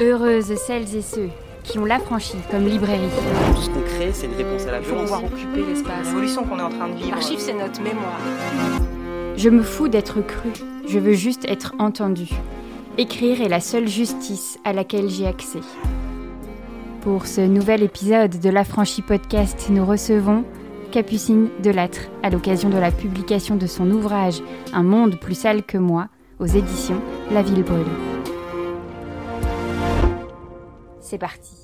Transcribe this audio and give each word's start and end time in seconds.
Heureuses 0.00 0.54
celles 0.56 0.94
et 0.94 1.02
ceux 1.02 1.28
qui 1.64 1.78
ont 1.78 1.84
l'affranchi 1.84 2.36
comme 2.50 2.66
librairie. 2.66 3.08
Tout 3.54 3.60
ce 3.62 3.70
qu'on 3.70 3.80
crée, 3.80 4.10
c'est 4.12 4.26
une 4.26 4.34
réponse 4.34 4.66
à 4.66 4.70
la 4.72 4.78
Il 4.78 4.84
faut 4.84 4.94
violence. 4.94 5.10
pouvoir 5.10 5.24
occuper 5.24 5.64
l'espace. 5.66 6.06
L'évolution 6.06 6.44
qu'on 6.44 6.58
est 6.58 6.62
en 6.62 6.68
train 6.70 6.88
de 6.88 6.94
vivre. 6.94 7.10
L'archive, 7.10 7.38
c'est 7.40 7.52
notre 7.52 7.82
mémoire. 7.82 8.18
Je 9.36 9.48
me 9.50 9.62
fous 9.62 9.88
d'être 9.88 10.20
cru, 10.20 10.50
je 10.88 10.98
veux 10.98 11.14
juste 11.14 11.44
être 11.48 11.74
entendu. 11.78 12.28
Écrire 12.96 13.40
est 13.42 13.48
la 13.48 13.60
seule 13.60 13.88
justice 13.88 14.58
à 14.64 14.72
laquelle 14.72 15.08
j'ai 15.08 15.26
accès. 15.26 15.60
Pour 17.02 17.26
ce 17.26 17.40
nouvel 17.40 17.82
épisode 17.82 18.38
de 18.40 18.50
l'Affranchi 18.50 19.02
Podcast, 19.02 19.66
nous 19.70 19.84
recevons 19.84 20.44
Capucine 20.90 21.48
Delattre 21.62 22.02
à 22.22 22.30
l'occasion 22.30 22.68
de 22.70 22.78
la 22.78 22.90
publication 22.90 23.56
de 23.56 23.66
son 23.66 23.90
ouvrage 23.90 24.42
Un 24.72 24.82
monde 24.82 25.18
plus 25.20 25.34
sale 25.34 25.62
que 25.62 25.78
moi 25.78 26.08
aux 26.40 26.46
éditions 26.46 27.00
La 27.32 27.42
Ville 27.42 27.62
Brûle. 27.62 27.84
C'est 31.08 31.16
parti. 31.16 31.54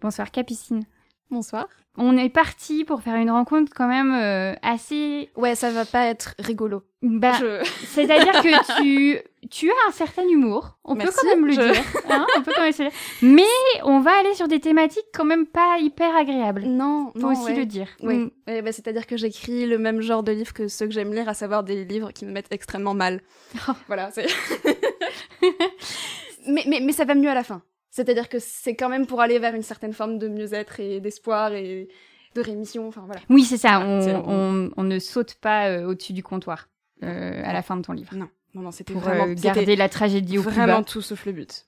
Bonsoir 0.00 0.30
Capucine. 0.30 0.84
Bonsoir. 1.30 1.66
On 1.98 2.16
est 2.16 2.30
parti 2.30 2.84
pour 2.86 3.02
faire 3.02 3.16
une 3.16 3.30
rencontre 3.30 3.70
quand 3.76 3.86
même 3.86 4.14
euh, 4.14 4.54
assez 4.62 5.28
Ouais, 5.36 5.54
ça 5.54 5.70
va 5.70 5.84
pas 5.84 6.06
être 6.06 6.34
rigolo. 6.38 6.82
bah, 7.02 7.32
Je- 7.38 7.62
C'est-à-dire 7.84 8.32
que 8.40 8.80
tu, 8.82 9.18
tu 9.50 9.68
as 9.70 9.74
un 9.88 9.92
certain 9.92 10.26
humour, 10.26 10.78
on 10.84 10.94
Merci, 10.94 11.12
peut 11.12 11.18
quand 11.20 11.36
même 11.36 11.46
le 11.48 11.52
je- 11.52 11.60
dire. 11.72 11.82
hein, 12.08 12.26
on 12.38 12.40
peut 12.42 12.52
quand 12.56 12.62
même 12.62 12.72
se 12.72 12.84
le 12.84 12.88
dire. 12.88 12.98
Mais 13.20 13.82
on 13.84 14.00
va 14.00 14.12
aller 14.20 14.32
sur 14.32 14.48
des 14.48 14.58
thématiques 14.58 15.04
quand 15.12 15.26
même 15.26 15.44
pas 15.44 15.76
hyper 15.80 16.16
agréables. 16.16 16.62
Non, 16.62 17.12
Faut 17.12 17.18
non, 17.18 17.32
aussi 17.32 17.44
ouais. 17.52 17.56
le 17.56 17.66
dire. 17.66 17.88
Oui. 18.02 18.16
Mm. 18.16 18.30
Ouais, 18.46 18.62
bah, 18.62 18.72
C'est-à-dire 18.72 19.06
que 19.06 19.18
j'écris 19.18 19.66
le 19.66 19.76
même 19.76 20.00
genre 20.00 20.22
de 20.22 20.32
livres 20.32 20.54
que 20.54 20.66
ceux 20.68 20.86
que 20.86 20.92
j'aime 20.92 21.12
lire, 21.12 21.28
à 21.28 21.34
savoir 21.34 21.62
des 21.62 21.84
livres 21.84 22.10
qui 22.12 22.24
me 22.24 22.32
mettent 22.32 22.50
extrêmement 22.52 22.94
mal. 22.94 23.20
Oh. 23.68 23.72
Voilà, 23.86 24.10
c'est. 24.12 24.28
mais, 26.48 26.64
mais, 26.66 26.80
mais 26.80 26.92
ça 26.92 27.04
va 27.04 27.14
mieux 27.14 27.28
à 27.28 27.34
la 27.34 27.44
fin. 27.44 27.60
C'est-à-dire 27.94 28.28
que 28.28 28.38
c'est 28.40 28.74
quand 28.74 28.88
même 28.88 29.06
pour 29.06 29.20
aller 29.20 29.38
vers 29.38 29.54
une 29.54 29.62
certaine 29.62 29.92
forme 29.92 30.18
de 30.18 30.26
mieux-être 30.26 30.80
et 30.80 30.98
d'espoir 31.00 31.52
et 31.52 31.88
de 32.34 32.40
rémission. 32.40 32.88
Enfin 32.88 33.02
voilà. 33.06 33.20
Oui, 33.28 33.44
c'est 33.44 33.58
ça. 33.58 33.80
On, 33.80 34.00
C'est- 34.00 34.14
on- 34.14 34.70
on 34.76 34.82
ne 34.82 34.98
saute 34.98 35.34
pas 35.34 35.68
euh, 35.68 35.84
au-dessus 35.86 36.14
du 36.14 36.22
comptoir 36.22 36.68
euh, 37.04 37.42
à 37.44 37.52
la 37.52 37.60
fin 37.62 37.76
de 37.76 37.82
ton 37.82 37.92
livre. 37.92 38.14
Non, 38.16 38.28
non, 38.54 38.62
non, 38.62 38.70
c'était 38.70 38.94
Pour 38.94 39.02
vraiment 39.02 39.26
euh, 39.26 39.34
garder 39.34 39.76
la 39.76 39.90
tragédie 39.90 40.38
au 40.38 40.42
plus 40.42 40.50
vraiment 40.52 40.78
bas. 40.78 40.84
tout 40.84 41.02
sauf 41.02 41.26
le 41.26 41.32
but. 41.32 41.66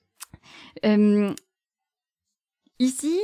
Ici, 2.79 3.19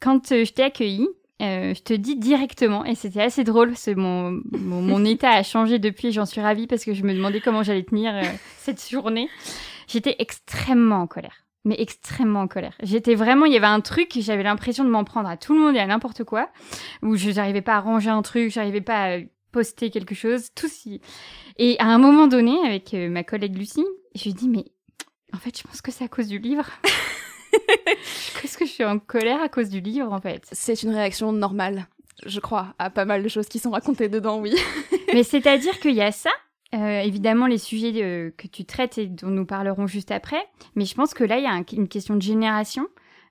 quand 0.00 0.28
je 0.28 0.52
t'ai 0.52 0.62
accueilli, 0.64 1.08
je 1.40 1.80
te 1.82 1.92
dis 1.94 2.16
directement, 2.16 2.84
et 2.84 2.94
c'était 2.94 3.22
assez 3.22 3.44
drôle, 3.44 3.72
mon, 3.96 4.40
mon, 4.52 4.82
mon 4.82 5.04
état 5.06 5.30
a 5.30 5.42
changé 5.42 5.78
depuis, 5.78 6.12
j'en 6.12 6.26
suis 6.26 6.40
ravie 6.40 6.66
parce 6.66 6.84
que 6.84 6.94
je 6.94 7.02
me 7.04 7.12
demandais 7.14 7.40
comment 7.40 7.62
j'allais 7.62 7.82
tenir 7.84 8.14
cette 8.58 8.86
journée. 8.88 9.28
J'étais 9.88 10.16
extrêmement 10.18 10.96
en 11.02 11.06
colère. 11.06 11.43
Mais 11.64 11.76
extrêmement 11.78 12.42
en 12.42 12.48
colère. 12.48 12.74
J'étais 12.82 13.14
vraiment, 13.14 13.46
il 13.46 13.52
y 13.52 13.56
avait 13.56 13.66
un 13.66 13.80
truc, 13.80 14.12
j'avais 14.16 14.42
l'impression 14.42 14.84
de 14.84 14.90
m'en 14.90 15.04
prendre 15.04 15.28
à 15.28 15.36
tout 15.36 15.54
le 15.54 15.60
monde 15.60 15.76
et 15.76 15.78
à 15.78 15.86
n'importe 15.86 16.24
quoi, 16.24 16.50
où 17.02 17.16
je 17.16 17.30
n'arrivais 17.30 17.62
pas 17.62 17.76
à 17.76 17.80
ranger 17.80 18.10
un 18.10 18.22
truc, 18.22 18.50
j'arrivais 18.50 18.82
pas 18.82 19.14
à 19.14 19.18
poster 19.50 19.90
quelque 19.90 20.14
chose, 20.14 20.48
tout 20.54 20.68
si. 20.68 21.00
Et 21.58 21.76
à 21.78 21.86
un 21.86 21.98
moment 21.98 22.26
donné, 22.26 22.58
avec 22.66 22.92
euh, 22.92 23.08
ma 23.08 23.22
collègue 23.22 23.56
Lucie, 23.56 23.86
je 24.14 24.24
lui 24.24 24.34
dis, 24.34 24.48
mais 24.48 24.64
en 25.32 25.38
fait, 25.38 25.56
je 25.56 25.62
pense 25.62 25.80
que 25.80 25.90
c'est 25.90 26.04
à 26.04 26.08
cause 26.08 26.28
du 26.28 26.38
livre. 26.38 26.68
Qu'est-ce 28.40 28.58
que 28.58 28.66
je 28.66 28.70
suis 28.70 28.84
en 28.84 28.98
colère 28.98 29.40
à 29.40 29.48
cause 29.48 29.70
du 29.70 29.80
livre, 29.80 30.12
en 30.12 30.20
fait? 30.20 30.46
C'est 30.52 30.82
une 30.82 30.90
réaction 30.90 31.32
normale, 31.32 31.86
je 32.26 32.40
crois, 32.40 32.74
à 32.78 32.90
pas 32.90 33.04
mal 33.04 33.22
de 33.22 33.28
choses 33.28 33.48
qui 33.48 33.58
sont 33.58 33.70
racontées 33.70 34.08
dedans, 34.08 34.40
oui. 34.40 34.54
Mais 35.12 35.22
c'est-à-dire 35.22 35.78
qu'il 35.80 35.94
y 35.94 36.02
a 36.02 36.12
ça, 36.12 36.30
euh, 36.74 37.00
évidemment 37.00 37.46
les 37.46 37.58
sujets 37.58 37.92
euh, 38.02 38.30
que 38.36 38.46
tu 38.48 38.64
traites 38.64 38.98
et 38.98 39.06
dont 39.06 39.28
nous 39.28 39.46
parlerons 39.46 39.86
juste 39.86 40.10
après, 40.10 40.42
mais 40.74 40.84
je 40.84 40.94
pense 40.94 41.14
que 41.14 41.24
là, 41.24 41.38
il 41.38 41.44
y 41.44 41.46
a 41.46 41.52
un- 41.52 41.62
une 41.72 41.88
question 41.88 42.16
de 42.16 42.22
génération. 42.22 42.86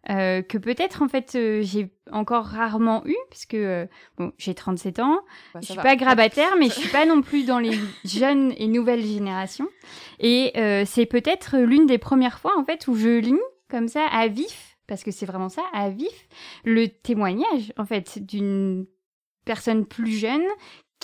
euh, 0.09 0.41
que 0.41 0.57
peut-être 0.57 1.01
en 1.01 1.07
fait 1.07 1.37
j'ai 1.61 1.89
encore 2.11 2.43
rarement 2.43 3.03
eu 3.05 3.15
puisque 3.29 3.53
euh, 3.53 3.85
bon 4.17 4.33
j'ai 4.37 4.53
37 4.53 4.99
ans 4.99 5.21
Bah, 5.53 5.61
je 5.61 5.67
suis 5.67 5.75
va. 5.75 5.81
pas 5.81 5.95
grabataire 5.95 6.57
mais 6.59 6.65
je 6.69 6.73
suis 6.73 6.89
pas 6.89 7.05
non 7.05 7.21
plus 7.21 7.45
dans 7.45 7.57
les 7.59 7.71
jeunes 8.03 8.53
et 8.57 8.67
nouvelles 8.67 9.05
générations 9.05 9.69
et 10.19 10.51
c'est 10.85 11.05
peut-être 11.05 11.57
l'une 11.57 11.85
des 11.85 11.99
premières 11.99 12.39
fois 12.39 12.51
en 12.59 12.65
fait 12.65 12.85
où 12.89 12.95
je 12.95 13.17
lis 13.19 13.39
comme 13.69 13.87
ça 13.87 14.05
à 14.11 14.27
vif 14.27 14.75
parce 14.87 15.05
que 15.05 15.11
c'est 15.11 15.25
vraiment 15.25 15.47
ça 15.47 15.63
à 15.71 15.89
vif 15.89 16.27
le 16.65 16.87
témoignage 16.87 17.71
en 17.77 17.85
fait 17.85 18.19
d'une 18.19 18.85
personne 19.45 19.85
plus 19.85 20.11
jeune 20.11 20.43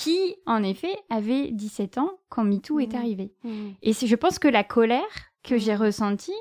qui 0.03 0.35
en 0.45 0.63
effet 0.63 0.95
avait 1.09 1.51
17 1.51 1.97
ans 1.97 2.11
quand 2.29 2.43
MeToo 2.43 2.79
est 2.79 2.93
Mhm. 2.93 2.99
arrivé. 2.99 3.31
Mm. 3.43 3.69
et 3.81 3.93
je 3.93 4.15
pense 4.15 4.39
que 4.39 4.47
la 4.47 4.63
colère 4.63 5.31
que 5.43 5.57
j'ai 5.57 5.75
ressentie, 5.75 6.31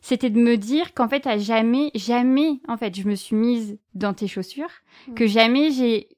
c'était 0.00 0.30
de 0.30 0.40
me 0.40 0.56
dire 0.56 0.94
qu'en 0.94 1.08
fait, 1.08 1.26
à 1.26 1.36
jamais, 1.38 1.90
jamais, 1.94 2.60
en 2.68 2.76
fait, 2.76 2.94
je 2.98 3.06
me 3.08 3.14
suis 3.14 3.36
mise 3.36 3.78
dans 3.94 4.14
tes 4.14 4.28
chaussures, 4.28 4.70
que 5.16 5.26
jamais 5.26 5.70
j'ai 5.72 6.08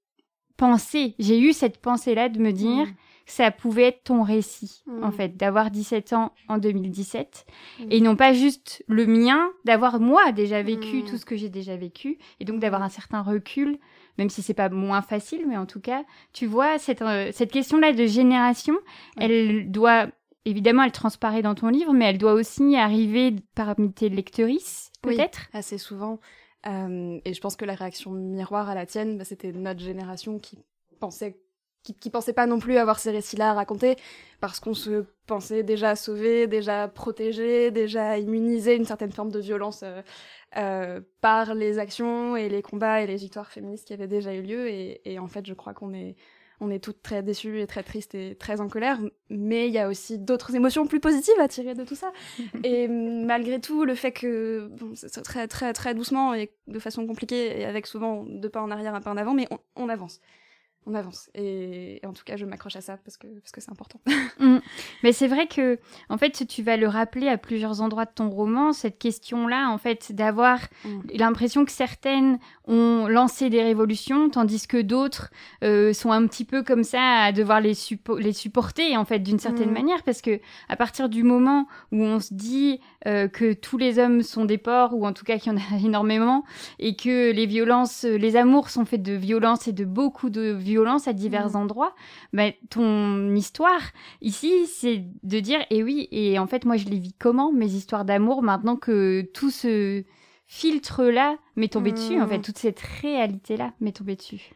pensé, 0.57 1.15
j'ai 1.19 1.39
eu 1.41 1.53
cette 1.53 1.79
pensée-là 1.79 2.29
de 2.29 2.39
me 2.39 2.53
dire 2.53 2.87
que 3.27 3.33
ça 3.33 3.51
pouvait 3.51 3.85
être 3.89 4.05
ton 4.05 4.23
récit, 4.23 4.85
en 5.03 5.11
fait, 5.11 5.37
d'avoir 5.37 5.71
17 5.73 6.13
ans 6.13 6.33
en 6.49 6.59
2017, 6.59 7.45
Mm. 7.81 7.85
et 7.91 8.01
non 8.01 8.15
pas 8.17 8.33
juste 8.33 8.85
le 8.87 9.05
mien, 9.07 9.51
d'avoir 9.65 9.99
moi 10.01 10.31
déjà 10.33 10.63
vécu 10.63 11.03
tout 11.03 11.17
ce 11.17 11.25
que 11.25 11.37
j'ai 11.37 11.49
déjà 11.49 11.77
vécu, 11.77 12.19
et 12.39 12.45
donc 12.45 12.61
d'avoir 12.61 12.83
un 12.83 12.89
certain 12.89 13.23
recul, 13.23 13.79
même 14.19 14.31
si 14.31 14.43
c'est 14.43 14.55
pas 14.55 14.69
moins 14.69 15.03
facile, 15.03 15.47
mais 15.49 15.57
en 15.57 15.67
tout 15.67 15.81
cas, 15.81 16.05
tu 16.33 16.47
vois, 16.47 16.79
cette, 16.79 17.03
euh, 17.03 17.31
cette 17.33 17.53
question-là 17.53 17.93
de 17.93 18.07
génération, 18.07 18.75
elle 19.19 19.71
doit, 19.71 20.09
évidemment, 20.45 20.83
elle 20.85 20.93
transparaît 20.93 21.43
dans 21.43 21.55
ton 21.55 21.69
livre, 21.69 21.93
mais 21.93 22.07
elle 22.07 22.19
doit 22.19 22.33
aussi 22.35 22.77
arriver 22.77 23.35
parmi 23.55 23.93
tes 23.93 24.09
lectrices, 24.09 24.91
Oui. 25.05 25.17
peut-être? 25.17 25.47
assez 25.53 25.79
souvent. 25.79 26.19
Euh, 26.67 27.21
et 27.25 27.33
je 27.35 27.41
pense 27.41 27.55
que 27.57 27.65
la 27.65 27.75
réaction 27.75 28.11
miroir 28.11 28.69
à 28.69 28.75
la 28.75 28.87
tienne, 28.87 29.19
bah, 29.19 29.25
c'était 29.25 29.53
notre 29.53 29.81
génération 29.81 30.39
qui 30.39 30.59
pensait, 30.99 31.37
qui, 31.87 31.95
qui 31.95 32.11
pensait 32.11 32.33
pas 32.33 32.47
non 32.47 32.59
plus 32.59 32.79
avoir 32.79 32.99
ces 32.99 33.13
récits-là 33.13 33.51
à 33.51 33.55
raconter, 33.55 33.97
parce 34.41 34.59
qu'on 34.59 34.75
se 34.75 35.05
pensait 35.27 35.63
déjà 35.63 35.95
sauvé, 35.95 36.47
déjà 36.47 36.89
protégé, 36.89 37.71
déjà 37.71 38.19
immunisé 38.19 38.75
une 38.75 38.85
certaine 38.85 39.13
forme 39.13 39.31
de 39.31 39.39
violence 39.39 39.81
euh, 39.85 40.03
euh, 40.57 41.01
par 41.21 41.55
les 41.55 41.79
actions 41.79 42.37
et 42.37 42.49
les 42.49 42.63
combats 42.63 43.03
et 43.03 43.07
les 43.07 43.17
victoires 43.17 43.51
féministes 43.51 43.87
qui 43.87 43.93
avaient 43.93 44.09
déjà 44.09 44.35
eu 44.35 44.43
lieu. 44.43 44.69
Et, 44.69 45.01
et 45.05 45.19
en 45.19 45.29
fait, 45.29 45.47
je 45.47 45.55
crois 45.55 45.75
qu'on 45.75 45.95
est 45.95 46.17
on 46.59 46.71
est 46.71 46.79
toutes 46.83 47.03
très 47.03 47.23
déçues 47.23 47.61
et 47.61 47.67
très 47.67 47.83
tristes 47.83 48.15
et 48.15 48.35
très 48.35 48.63
en 48.63 48.69
colère, 48.69 48.99
mais 49.29 49.69
il 49.69 49.75
y 49.75 49.79
a 49.79 49.89
aussi 49.89 50.19
d'autres 50.19 50.55
émotions 50.55 50.87
plus 50.87 51.01
positives 51.01 51.39
à 51.39 51.49
tirer 51.49 51.75
de 51.75 51.85
tout 51.85 51.95
ça. 51.95 52.13
et 52.65 52.89
malgré 52.89 53.61
tout, 53.61 53.85
le 53.85 53.95
fait 53.95 54.13
que, 54.13 54.69
bon, 54.73 54.93
c'est 54.95 55.13
c'est 55.13 55.21
très 55.21 55.49
très 55.49 55.75
très 55.75 55.95
doucement 55.95 56.33
et 56.33 56.51
de 56.67 56.79
façon 56.79 57.07
compliquée 57.07 57.61
et 57.61 57.67
avec 57.67 57.87
souvent 57.87 58.25
deux 58.25 58.49
pas 58.49 58.63
en 58.63 58.71
arrière, 58.71 58.95
un 58.95 59.03
pas 59.03 59.11
en 59.11 59.19
avant, 59.19 59.35
mais 59.35 59.47
on, 59.51 59.59
on 59.77 59.91
avance. 59.91 60.23
On 60.89 60.95
avance. 60.95 61.31
Et, 61.35 62.01
et 62.03 62.07
en 62.07 62.13
tout 62.13 62.23
cas, 62.25 62.37
je 62.37 62.45
m'accroche 62.47 62.77
à 62.77 62.81
ça 62.81 62.97
parce 63.05 63.17
que 63.17 63.27
parce 63.27 63.51
que 63.53 63.61
c'est 63.61 63.71
important. 63.71 64.01
Mm. 64.39 64.59
Mais 65.03 65.13
c'est 65.13 65.29
vrai 65.29 65.47
que, 65.47 65.79
en 66.11 66.19
fait, 66.19 66.47
tu 66.47 66.63
vas 66.63 66.77
le 66.77 66.87
rappeler 66.89 67.27
à 67.29 67.39
plusieurs 67.39 67.81
endroits 67.81 68.05
de 68.05 68.11
ton 68.15 68.29
roman, 68.29 68.75
cette 68.75 68.99
question-là, 68.99 69.71
en 69.71 69.79
fait, 69.79 70.13
d'avoir 70.13 70.59
Mm. 70.85 71.01
l'impression 71.15 71.65
que 71.65 71.73
certaines 71.73 72.39
ont 72.69 73.07
lancé 73.09 73.49
des 73.49 73.63
révolutions, 73.63 74.29
tandis 74.29 74.67
que 74.67 74.81
d'autres 74.83 75.31
euh, 75.65 75.93
sont 75.95 76.13
un 76.13 76.27
petit 76.27 76.45
peu 76.45 76.63
comme 76.63 76.85
ça 76.85 77.01
à 77.23 77.33
devoir 77.33 77.61
les, 77.63 77.73
suppo- 77.73 78.19
les 78.21 78.35
supporter, 78.35 78.97
en 78.97 79.05
fait, 79.07 79.21
d'une 79.21 79.39
certaine 79.39 79.71
Mm. 79.71 79.75
manière, 79.75 80.03
parce 80.03 80.21
que 80.21 80.39
à 80.69 80.77
partir 80.77 81.09
du 81.09 81.23
moment 81.23 81.67
où 81.93 82.03
on 82.03 82.21
se 82.21 82.35
dit 82.35 82.81
euh, 83.07 83.27
que 83.29 83.55
tous 83.55 83.79
les 83.79 83.99
hommes 83.99 84.21
sont 84.23 84.45
des 84.45 84.59
porcs, 84.59 84.93
ou 84.95 85.07
en 85.07 85.13
tout 85.15 85.25
cas 85.25 85.39
qu'il 85.39 85.51
y 85.53 85.55
en 85.55 85.59
a 85.59 85.79
énormément, 85.85 86.45
et 86.79 86.95
que 86.95 87.33
les 87.33 87.47
violences, 87.47 88.05
les 88.05 88.37
amours 88.37 88.69
sont 88.69 88.85
faits 88.85 89.03
de 89.03 89.15
violences 89.15 89.67
et 89.67 89.73
de 89.73 89.85
beaucoup 89.87 90.29
de 90.29 90.53
violences 90.77 91.09
à 91.09 91.13
divers 91.13 91.51
Mm. 91.53 91.57
endroits, 91.57 91.95
bah, 92.33 92.51
ton 92.71 93.35
histoire 93.35 93.81
ici, 94.21 94.67
c'est 94.67 95.05
de 95.23 95.41
dire, 95.41 95.61
et 95.71 95.83
oui, 95.83 96.09
et 96.11 96.39
en 96.39 96.47
fait, 96.47 96.65
moi, 96.65 96.77
je 96.77 96.87
les 96.87 96.99
vis 96.99 97.15
comment, 97.19 97.53
mes 97.53 97.73
histoires 97.73 98.05
d'amour, 98.05 98.43
maintenant 98.43 98.77
que 98.77 99.23
tout 99.35 99.51
ce 99.51 100.05
filtre-là 100.47 101.39
m'est 101.57 101.73
tombé 101.73 101.93
dessus, 101.93 102.21
en 102.21 102.27
Mm. 102.27 102.29
fait, 102.29 102.41
toute 102.41 102.59
cette 102.59 102.81
réalité-là 102.81 103.73
m'est 103.81 103.97
tombée 103.97 104.17
dessus. 104.17 104.55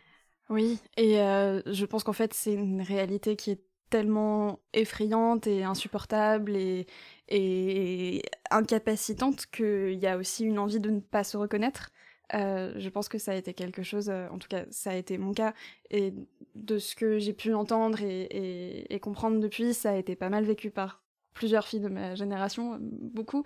Oui, 0.48 0.80
et 0.96 1.20
euh, 1.20 1.62
je 1.72 1.84
pense 1.86 2.02
qu'en 2.04 2.12
fait, 2.12 2.34
c'est 2.34 2.54
une 2.54 2.82
réalité 2.82 3.36
qui 3.36 3.52
est 3.52 3.62
tellement 3.88 4.60
effrayante 4.72 5.46
et 5.46 5.62
insupportable 5.64 6.56
et, 6.56 6.86
et 7.28 8.22
incapacitante 8.50 9.46
qu'il 9.46 9.98
y 10.00 10.06
a 10.06 10.16
aussi 10.16 10.44
une 10.44 10.58
envie 10.58 10.80
de 10.80 10.90
ne 10.90 11.00
pas 11.00 11.24
se 11.24 11.36
reconnaître. 11.36 11.90
Euh, 12.34 12.72
je 12.76 12.88
pense 12.88 13.08
que 13.08 13.18
ça 13.18 13.32
a 13.32 13.34
été 13.34 13.54
quelque 13.54 13.82
chose, 13.82 14.08
euh, 14.08 14.28
en 14.30 14.38
tout 14.38 14.48
cas, 14.48 14.64
ça 14.70 14.90
a 14.90 14.94
été 14.94 15.18
mon 15.18 15.32
cas, 15.32 15.54
et 15.90 16.14
de 16.54 16.78
ce 16.78 16.94
que 16.94 17.18
j'ai 17.18 17.32
pu 17.32 17.54
entendre 17.54 17.98
et, 18.02 19.00
comprendre 19.02 19.40
depuis, 19.40 19.74
ça 19.74 19.90
a 19.90 19.96
été 19.96 20.14
pas 20.16 20.28
mal 20.28 20.44
vécu 20.44 20.70
par 20.70 21.02
plusieurs 21.34 21.66
filles 21.66 21.80
de 21.80 21.88
ma 21.88 22.14
génération, 22.14 22.78
beaucoup, 22.80 23.44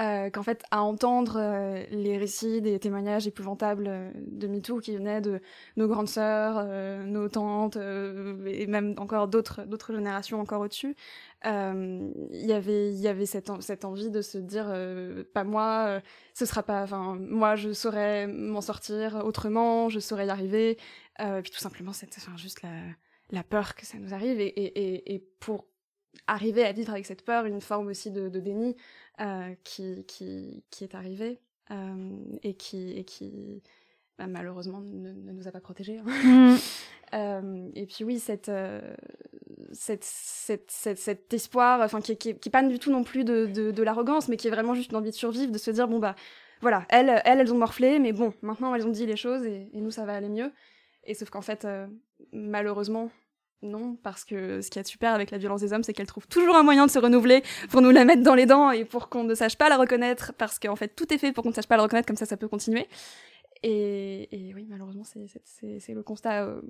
euh, 0.00 0.30
qu'en 0.30 0.42
fait, 0.42 0.62
à 0.70 0.82
entendre 0.82 1.40
les 1.90 2.16
récits 2.16 2.60
des 2.60 2.78
témoignages 2.78 3.26
épouvantables 3.26 4.12
de 4.14 4.46
MeToo 4.46 4.78
qui 4.80 4.96
venaient 4.96 5.20
de 5.20 5.40
nos 5.76 5.88
grandes 5.88 6.08
sœurs, 6.08 6.64
nos 7.04 7.28
tantes, 7.28 7.76
et 7.76 8.66
même 8.66 8.94
encore 8.98 9.28
d'autres 9.28 9.66
générations 9.88 10.40
encore 10.40 10.60
au-dessus, 10.60 10.94
il 11.44 12.46
y 12.46 12.52
avait 12.52 12.92
il 12.92 13.00
y 13.00 13.08
avait 13.08 13.26
cette, 13.26 13.50
cette 13.60 13.84
envie 13.84 14.10
de 14.10 14.22
se 14.22 14.38
dire, 14.38 14.66
pas 15.34 15.44
moi, 15.44 16.00
ce 16.34 16.46
sera 16.46 16.62
pas, 16.62 16.82
enfin, 16.82 17.16
moi 17.18 17.56
je 17.56 17.72
saurais 17.72 18.26
m'en 18.26 18.60
sortir 18.60 19.22
autrement, 19.24 19.88
je 19.88 20.00
saurais 20.00 20.26
y 20.26 20.30
arriver, 20.30 20.78
puis 21.18 21.50
tout 21.50 21.58
simplement, 21.58 21.92
c'est 21.92 22.08
enfin, 22.16 22.36
juste 22.36 22.62
la 22.62 22.70
la 23.32 23.42
peur 23.42 23.74
que 23.74 23.84
ça 23.86 23.98
nous 23.98 24.14
arrive 24.14 24.38
et, 24.40 24.46
et, 24.46 25.14
et, 25.14 25.18
pour 25.40 25.66
arriver 26.26 26.64
à 26.64 26.72
vivre 26.72 26.92
avec 26.92 27.06
cette 27.06 27.24
peur, 27.24 27.46
une 27.46 27.60
forme 27.60 27.88
aussi 27.88 28.10
de, 28.10 28.28
déni 28.28 28.76
euh, 29.20 29.54
qui, 29.64 30.04
qui, 30.06 30.62
qui, 30.70 30.84
est 30.84 30.94
arrivée 30.94 31.40
euh, 31.70 32.10
et 32.42 32.54
qui, 32.54 32.92
et 32.92 33.04
qui 33.04 33.62
bah, 34.18 34.26
malheureusement 34.26 34.80
ne, 34.80 35.12
nous 35.12 35.48
a 35.48 35.50
pas 35.50 35.60
protégés. 35.60 35.98
Hein. 35.98 36.54
Mm. 36.54 36.58
Euh, 37.14 37.68
et 37.74 37.84
puis 37.84 38.04
oui, 38.04 38.18
cette, 38.18 38.50
cet 39.72 41.32
espoir, 41.32 41.88
qui, 42.02 42.16
qui, 42.16 42.50
pas 42.50 42.62
du 42.62 42.78
tout 42.78 42.90
non 42.90 43.04
plus 43.04 43.24
de, 43.24 43.46
de, 43.46 43.82
l'arrogance, 43.82 44.28
mais 44.28 44.36
qui 44.36 44.48
est 44.48 44.50
vraiment 44.50 44.74
juste 44.74 44.90
une 44.90 44.96
envie 44.96 45.10
de 45.10 45.16
survivre, 45.16 45.52
de 45.52 45.58
se 45.58 45.70
dire 45.70 45.88
bon 45.88 45.98
bah 45.98 46.14
voilà, 46.60 46.86
elles, 46.88 47.20
elles, 47.24 47.40
elles 47.40 47.52
ont 47.52 47.58
morflé, 47.58 47.98
mais 47.98 48.12
bon, 48.12 48.32
maintenant 48.42 48.74
elles 48.74 48.86
ont 48.86 48.90
dit 48.90 49.06
les 49.06 49.16
choses 49.16 49.44
et, 49.44 49.68
nous 49.74 49.90
ça 49.90 50.04
va 50.04 50.14
aller 50.14 50.28
mieux. 50.28 50.52
Et 51.04 51.14
sauf 51.14 51.30
qu'en 51.30 51.42
fait, 51.42 51.66
malheureusement, 52.32 53.10
non, 53.62 53.96
parce 54.02 54.24
que 54.24 54.60
ce 54.60 54.70
qui 54.70 54.78
est 54.78 54.86
super 54.86 55.14
avec 55.14 55.30
la 55.30 55.38
violence 55.38 55.60
des 55.60 55.72
hommes, 55.72 55.84
c'est 55.84 55.92
qu'elle 55.92 56.06
trouve 56.06 56.26
toujours 56.26 56.56
un 56.56 56.62
moyen 56.62 56.86
de 56.86 56.90
se 56.90 56.98
renouveler 56.98 57.42
pour 57.70 57.80
nous 57.80 57.90
la 57.90 58.04
mettre 58.04 58.22
dans 58.22 58.34
les 58.34 58.46
dents 58.46 58.70
et 58.70 58.84
pour 58.84 59.08
qu'on 59.08 59.24
ne 59.24 59.34
sache 59.34 59.56
pas 59.56 59.68
la 59.68 59.76
reconnaître, 59.76 60.32
parce 60.36 60.58
qu'en 60.58 60.76
fait 60.76 60.88
tout 60.88 61.12
est 61.12 61.18
fait 61.18 61.32
pour 61.32 61.42
qu'on 61.42 61.50
ne 61.50 61.54
sache 61.54 61.68
pas 61.68 61.76
la 61.76 61.84
reconnaître, 61.84 62.06
comme 62.06 62.16
ça 62.16 62.26
ça 62.26 62.36
peut 62.36 62.48
continuer. 62.48 62.88
Et, 63.64 64.52
oui, 64.56 64.66
malheureusement, 64.68 65.04
c'est 65.04 65.94
le 65.94 66.02
constat 66.02 66.44
euh, 66.44 66.60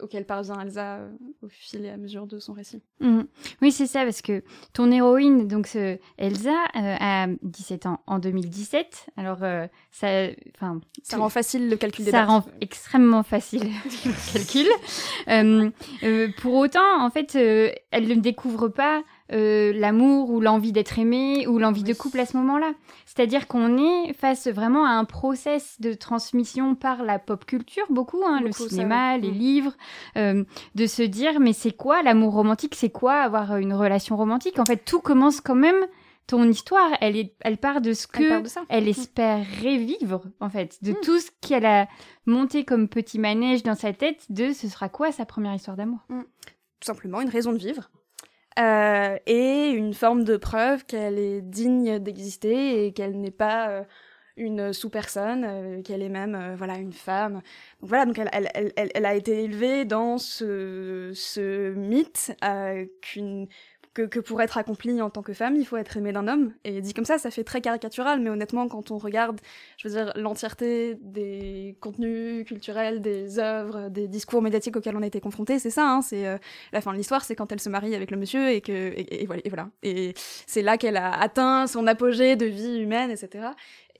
auquel 0.00 0.24
parvient 0.24 0.60
Elsa 0.60 0.96
euh, 0.96 1.10
au 1.42 1.48
fil 1.48 1.84
et 1.84 1.90
à 1.90 1.96
mesure 1.96 2.26
de 2.26 2.38
son 2.38 2.52
récit. 2.52 2.82
Mhm. 3.00 3.26
Oui, 3.62 3.72
c'est 3.72 3.86
ça, 3.86 4.04
parce 4.04 4.22
que 4.22 4.42
ton 4.72 4.90
héroïne, 4.90 5.48
donc 5.48 5.76
Elsa, 6.18 6.50
euh, 6.50 6.96
a 7.00 7.26
17 7.42 7.86
ans 7.86 8.00
en 8.06 8.18
2017. 8.18 9.08
Alors, 9.16 9.38
ça, 9.90 10.28
ça 11.02 11.16
rend 11.16 11.28
facile 11.28 11.68
le 11.68 11.76
calcul 11.76 12.04
des 12.04 12.10
Ça 12.10 12.24
rend 12.24 12.44
extrêmement 12.60 13.22
facile 13.22 13.62
le 14.04 14.32
calcul. 14.32 14.66
pour 16.40 16.54
autant, 16.54 17.04
en 17.04 17.10
fait, 17.10 17.34
elle 17.34 18.08
ne 18.08 18.14
découvre 18.14 18.68
pas 18.68 19.02
euh, 19.32 19.72
l'amour 19.74 20.30
ou 20.30 20.40
l'envie 20.40 20.72
d'être 20.72 20.98
aimé 20.98 21.46
ou 21.46 21.58
l'envie 21.58 21.82
de 21.82 21.92
couple 21.92 22.20
à 22.20 22.26
ce 22.26 22.36
moment-là. 22.36 22.72
C'est-à-dire 23.06 23.48
qu'on 23.48 23.76
est 23.76 24.12
face 24.12 24.46
vraiment 24.46 24.86
à 24.86 24.90
un 24.90 25.04
process 25.04 25.80
de 25.80 25.94
transmission 25.94 26.74
par 26.74 27.02
la 27.02 27.18
pop 27.18 27.44
culture, 27.44 27.86
beaucoup, 27.90 28.22
hein, 28.24 28.40
le 28.40 28.52
cinéma, 28.52 29.18
les 29.18 29.30
mm. 29.30 29.34
livres, 29.34 29.72
euh, 30.16 30.44
de 30.74 30.86
se 30.86 31.02
dire 31.02 31.40
mais 31.40 31.52
c'est 31.52 31.72
quoi 31.72 32.02
l'amour 32.02 32.34
romantique? 32.34 32.74
C'est 32.74 32.90
quoi 32.90 33.14
avoir 33.14 33.56
une 33.56 33.74
relation 33.74 34.16
romantique? 34.16 34.58
En 34.58 34.64
fait, 34.64 34.84
tout 34.84 35.00
commence 35.00 35.40
quand 35.40 35.54
même 35.54 35.86
ton 36.26 36.48
histoire, 36.48 36.90
elle, 37.00 37.16
est, 37.16 37.34
elle 37.40 37.56
part 37.56 37.80
de 37.80 37.92
ce 37.92 38.06
que 38.06 38.42
elle, 38.68 38.84
mm. 38.84 38.88
espérait 38.88 39.76
vivre, 39.76 40.22
en 40.40 40.50
fait, 40.50 40.82
de 40.82 40.92
mm. 40.92 41.00
tout 41.02 41.18
ce 41.20 41.30
qu'elle 41.40 41.66
a 41.66 41.88
monté 42.26 42.64
comme 42.64 42.88
petit 42.88 43.18
manège 43.18 43.62
dans 43.62 43.76
sa 43.76 43.92
tête, 43.92 44.24
de 44.30 44.52
ce 44.52 44.68
sera 44.68 44.88
quoi 44.88 45.12
sa 45.12 45.24
première 45.24 45.54
histoire 45.54 45.76
d'amour? 45.76 46.00
Tout 46.08 46.86
simplement 46.86 47.20
une 47.20 47.28
raison 47.28 47.52
de 47.52 47.58
vivre. 47.58 47.90
Euh, 48.58 49.18
et 49.26 49.68
une 49.70 49.92
forme 49.92 50.24
de 50.24 50.38
preuve 50.38 50.86
qu'elle 50.86 51.18
est 51.18 51.42
digne 51.42 51.98
d'exister 51.98 52.86
et 52.86 52.92
qu'elle 52.92 53.20
n'est 53.20 53.30
pas 53.30 53.68
euh, 53.68 53.84
une 54.38 54.72
sous-personne, 54.72 55.44
euh, 55.46 55.82
qu'elle 55.82 56.02
est 56.02 56.08
même 56.08 56.54
voilà 56.56 56.78
une 56.78 56.92
femme. 56.92 57.34
Donc 57.80 57.90
voilà, 57.90 58.06
donc 58.06 58.18
elle, 58.18 58.30
elle, 58.32 58.72
elle, 58.76 58.90
elle, 58.94 59.06
a 59.06 59.14
été 59.14 59.44
élevée 59.44 59.84
dans 59.84 60.16
ce, 60.16 61.12
ce 61.14 61.74
mythe 61.74 62.34
qu'une 63.02 63.46
que, 64.04 64.20
pour 64.20 64.40
être 64.42 64.58
accomplie 64.58 65.00
en 65.00 65.10
tant 65.10 65.22
que 65.22 65.32
femme, 65.32 65.56
il 65.56 65.66
faut 65.66 65.76
être 65.76 65.96
aimée 65.96 66.12
d'un 66.12 66.28
homme. 66.28 66.52
Et 66.64 66.80
dit 66.80 66.94
comme 66.94 67.04
ça, 67.04 67.18
ça 67.18 67.30
fait 67.30 67.44
très 67.44 67.60
caricatural, 67.60 68.20
mais 68.20 68.30
honnêtement, 68.30 68.68
quand 68.68 68.90
on 68.90 68.98
regarde, 68.98 69.40
je 69.78 69.88
veux 69.88 69.94
dire, 69.94 70.12
l'entièreté 70.16 70.96
des 71.00 71.76
contenus 71.80 72.44
culturels, 72.46 73.00
des 73.00 73.38
œuvres, 73.38 73.88
des 73.88 74.08
discours 74.08 74.42
médiatiques 74.42 74.76
auxquels 74.76 74.96
on 74.96 75.02
a 75.02 75.06
été 75.06 75.20
confronté, 75.20 75.58
c'est 75.58 75.70
ça. 75.70 75.88
Hein, 75.88 76.02
c'est 76.02 76.26
euh, 76.26 76.38
la 76.72 76.80
fin 76.80 76.92
de 76.92 76.98
l'histoire, 76.98 77.24
c'est 77.24 77.34
quand 77.34 77.50
elle 77.52 77.60
se 77.60 77.68
marie 77.68 77.94
avec 77.94 78.10
le 78.10 78.16
monsieur 78.16 78.50
et 78.50 78.60
que 78.60 78.72
et. 78.72 79.26
Et, 79.26 79.48
voilà. 79.48 79.68
et 79.82 80.14
c'est 80.46 80.62
là 80.62 80.76
qu'elle 80.76 80.96
a 80.96 81.10
atteint 81.10 81.66
son 81.66 81.86
apogée 81.86 82.36
de 82.36 82.46
vie 82.46 82.78
humaine, 82.78 83.10
etc. 83.10 83.48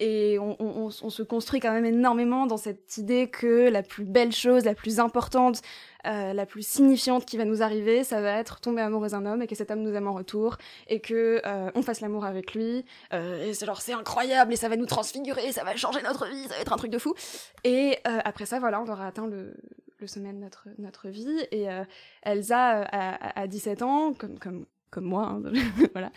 Et 0.00 0.38
on, 0.38 0.56
on, 0.60 0.90
on, 1.02 1.10
se 1.10 1.22
construit 1.22 1.60
quand 1.60 1.72
même 1.72 1.84
énormément 1.84 2.46
dans 2.46 2.56
cette 2.56 2.96
idée 2.98 3.28
que 3.28 3.68
la 3.68 3.82
plus 3.82 4.04
belle 4.04 4.32
chose, 4.32 4.64
la 4.64 4.74
plus 4.74 5.00
importante, 5.00 5.62
euh, 6.06 6.32
la 6.32 6.46
plus 6.46 6.66
signifiante 6.66 7.24
qui 7.24 7.36
va 7.36 7.44
nous 7.44 7.62
arriver, 7.62 8.04
ça 8.04 8.20
va 8.20 8.38
être 8.38 8.60
tomber 8.60 8.82
amoureux 8.82 9.08
d'un 9.08 9.26
homme 9.26 9.42
et 9.42 9.46
que 9.46 9.54
cet 9.54 9.70
homme 9.70 9.82
nous 9.82 9.92
aime 9.94 10.06
en 10.06 10.12
retour 10.12 10.56
et 10.86 11.00
que 11.00 11.40
euh, 11.44 11.70
on 11.74 11.82
fasse 11.82 12.00
l'amour 12.00 12.24
avec 12.24 12.54
lui. 12.54 12.84
Euh, 13.12 13.44
et 13.44 13.54
c'est 13.54 13.66
c'est 13.80 13.92
incroyable 13.92 14.52
et 14.52 14.56
ça 14.56 14.68
va 14.68 14.76
nous 14.76 14.86
transfigurer, 14.86 15.50
ça 15.52 15.64
va 15.64 15.74
changer 15.76 16.02
notre 16.02 16.26
vie, 16.26 16.42
ça 16.44 16.54
va 16.54 16.60
être 16.60 16.72
un 16.72 16.76
truc 16.76 16.90
de 16.90 16.98
fou. 16.98 17.14
Et 17.64 17.98
après 18.04 18.46
ça, 18.46 18.60
voilà, 18.60 18.80
on 18.80 18.88
aura 18.88 19.06
atteint 19.06 19.26
le, 19.26 19.54
le 19.98 20.06
sommet 20.06 20.32
de 20.32 20.38
notre, 20.38 20.68
notre 20.78 21.08
vie. 21.08 21.40
Et 21.50 21.66
Elsa, 22.22 22.82
à, 22.82 23.40
à, 23.40 23.46
17 23.46 23.82
ans, 23.82 24.14
comme, 24.14 24.38
comme 24.38 24.66
comme 24.96 25.04
moi, 25.04 25.26
hein, 25.28 25.42
voilà, 25.92 26.10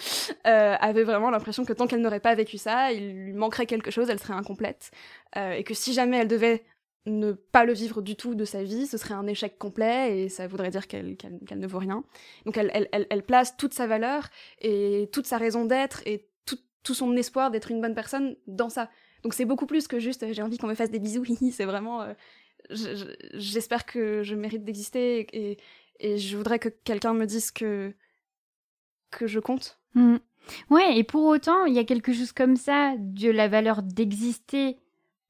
avait 0.80 1.04
vraiment 1.04 1.30
l'impression 1.30 1.66
que 1.66 1.74
tant 1.74 1.86
qu'elle 1.86 2.00
n'aurait 2.00 2.22
pas 2.22 2.34
vécu 2.34 2.58
ça, 2.58 2.94
il 2.94 3.12
lui 3.12 3.34
manquerait 3.34 3.66
quelque 3.66 3.92
chose, 3.92 4.10
elle 4.10 4.20
serait 4.20 4.34
incomplète, 4.34 4.92
et 5.36 5.66
que 5.66 5.74
si 5.74 5.92
jamais 5.92 6.18
elle 6.18 6.30
devait 6.30 6.64
ne 7.06 7.34
pas 7.34 7.66
le 7.66 7.74
vivre 7.74 8.02
du 8.02 8.16
tout 8.16 8.36
de 8.36 8.46
sa 8.46 8.64
vie, 8.64 8.88
ce 8.88 8.98
serait 8.98 9.14
un 9.14 9.28
échec 9.28 9.58
complet 9.58 10.20
et 10.20 10.30
ça 10.30 10.48
voudrait 10.48 10.70
dire 10.70 10.88
qu'elle 10.88 11.18
ne 11.52 11.68
vaut 11.68 11.80
rien. 11.80 12.04
Donc 12.46 12.58
elle, 12.58 12.72
elle, 12.74 13.08
elle, 13.10 13.24
place 13.24 13.58
toute 13.58 13.74
sa 13.74 13.88
valeur 13.88 14.30
et 14.62 15.10
toute 15.12 15.26
sa 15.26 15.38
raison 15.38 15.66
d'être 15.66 16.02
et 16.06 16.28
tout, 16.46 16.58
tout, 16.84 16.94
son 16.94 17.16
espoir 17.16 17.52
d'être 17.52 17.72
une 17.72 17.82
bonne 17.82 17.96
personne 17.96 18.36
dans 18.48 18.70
ça. 18.70 18.90
Donc 19.24 19.34
c'est 19.34 19.46
beaucoup 19.46 19.66
plus 19.66 19.88
que 19.88 20.00
juste 20.00 20.26
j'ai 20.32 20.42
envie 20.42 20.58
qu'on 20.58 20.68
me 20.68 20.76
fasse 20.76 20.92
des 20.92 21.00
bisous, 21.00 21.26
c'est 21.52 21.66
vraiment 21.66 22.02
euh, 22.02 22.14
j'espère 23.34 23.86
que 23.86 24.24
je 24.24 24.36
mérite 24.36 24.64
d'exister 24.64 25.28
et, 25.34 25.58
et, 26.00 26.18
je 26.18 26.38
voudrais 26.38 26.60
que 26.60 26.70
quelqu'un 26.70 27.14
me 27.14 27.26
dise 27.26 27.52
que, 27.52 27.94
que 29.12 29.28
je 29.28 29.40
compte. 29.40 29.80
Mmh. 29.96 30.18
Ouais, 30.70 30.98
et 30.98 31.04
pour 31.04 31.26
autant, 31.26 31.66
il 31.66 31.74
y 31.74 31.80
a 31.80 31.84
quelque 31.84 32.14
chose 32.14 32.32
comme 32.32 32.56
ça 32.56 32.94
de 32.98 33.30
la 33.30 33.48
valeur 33.48 33.84
d'exister 33.84 34.78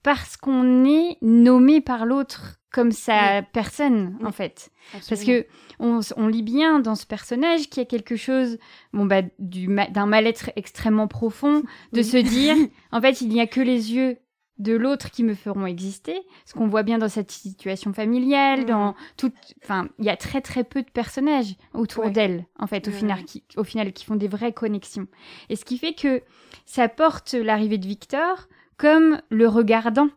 parce 0.04 0.38
qu'on 0.38 0.86
est 0.86 1.18
nommé 1.22 1.82
par 1.82 2.06
l'autre 2.06 2.60
comme 2.72 2.92
sa 2.92 3.42
personne 3.42 4.18
en 4.24 4.32
fait. 4.32 4.72
Parce 4.92 5.24
que 5.24 5.46
on, 5.80 6.28
lit 6.28 6.44
bien 6.44 6.80
dans 6.80 6.96
ce 6.96 7.06
personnage 7.06 7.70
qu'il 7.70 7.82
y 7.82 7.86
a 7.86 7.90
quelque 7.90 8.16
chose 8.16 8.58
bon 8.94 9.06
bah 9.06 9.22
d'un 9.40 10.06
mal-être 10.06 10.52
extrêmement 10.56 11.08
profond 11.08 11.64
de 11.94 12.04
se 12.04 12.18
dire 12.18 12.56
en 12.92 13.02
fait 13.02 13.22
il 13.22 13.30
n'y 13.30 13.42
a 13.42 13.48
que 13.48 13.62
les 13.62 13.94
yeux 13.94 14.18
de 14.60 14.74
l'autre 14.74 15.10
qui 15.10 15.24
me 15.24 15.34
feront 15.34 15.66
exister 15.66 16.22
ce 16.46 16.54
qu'on 16.54 16.68
voit 16.68 16.84
bien 16.84 16.98
dans 16.98 17.10
cette 17.10 17.32
situation 17.32 17.94
familiale 17.94 18.66
dans 18.66 18.94
toute 19.18 19.34
enfin 19.64 19.90
il 20.00 20.06
y 20.06 20.10
a 20.10 20.18
très 20.18 20.42
très 20.42 20.64
peu 20.64 20.84
de 20.84 20.90
personnages 20.90 21.56
autour 21.74 22.12
d'elle 22.12 22.46
en 22.60 22.68
fait 22.68 22.88
au 22.88 22.92
final 22.92 23.24
qui 23.26 23.44
au 23.56 23.64
final 23.64 23.94
qui 23.94 24.06
font 24.06 24.16
des 24.16 24.28
vraies 24.28 24.54
connexions 24.54 25.08
et 25.50 25.56
ce 25.56 25.66
qui 25.66 25.78
fait 25.78 25.94
que 25.94 26.22
ça 26.66 26.88
porte 26.90 27.34
l'arrivée 27.34 27.78
de 27.78 27.88
Victor 27.88 28.48
comme 28.80 29.22
le 29.30 29.48
regardant. 29.48 30.10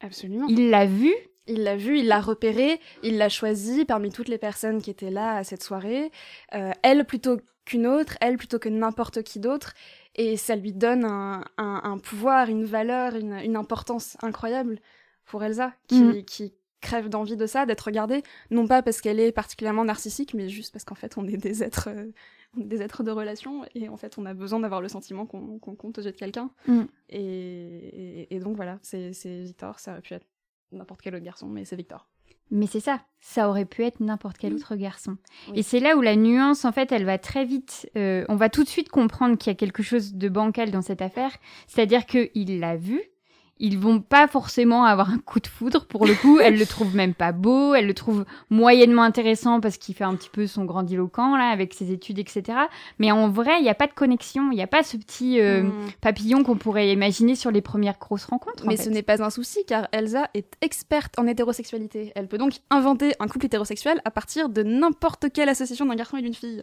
Absolument. 0.00 0.46
Il 0.48 0.70
l'a 0.70 0.86
vu. 0.86 1.12
Il 1.46 1.64
l'a 1.64 1.76
vu, 1.76 1.98
il 1.98 2.06
l'a 2.06 2.20
repéré, 2.20 2.78
il 3.02 3.18
l'a 3.18 3.28
choisi 3.28 3.84
parmi 3.84 4.10
toutes 4.10 4.28
les 4.28 4.38
personnes 4.38 4.80
qui 4.80 4.88
étaient 4.90 5.10
là 5.10 5.36
à 5.36 5.42
cette 5.42 5.64
soirée. 5.64 6.12
Euh, 6.54 6.70
elle 6.84 7.04
plutôt 7.04 7.40
qu'une 7.64 7.88
autre, 7.88 8.16
elle 8.20 8.36
plutôt 8.36 8.60
que 8.60 8.68
n'importe 8.68 9.24
qui 9.24 9.40
d'autre. 9.40 9.74
Et 10.16 10.36
ça 10.36 10.56
lui 10.56 10.72
donne 10.72 11.04
un, 11.04 11.98
pouvoir, 11.98 12.48
une 12.48 12.64
valeur, 12.64 13.14
une, 13.14 13.56
importance 13.56 14.16
incroyable 14.22 14.80
pour 15.24 15.44
Elsa, 15.44 15.72
qui, 15.86 16.02
mm. 16.02 16.24
qui 16.24 16.52
crève 16.80 17.08
d'envie 17.08 17.36
de 17.36 17.46
ça, 17.46 17.66
d'être 17.66 17.82
regardée. 17.82 18.22
Non 18.50 18.66
pas 18.66 18.82
parce 18.82 19.00
qu'elle 19.00 19.20
est 19.20 19.32
particulièrement 19.32 19.84
narcissique, 19.84 20.34
mais 20.34 20.48
juste 20.48 20.72
parce 20.72 20.84
qu'en 20.84 20.94
fait, 20.94 21.16
on 21.16 21.26
est 21.28 21.36
des 21.36 21.62
êtres 21.62 21.88
euh, 21.88 22.06
des 22.56 22.82
êtres 22.82 23.02
de 23.02 23.10
relation 23.10 23.64
et 23.74 23.88
en 23.88 23.96
fait 23.96 24.18
on 24.18 24.26
a 24.26 24.34
besoin 24.34 24.60
d'avoir 24.60 24.80
le 24.80 24.88
sentiment 24.88 25.24
qu'on 25.24 25.58
compte 25.58 25.98
aux 25.98 26.02
yeux 26.02 26.10
de 26.10 26.16
quelqu'un. 26.16 26.50
Mm. 26.66 26.82
Et, 27.10 28.38
donc 28.40 28.56
voilà, 28.56 28.78
c'est 28.82 29.12
Victor, 29.24 29.78
ça 29.78 29.92
aurait 29.92 30.00
pu 30.00 30.14
être 30.14 30.26
n'importe 30.72 31.02
quel 31.02 31.14
autre 31.14 31.24
garçon, 31.24 31.46
mais 31.46 31.64
c'est 31.64 31.76
Victor. 31.76 32.08
Mais 32.50 32.66
c'est 32.66 32.80
ça, 32.80 33.00
ça 33.20 33.48
aurait 33.48 33.64
pu 33.64 33.84
être 33.84 34.00
n'importe 34.00 34.38
quel 34.38 34.52
mm. 34.52 34.56
autre 34.56 34.76
garçon. 34.76 35.16
Et 35.54 35.62
c'est 35.62 35.80
là 35.80 35.96
où 35.96 36.00
la 36.00 36.16
nuance, 36.16 36.64
en 36.64 36.72
fait, 36.72 36.90
elle 36.92 37.04
va 37.04 37.18
très 37.18 37.44
vite. 37.44 37.88
Euh, 37.96 38.24
on 38.28 38.36
va 38.36 38.48
tout 38.48 38.64
de 38.64 38.68
suite 38.68 38.88
comprendre 38.88 39.36
qu'il 39.36 39.50
y 39.50 39.54
a 39.54 39.56
quelque 39.56 39.82
chose 39.82 40.14
de 40.14 40.28
bancal 40.28 40.70
dans 40.70 40.82
cette 40.82 41.02
affaire. 41.02 41.32
C'est-à-dire 41.66 42.06
qu'il 42.06 42.58
l'a 42.60 42.76
vu, 42.76 43.02
ils 43.60 43.78
vont 43.78 44.00
pas 44.00 44.26
forcément 44.26 44.84
avoir 44.84 45.10
un 45.10 45.18
coup 45.18 45.38
de 45.38 45.46
foudre 45.46 45.84
pour 45.86 46.06
le 46.06 46.14
coup. 46.14 46.40
elle 46.40 46.58
le 46.58 46.66
trouve 46.66 46.96
même 46.96 47.14
pas 47.14 47.30
beau, 47.32 47.74
elle 47.74 47.86
le 47.86 47.94
trouve 47.94 48.24
moyennement 48.50 49.02
intéressant 49.02 49.60
parce 49.60 49.76
qu'il 49.76 49.94
fait 49.94 50.04
un 50.04 50.14
petit 50.16 50.30
peu 50.30 50.46
son 50.46 50.64
grandiloquent 50.64 51.36
là 51.36 51.50
avec 51.50 51.74
ses 51.74 51.92
études, 51.92 52.18
etc. 52.18 52.58
Mais 52.98 53.12
en 53.12 53.28
vrai, 53.28 53.58
il 53.58 53.62
n'y 53.62 53.68
a 53.68 53.74
pas 53.74 53.86
de 53.86 53.92
connexion, 53.92 54.50
il 54.50 54.56
n'y 54.56 54.62
a 54.62 54.66
pas 54.66 54.82
ce 54.82 54.96
petit 54.96 55.40
euh, 55.40 55.62
Mm. 55.62 55.72
papillon 56.00 56.42
qu'on 56.42 56.56
pourrait 56.56 56.90
imaginer 56.92 57.34
sur 57.34 57.50
les 57.50 57.60
premières 57.60 57.98
grosses 57.98 58.24
rencontres. 58.24 58.64
en 58.64 58.68
Mais 58.68 58.76
fait. 58.76 58.84
ce 58.84 58.88
n'est 58.88 59.02
pas 59.02 59.22
un 59.22 59.30
souci 59.30 59.60
car 59.66 59.86
Elsa 59.92 60.28
est 60.34 60.54
experte 60.62 61.18
en 61.18 61.26
hétérosexualité. 61.26 62.12
Elle 62.14 62.28
peut 62.28 62.38
donc 62.38 62.54
inventer 62.70 63.12
un 63.20 63.28
couple 63.28 63.46
hétérosexuel 63.46 64.00
à 64.04 64.10
partir 64.10 64.48
de 64.48 64.62
n'importe 64.62 65.26
quelle 65.32 65.48
association 65.48 65.84
d'un 65.86 65.94
garçon 65.96 66.16
et 66.16 66.22
d'une 66.22 66.34
fille. 66.34 66.62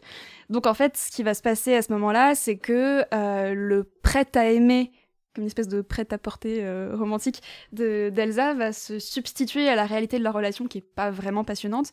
Donc 0.50 0.66
en 0.66 0.74
fait, 0.74 0.98
ce 0.98 1.12
qui 1.12 1.22
va 1.24 1.34
se 1.34 1.42
passer 1.42 1.76
à 1.76 1.82
ce 1.82 1.92
moment-là, 1.94 2.34
c'est 2.36 2.58
que 2.58 3.04
euh, 3.14 3.54
le 3.54 3.84
prêt 4.02 4.26
à 4.36 4.50
aimer, 4.50 4.92
une 5.38 5.46
espèce 5.46 5.68
de 5.68 5.82
prêt 5.82 6.08
à 6.12 6.18
porter 6.18 6.64
euh, 6.66 6.96
romantique 6.96 7.42
de 7.72 8.10
d'Elsa, 8.14 8.54
va 8.54 8.74
se 8.74 9.00
substituer 9.00 9.70
à 9.70 9.76
la 9.76 9.86
réalité 9.86 10.18
de 10.20 10.24
leur 10.24 10.34
relation 10.34 10.68
qui 10.68 10.80
est 10.80 10.82
pas 10.82 11.12
vraiment 11.12 11.44
passionnante. 11.44 11.92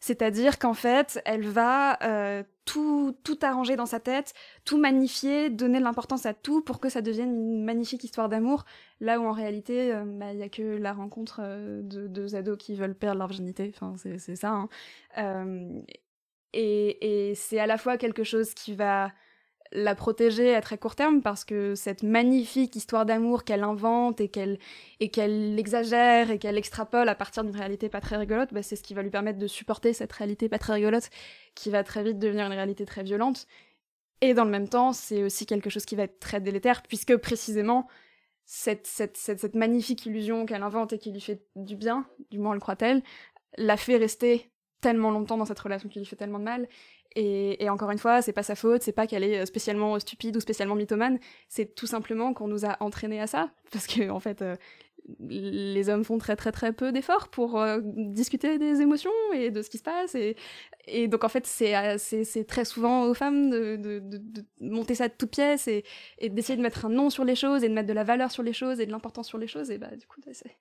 C'est-à-dire 0.00 0.58
qu'en 0.58 0.74
fait, 0.74 1.22
elle 1.24 1.46
va 1.46 1.96
euh, 2.02 2.42
tout, 2.64 3.16
tout 3.22 3.38
arranger 3.42 3.76
dans 3.76 3.86
sa 3.86 4.00
tête, 4.00 4.34
tout 4.64 4.76
magnifier, 4.76 5.48
donner 5.48 5.78
de 5.78 5.84
l'importance 5.84 6.26
à 6.26 6.34
tout 6.34 6.60
pour 6.60 6.80
que 6.80 6.88
ça 6.88 7.02
devienne 7.02 7.30
une 7.30 7.64
magnifique 7.64 8.02
histoire 8.02 8.28
d'amour 8.28 8.64
Là 9.00 9.20
où 9.20 9.24
en 9.26 9.32
réalité, 9.32 9.92
euh, 9.94 10.04
bah, 10.04 10.32
il 10.32 10.40
y 10.40 10.42
a 10.42 10.48
que 10.48 10.62
la 10.76 10.92
rencontre 10.92 11.40
euh, 11.42 11.82
de 11.82 12.08
deux 12.08 12.34
ados 12.34 12.56
qui 12.58 12.74
veulent 12.74 12.96
perdre 12.96 13.18
leur 13.18 13.28
virginité. 13.28 13.72
Enfin, 13.74 13.94
c'est 13.96 14.36
ça. 14.36 14.50
hein. 14.50 14.68
Euh, 15.18 15.80
et 16.52 17.30
et 17.30 17.34
c'est 17.34 17.58
à 17.60 17.66
la 17.66 17.78
fois 17.78 17.96
quelque 17.96 18.24
chose 18.24 18.54
qui 18.54 18.74
va 18.74 19.12
la 19.72 19.94
protéger 19.94 20.54
à 20.54 20.60
très 20.60 20.78
court 20.78 20.94
terme 20.94 21.22
parce 21.22 21.44
que 21.44 21.74
cette 21.74 22.02
magnifique 22.02 22.76
histoire 22.76 23.06
d'amour 23.06 23.44
qu'elle 23.44 23.62
invente 23.62 24.20
et 24.20 24.28
qu'elle 24.28 24.58
et 25.00 25.08
qu'elle 25.08 25.58
exagère 25.58 26.30
et 26.30 26.38
qu'elle 26.38 26.58
extrapole 26.58 27.08
à 27.08 27.14
partir 27.14 27.42
d'une 27.42 27.56
réalité 27.56 27.88
pas 27.88 28.00
très 28.00 28.16
rigolote, 28.16 28.52
bah, 28.52 28.62
c'est 28.62 28.76
ce 28.76 28.82
qui 28.82 28.94
va 28.94 29.02
lui 29.02 29.10
permettre 29.10 29.38
de 29.38 29.46
supporter 29.46 29.92
cette 29.92 30.12
réalité 30.12 30.48
pas 30.48 30.58
très 30.58 30.74
rigolote 30.74 31.08
qui 31.54 31.70
va 31.70 31.84
très 31.84 32.02
vite 32.04 32.18
devenir 32.18 32.46
une 32.46 32.52
réalité 32.52 32.84
très 32.84 33.02
violente. 33.02 33.46
Et 34.20 34.34
dans 34.34 34.44
le 34.44 34.50
même 34.50 34.68
temps, 34.68 34.92
c'est 34.92 35.24
aussi 35.24 35.46
quelque 35.46 35.70
chose 35.70 35.84
qui 35.84 35.96
va 35.96 36.04
être 36.04 36.20
très 36.20 36.40
délétère 36.40 36.82
puisque 36.82 37.16
précisément 37.16 37.88
cette, 38.44 38.86
cette, 38.86 39.16
cette, 39.16 39.40
cette 39.40 39.54
magnifique 39.54 40.04
illusion 40.06 40.46
qu'elle 40.46 40.62
invente 40.62 40.92
et 40.92 40.98
qui 40.98 41.12
lui 41.12 41.20
fait 41.20 41.42
du 41.56 41.76
bien, 41.76 42.06
du 42.30 42.38
moins 42.38 42.54
le 42.54 42.60
croit-elle, 42.60 43.02
la 43.56 43.76
fait 43.76 43.96
rester 43.96 44.51
tellement 44.82 45.10
longtemps 45.10 45.38
dans 45.38 45.46
cette 45.46 45.58
relation 45.58 45.88
qui 45.88 45.98
lui 45.98 46.04
fait 46.06 46.16
tellement 46.16 46.38
de 46.38 46.44
mal. 46.44 46.68
Et, 47.14 47.68
encore 47.68 47.90
une 47.90 47.98
fois, 47.98 48.22
c'est 48.22 48.32
pas 48.32 48.42
sa 48.42 48.54
faute, 48.54 48.82
c'est 48.82 48.92
pas 48.92 49.06
qu'elle 49.06 49.24
est 49.24 49.44
spécialement 49.46 49.98
stupide 49.98 50.36
ou 50.36 50.40
spécialement 50.40 50.74
mythomane, 50.74 51.18
c'est 51.48 51.74
tout 51.74 51.86
simplement 51.86 52.32
qu'on 52.32 52.48
nous 52.48 52.64
a 52.64 52.76
entraînés 52.80 53.20
à 53.20 53.26
ça. 53.26 53.50
Parce 53.72 53.86
que, 53.86 54.08
en 54.10 54.20
fait, 54.20 54.40
euh, 54.40 54.56
les 55.20 55.88
hommes 55.90 56.04
font 56.04 56.16
très 56.16 56.36
très 56.36 56.52
très 56.52 56.72
peu 56.72 56.92
d'efforts 56.92 57.28
pour 57.28 57.60
euh, 57.60 57.80
discuter 57.82 58.58
des 58.58 58.80
émotions 58.80 59.10
et 59.34 59.50
de 59.50 59.60
ce 59.60 59.68
qui 59.68 59.78
se 59.78 59.82
passe. 59.82 60.14
Et, 60.14 61.08
donc, 61.08 61.24
en 61.24 61.28
fait, 61.28 61.46
c'est 61.46 61.76
euh, 61.76 62.44
très 62.48 62.64
souvent 62.64 63.04
aux 63.04 63.14
femmes 63.14 63.50
de 63.50 64.02
monter 64.60 64.94
ça 64.94 65.08
de 65.08 65.14
toutes 65.16 65.32
pièces 65.32 65.68
et, 65.68 65.84
et 66.18 66.30
d'essayer 66.30 66.56
de 66.56 66.62
mettre 66.62 66.86
un 66.86 66.90
nom 66.90 67.10
sur 67.10 67.24
les 67.24 67.34
choses 67.36 67.62
et 67.62 67.68
de 67.68 67.74
mettre 67.74 67.88
de 67.88 67.92
la 67.92 68.04
valeur 68.04 68.30
sur 68.30 68.42
les 68.42 68.54
choses 68.54 68.80
et 68.80 68.86
de 68.86 68.90
l'importance 68.90 69.28
sur 69.28 69.38
les 69.38 69.48
choses. 69.48 69.70
Et 69.70 69.76
bah, 69.76 69.94
du 69.94 70.06
coup, 70.06 70.20
c'est- 70.32 70.56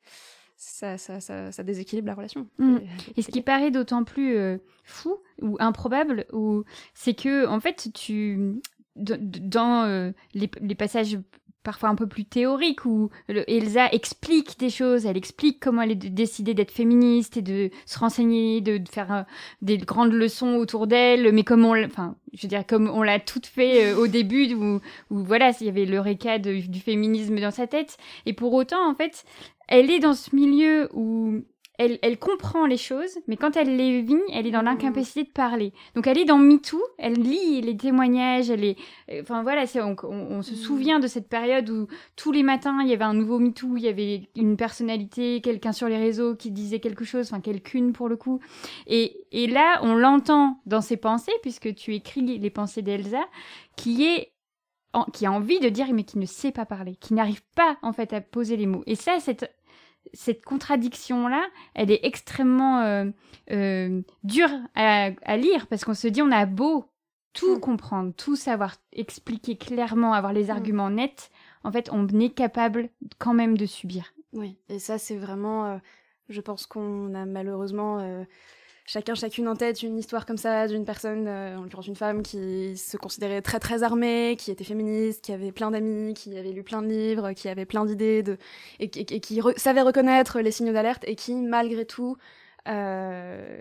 ça, 0.61 0.99
ça, 0.99 1.19
ça, 1.19 1.51
ça 1.51 1.63
déséquilibre 1.63 2.07
la 2.07 2.13
relation. 2.13 2.47
Mm. 2.59 2.77
Et- 3.17 3.23
ce 3.23 3.31
qui 3.31 3.41
paraît 3.41 3.71
d'autant 3.71 4.03
plus 4.03 4.37
euh, 4.37 4.59
fou 4.83 5.17
ou 5.41 5.57
improbable, 5.59 6.27
ou 6.33 6.63
c'est 6.93 7.15
que 7.15 7.47
en 7.47 7.59
fait, 7.59 7.89
tu 7.95 8.61
dans 8.95 9.85
euh, 9.85 10.11
les, 10.33 10.51
les 10.61 10.75
passages 10.75 11.17
parfois 11.63 11.89
un 11.89 11.95
peu 11.95 12.07
plus 12.07 12.25
théoriques 12.25 12.85
où 12.85 13.09
le- 13.27 13.49
Elsa 13.49 13.87
explique 13.91 14.57
des 14.59 14.69
choses, 14.69 15.05
elle 15.05 15.17
explique 15.17 15.59
comment 15.59 15.81
elle 15.83 15.91
a 15.91 15.95
décidé 15.95 16.53
d'être 16.53 16.71
féministe 16.71 17.37
et 17.37 17.41
de 17.41 17.69
se 17.85 17.99
renseigner, 17.99 18.61
de, 18.61 18.81
faire 18.89 19.11
euh, 19.13 19.21
des 19.61 19.77
grandes 19.77 20.13
leçons 20.13 20.55
autour 20.55 20.87
d'elle, 20.87 21.31
mais 21.33 21.43
comme 21.43 21.65
on, 21.65 21.81
enfin, 21.85 22.15
je 22.33 22.41
veux 22.43 22.47
dire 22.49 22.65
comme 22.65 22.89
on 22.89 23.03
l'a 23.03 23.19
toute 23.19 23.45
fait 23.45 23.91
euh, 23.93 23.97
au 23.97 24.07
début 24.07 24.53
où, 24.55 24.79
où 25.09 25.23
voilà, 25.23 25.51
il 25.59 25.65
y 25.67 25.69
avait 25.69 25.85
de- 26.39 26.67
du 26.67 26.79
féminisme 26.79 27.39
dans 27.39 27.51
sa 27.51 27.67
tête, 27.67 27.97
et 28.25 28.33
pour 28.33 28.53
autant 28.53 28.89
en 28.89 28.95
fait, 28.95 29.23
elle 29.67 29.89
est 29.89 29.99
dans 29.99 30.13
ce 30.13 30.35
milieu 30.35 30.89
où 30.93 31.41
elle, 31.83 31.99
elle 32.01 32.19
comprend 32.19 32.65
les 32.65 32.77
choses, 32.77 33.17
mais 33.27 33.37
quand 33.37 33.55
elle 33.57 33.75
les 33.75 34.01
vit, 34.01 34.15
elle 34.31 34.45
est 34.45 34.51
dans 34.51 34.59
Mhm. 34.59 34.65
l'incapacité 34.65 35.23
de 35.23 35.29
parler. 35.29 35.73
Donc 35.95 36.05
elle 36.07 36.17
est 36.17 36.25
dans 36.25 36.37
MeToo, 36.37 36.81
elle 36.97 37.13
lit 37.13 37.61
les 37.61 37.75
témoignages, 37.75 38.49
elle 38.49 38.63
est... 38.63 38.77
euh, 39.09 39.21
Enfin 39.21 39.41
voilà, 39.43 39.65
c'est- 39.65 39.81
on, 39.81 39.95
on- 40.03 40.27
on 40.37 40.41
se 40.41 40.51
Mhm. 40.51 40.57
souvient 40.57 40.99
de 40.99 41.07
cette 41.07 41.27
période 41.27 41.69
où 41.69 41.87
tous 42.15 42.31
les 42.31 42.43
matins, 42.43 42.79
il 42.83 42.89
y 42.89 42.93
avait 42.93 43.03
un 43.03 43.13
nouveau 43.13 43.39
MeToo, 43.39 43.77
il 43.77 43.83
y 43.83 43.87
avait 43.87 44.29
une 44.35 44.57
personnalité, 44.57 45.41
quelqu'un 45.41 45.71
sur 45.71 45.87
les 45.87 45.97
réseaux 45.97 46.35
qui 46.35 46.51
disait 46.51 46.79
quelque 46.79 47.03
chose, 47.05 47.27
enfin 47.31 47.41
quelqu'une 47.41 47.93
pour 47.93 48.09
le 48.09 48.15
coup. 48.17 48.39
Et, 48.87 49.25
et 49.31 49.47
là, 49.47 49.79
on 49.83 49.95
l'entend 49.95 50.59
dans 50.65 50.81
ses 50.81 50.97
pensées, 50.97 51.31
puisque 51.41 51.73
tu 51.75 51.95
écris 51.95 52.21
les 52.37 52.49
pensées 52.49 52.81
d'Elsa, 52.81 53.23
qui 53.75 54.05
est 54.05 54.31
en- 54.93 55.05
qui 55.05 55.25
a 55.25 55.31
envie 55.31 55.59
de 55.61 55.69
dire 55.69 55.87
mais 55.93 56.03
qui 56.03 56.17
ne 56.19 56.25
sait 56.25 56.51
pas 56.51 56.65
parler, 56.65 56.95
qui 56.99 57.13
n'arrive 57.13 57.41
pas 57.55 57.77
en 57.81 57.93
fait 57.93 58.11
à 58.11 58.19
poser 58.19 58.57
les 58.57 58.65
mots. 58.65 58.83
Et 58.87 58.95
ça, 58.95 59.19
cette 59.21 59.49
cette 60.13 60.43
contradiction 60.43 61.27
là, 61.27 61.45
elle 61.73 61.91
est 61.91 62.01
extrêmement 62.03 62.81
euh, 62.81 63.05
euh, 63.51 64.01
dure 64.23 64.49
à, 64.75 65.09
à 65.23 65.37
lire 65.37 65.67
parce 65.67 65.83
qu'on 65.85 65.93
se 65.93 66.07
dit 66.07 66.21
on 66.21 66.31
a 66.31 66.45
beau 66.45 66.85
tout 67.33 67.55
Mm. 67.55 67.59
comprendre, 67.61 68.13
tout 68.13 68.35
savoir, 68.35 68.75
expliquer 68.91 69.55
clairement, 69.57 70.13
avoir 70.13 70.33
les 70.33 70.45
Mm. 70.47 70.51
arguments 70.51 70.89
nets, 70.89 71.29
en 71.63 71.71
fait, 71.71 71.89
on 71.93 72.05
est 72.19 72.29
capable 72.33 72.89
quand 73.19 73.33
même 73.33 73.57
de 73.57 73.65
subir. 73.65 74.13
Oui, 74.33 74.57
et 74.67 74.79
ça, 74.79 74.97
c'est 74.97 75.15
vraiment. 75.15 75.65
euh, 75.65 75.77
je 76.29 76.41
pense 76.41 76.65
qu'on 76.65 77.13
a 77.15 77.25
malheureusement 77.25 77.99
chacun, 78.91 79.15
chacune 79.15 79.47
en 79.47 79.55
tête 79.55 79.83
une 79.83 79.97
histoire 79.97 80.25
comme 80.25 80.37
ça 80.37 80.67
d'une 80.67 80.83
personne, 80.83 81.25
euh, 81.27 81.57
en 81.57 81.63
l'occurrence 81.63 81.87
une 81.87 81.95
femme, 81.95 82.23
qui 82.23 82.75
se 82.75 82.97
considérait 82.97 83.41
très, 83.41 83.59
très 83.59 83.83
armée, 83.83 84.35
qui 84.37 84.51
était 84.51 84.65
féministe, 84.65 85.23
qui 85.23 85.31
avait 85.31 85.53
plein 85.53 85.71
d'amis, 85.71 86.13
qui 86.13 86.37
avait 86.37 86.51
lu 86.51 86.63
plein 86.63 86.81
de 86.81 86.87
livres, 86.87 87.31
qui 87.31 87.47
avait 87.47 87.65
plein 87.65 87.85
d'idées, 87.85 88.21
de... 88.21 88.37
et, 88.79 88.89
qui 88.89 89.41
savait 89.55 89.81
reconnaître 89.81 90.41
les 90.41 90.51
signaux 90.51 90.73
d'alerte 90.73 91.03
et 91.07 91.15
qui, 91.15 91.35
malgré 91.35 91.85
tout, 91.85 92.17
euh, 92.67 93.59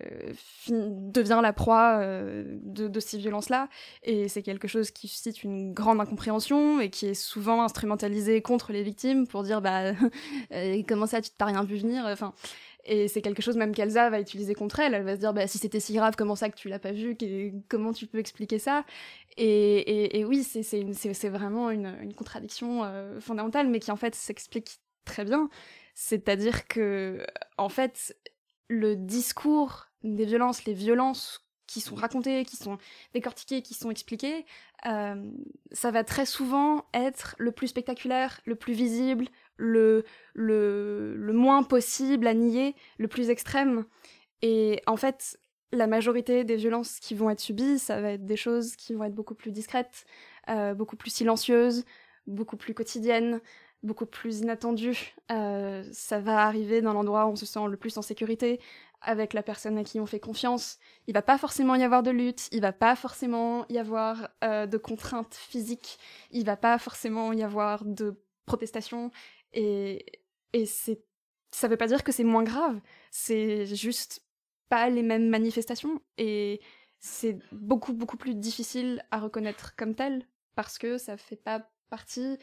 devient 0.69 1.41
la 1.43 1.53
proie 1.53 2.01
euh, 2.01 2.45
de, 2.63 3.01
ces 3.01 3.17
violences-là. 3.17 3.69
Et 4.03 4.29
c'est 4.29 4.43
quelque 4.43 4.69
chose 4.69 4.91
qui 4.91 5.09
suscite 5.09 5.45
une 5.45 5.73
grande 5.73 6.01
incompréhension 6.01 6.81
et 6.81 6.91
qui 6.91 7.07
est 7.07 7.15
souvent 7.15 7.63
instrumentalisé 7.63 8.43
contre 8.43 8.73
les 8.73 8.83
victimes 8.83 9.27
pour 9.27 9.43
dire 9.45 9.63
bah 9.63 9.93
comment 10.89 11.07
ça 11.07 11.23
tu 11.23 11.31
t'as 11.31 11.47
rien 11.47 11.63
vu 11.65 11.77
venir 11.77 12.05
et 12.85 13.09
c'est 13.09 13.23
quelque 13.23 13.43
chose 13.43 13.57
même 13.57 13.75
qu'Elsa 13.75 14.11
va 14.11 14.21
utiliser 14.21 14.55
contre 14.55 14.81
elle. 14.81 14.95
Elle 14.95 15.05
va 15.05 15.15
se 15.15 15.21
dire 15.21 15.33
bah 15.33 15.47
si 15.47 15.59
c'était 15.59 15.81
si 15.81 15.95
grave 15.95 16.15
comment 16.17 16.37
ça 16.37 16.51
que 16.51 16.57
tu 16.57 16.69
l'as 16.69 16.79
pas 16.79 16.93
vu? 16.93 17.17
Comment 17.69 17.93
tu 17.93 18.07
peux 18.07 18.19
expliquer 18.19 18.59
ça? 18.59 18.85
Et, 19.37 20.19
et, 20.19 20.25
oui 20.25 20.43
c'est 20.45 21.29
vraiment 21.29 21.71
une, 21.71 21.97
une 22.01 22.15
contradiction 22.15 22.85
euh, 22.85 23.21
fondamentale 23.21 23.69
mais 23.69 23.81
qui 23.81 23.91
en 23.91 23.97
fait 23.97 24.15
s'explique 24.15 24.81
très 25.05 25.25
bien. 25.25 25.49
C'est-à-dire 25.95 26.67
que 26.67 27.25
en 27.59 27.69
fait 27.69 28.17
le 28.69 28.97
discours 28.97 29.87
des 30.03 30.25
violences 30.25 30.65
les 30.65 30.75
violences 30.75 31.47
qui 31.67 31.81
sont 31.81 31.95
racontées 31.95 32.45
qui 32.45 32.57
sont 32.57 32.79
décortiquées 33.15 33.63
qui 33.63 33.75
sont 33.75 33.91
expliquées 33.91 34.45
euh, 34.87 35.31
ça 35.73 35.91
va 35.91 36.05
très 36.05 36.27
souvent 36.27 36.87
être 36.95 37.35
le 37.39 37.53
plus 37.53 37.69
spectaculaire, 37.69 38.41
le 38.45 38.55
plus 38.55 38.73
visible, 38.73 39.27
le, 39.61 40.05
le, 40.35 41.15
le 41.17 41.33
moins 41.33 41.63
possible 41.63 42.27
à 42.27 42.35
nier, 42.35 42.75
le 42.99 43.09
plus 43.09 43.31
extrême. 43.31 43.85
Et 44.43 44.83
en 44.87 44.97
fait, 44.97 45.39
la 45.73 45.87
majorité 45.87 46.45
des 46.45 46.57
violences 46.57 46.99
qui 46.99 47.15
vont 47.15 47.31
être 47.31 47.41
subies, 47.41 47.79
ça 47.79 48.01
va 48.01 48.13
être 48.13 48.25
des 48.25 48.37
choses 48.37 48.75
qui 48.75 48.95
vont 48.95 49.05
être 49.05 49.15
beaucoup 49.15 49.35
plus 49.35 49.53
discrètes, 49.53 50.05
euh, 50.49 50.75
beaucoup 50.75 50.97
plus 50.97 51.11
silencieuses, 51.11 51.85
beaucoup 52.27 52.57
plus 52.57 52.75
quotidiennes, 52.75 53.41
beaucoup 53.83 54.07
plus 54.07 54.41
inattendues. 54.41 55.15
Euh, 55.31 55.85
ça 55.93 56.19
va 56.19 56.47
arriver 56.47 56.81
dans 56.81 56.93
l'endroit 56.93 57.27
où 57.27 57.31
on 57.31 57.37
se 57.37 57.47
sent 57.47 57.67
le 57.69 57.77
plus 57.77 57.97
en 57.99 58.03
sécurité, 58.03 58.61
avec 59.03 59.33
la 59.33 59.43
personne 59.43 59.79
à 59.79 59.85
qui 59.85 60.01
on 60.01 60.07
fait 60.07 60.21
confiance. 60.21 60.79
Il 61.07 61.15
va 61.15 61.23
pas 61.23 61.39
forcément 61.39 61.75
y 61.75 61.83
avoir 61.83 62.03
de 62.03 62.11
lutte, 62.11 62.49
il 62.53 62.61
va 62.61 62.73
pas 62.73 62.97
forcément 62.97 63.65
y 63.69 63.79
avoir 63.79 64.29
euh, 64.45 64.67
de 64.67 64.77
contraintes 64.77 65.35
physiques, 65.35 65.99
il 66.31 66.45
va 66.45 66.57
pas 66.57 66.79
forcément 66.79 67.33
y 67.33 67.43
avoir 67.43 67.85
de 67.85 68.17
protestation. 68.45 69.11
Et, 69.53 70.05
et 70.53 70.67
c'est, 70.67 71.03
ça 71.51 71.69
veut 71.69 71.77
pas 71.77 71.87
dire 71.87 72.05
que 72.05 72.13
c'est 72.13 72.25
moins 72.25 72.45
grave, 72.45 72.81
c'est 73.11 73.67
juste 73.67 74.23
pas 74.69 74.89
les 74.89 75.03
mêmes 75.03 75.29
manifestations. 75.29 76.01
Et 76.19 76.61
c'est 76.99 77.39
beaucoup, 77.53 77.93
beaucoup 77.93 78.17
plus 78.17 78.35
difficile 78.35 79.03
à 79.11 79.19
reconnaître 79.19 79.75
comme 79.77 79.95
tel, 79.95 80.27
parce 80.55 80.79
que 80.79 80.99
ça 80.99 81.17
fait 81.17 81.37
pas 81.37 81.69
partie 81.89 82.39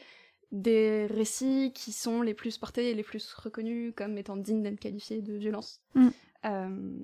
des 0.50 1.06
récits 1.06 1.72
qui 1.74 1.92
sont 1.92 2.22
les 2.22 2.34
plus 2.34 2.56
portés 2.58 2.90
et 2.90 2.94
les 2.94 3.02
plus 3.02 3.32
reconnus 3.34 3.92
comme 3.94 4.16
étant 4.16 4.36
dignes 4.36 4.62
d'être 4.62 4.80
qualifiés 4.80 5.20
de 5.20 5.34
violence. 5.34 5.80
Mm. 5.94 6.08
Euh, 6.44 6.98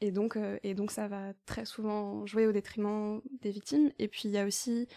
et, 0.00 0.10
donc, 0.10 0.36
euh, 0.36 0.58
et 0.62 0.74
donc 0.74 0.90
ça 0.90 1.08
va 1.08 1.32
très 1.46 1.64
souvent 1.64 2.24
jouer 2.26 2.46
au 2.46 2.52
détriment 2.52 3.20
des 3.42 3.50
victimes. 3.50 3.90
Et 3.98 4.08
puis 4.08 4.22
il 4.24 4.30
y 4.30 4.38
a 4.38 4.46
aussi 4.46 4.88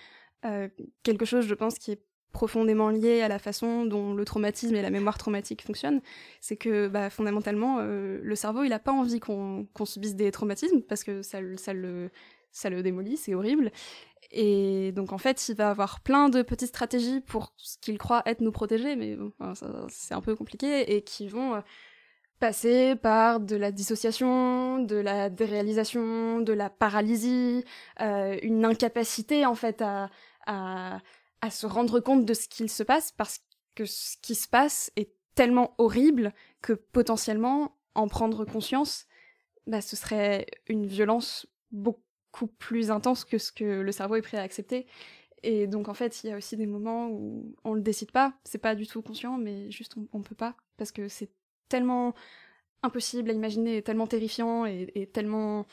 euh, 0.46 0.69
quelque 1.03 1.25
chose, 1.25 1.46
je 1.46 1.55
pense, 1.55 1.77
qui 1.77 1.91
est 1.91 2.01
profondément 2.38 2.89
lié 2.89 3.22
à 3.22 3.27
la 3.27 3.39
façon 3.39 3.88
dont 3.88 4.13
le 4.13 4.24
traumatisme 4.24 4.75
et 4.75 4.84
la 4.84 4.91
mémoire 4.91 5.17
traumatique 5.17 5.63
fonctionnent. 5.63 6.01
C'est 6.39 6.56
que 6.56 6.88
bah, 6.88 7.10
fondamentalement, 7.10 7.79
euh, 7.79 8.20
le 8.22 8.36
cerveau, 8.36 8.63
il 8.63 8.70
n'a 8.70 8.77
pas 8.77 8.91
envie 8.91 9.20
qu'on 9.20 9.65
subisse 9.86 10.13
des 10.13 10.29
traumatismes 10.29 10.82
parce 10.84 11.03
que 11.03 11.24
ça, 11.24 11.39
ça, 11.56 11.74
le, 11.74 12.12
ça 12.51 12.70
le 12.70 12.84
démolit, 12.84 13.17
c'est 13.17 13.34
horrible. 13.34 13.72
Et 14.29 14.91
donc 14.91 15.13
en 15.13 15.17
fait, 15.17 15.50
il 15.50 15.56
va 15.56 15.72
avoir 15.72 16.01
plein 16.01 16.29
de 16.29 16.44
petites 16.44 16.70
stratégies 16.70 17.22
pour 17.22 17.53
ce 17.58 17.79
qu'il 17.79 17.98
croit 17.98 18.22
être 18.27 18.41
nous 18.41 18.51
protéger, 18.51 18.96
mais 18.96 19.17
c'est 19.89 20.13
un 20.13 20.22
peu 20.22 20.36
compliqué, 20.36 20.96
et 20.96 21.01
qui 21.01 21.27
vont 21.27 21.56
euh, 21.56 21.62
passer 22.39 22.96
par 22.96 23.39
de 23.39 23.56
la 23.56 23.72
dissociation, 23.72 24.79
de 24.84 24.98
la 24.98 25.32
déréalisation, 25.32 26.41
de 26.41 26.53
la 26.53 26.70
paralysie, 26.70 27.63
euh, 28.01 28.38
une 28.44 28.63
incapacité 28.63 29.46
en 29.46 29.56
fait 29.56 29.82
à, 29.82 30.10
à 31.41 31.50
se 31.50 31.65
rendre 31.65 32.00
compte 32.00 32.25
de 32.25 32.34
ce 32.34 32.48
qu'il 32.48 32.70
se 32.70 32.84
passe 32.84 33.12
parce 33.12 33.39
que 33.75 33.86
ce 33.86 34.17
qui 34.22 34.36
se 34.36 34.48
passe 34.48 34.91
est 34.96 35.12
tellement 35.36 35.75
horrible 35.77 36.34
que 36.62 36.74
potentiellement 36.74 37.77
en 37.94 38.08
prendre 38.08 38.46
conscience, 38.46 39.06
bah, 39.67 39.82
ce 39.82 39.96
serait 39.96 40.48
une 40.67 40.88
violence 40.88 41.48
beaucoup 41.72 42.48
plus 42.48 42.91
intense 42.91 43.25
que 43.25 43.38
ce 43.38 43.51
que 43.51 43.82
le 43.82 43.91
cerveau 43.91 44.15
est 44.15 44.22
prêt 44.22 44.38
à 44.38 44.41
accepter. 44.41 44.88
Et 45.44 45.67
donc 45.67 45.88
en 45.88 45.94
fait, 45.94 46.24
il 46.24 46.29
y 46.29 46.34
a 46.34 46.38
aussi 46.38 46.58
des 46.58 46.65
moments 46.65 47.10
où 47.10 47.56
on 47.63 47.74
le 47.74 47.82
décide 47.82 48.12
pas, 48.12 48.34
c'est 48.44 48.58
pas 48.58 48.75
du 48.75 48.88
tout 48.88 49.01
conscient, 49.01 49.38
mais 49.38 49.70
juste 49.70 49.96
on, 49.98 50.08
on 50.13 50.22
peut 50.22 50.36
pas 50.36 50.56
parce 50.77 50.91
que 50.91 51.08
c'est 51.08 51.29
tellement 51.70 52.13
impossible 52.84 53.29
à 53.29 53.34
imaginer, 53.34 53.82
tellement 53.82 54.08
terrifiant 54.08 54.65
et, 54.65 55.10
tellement 55.13 55.65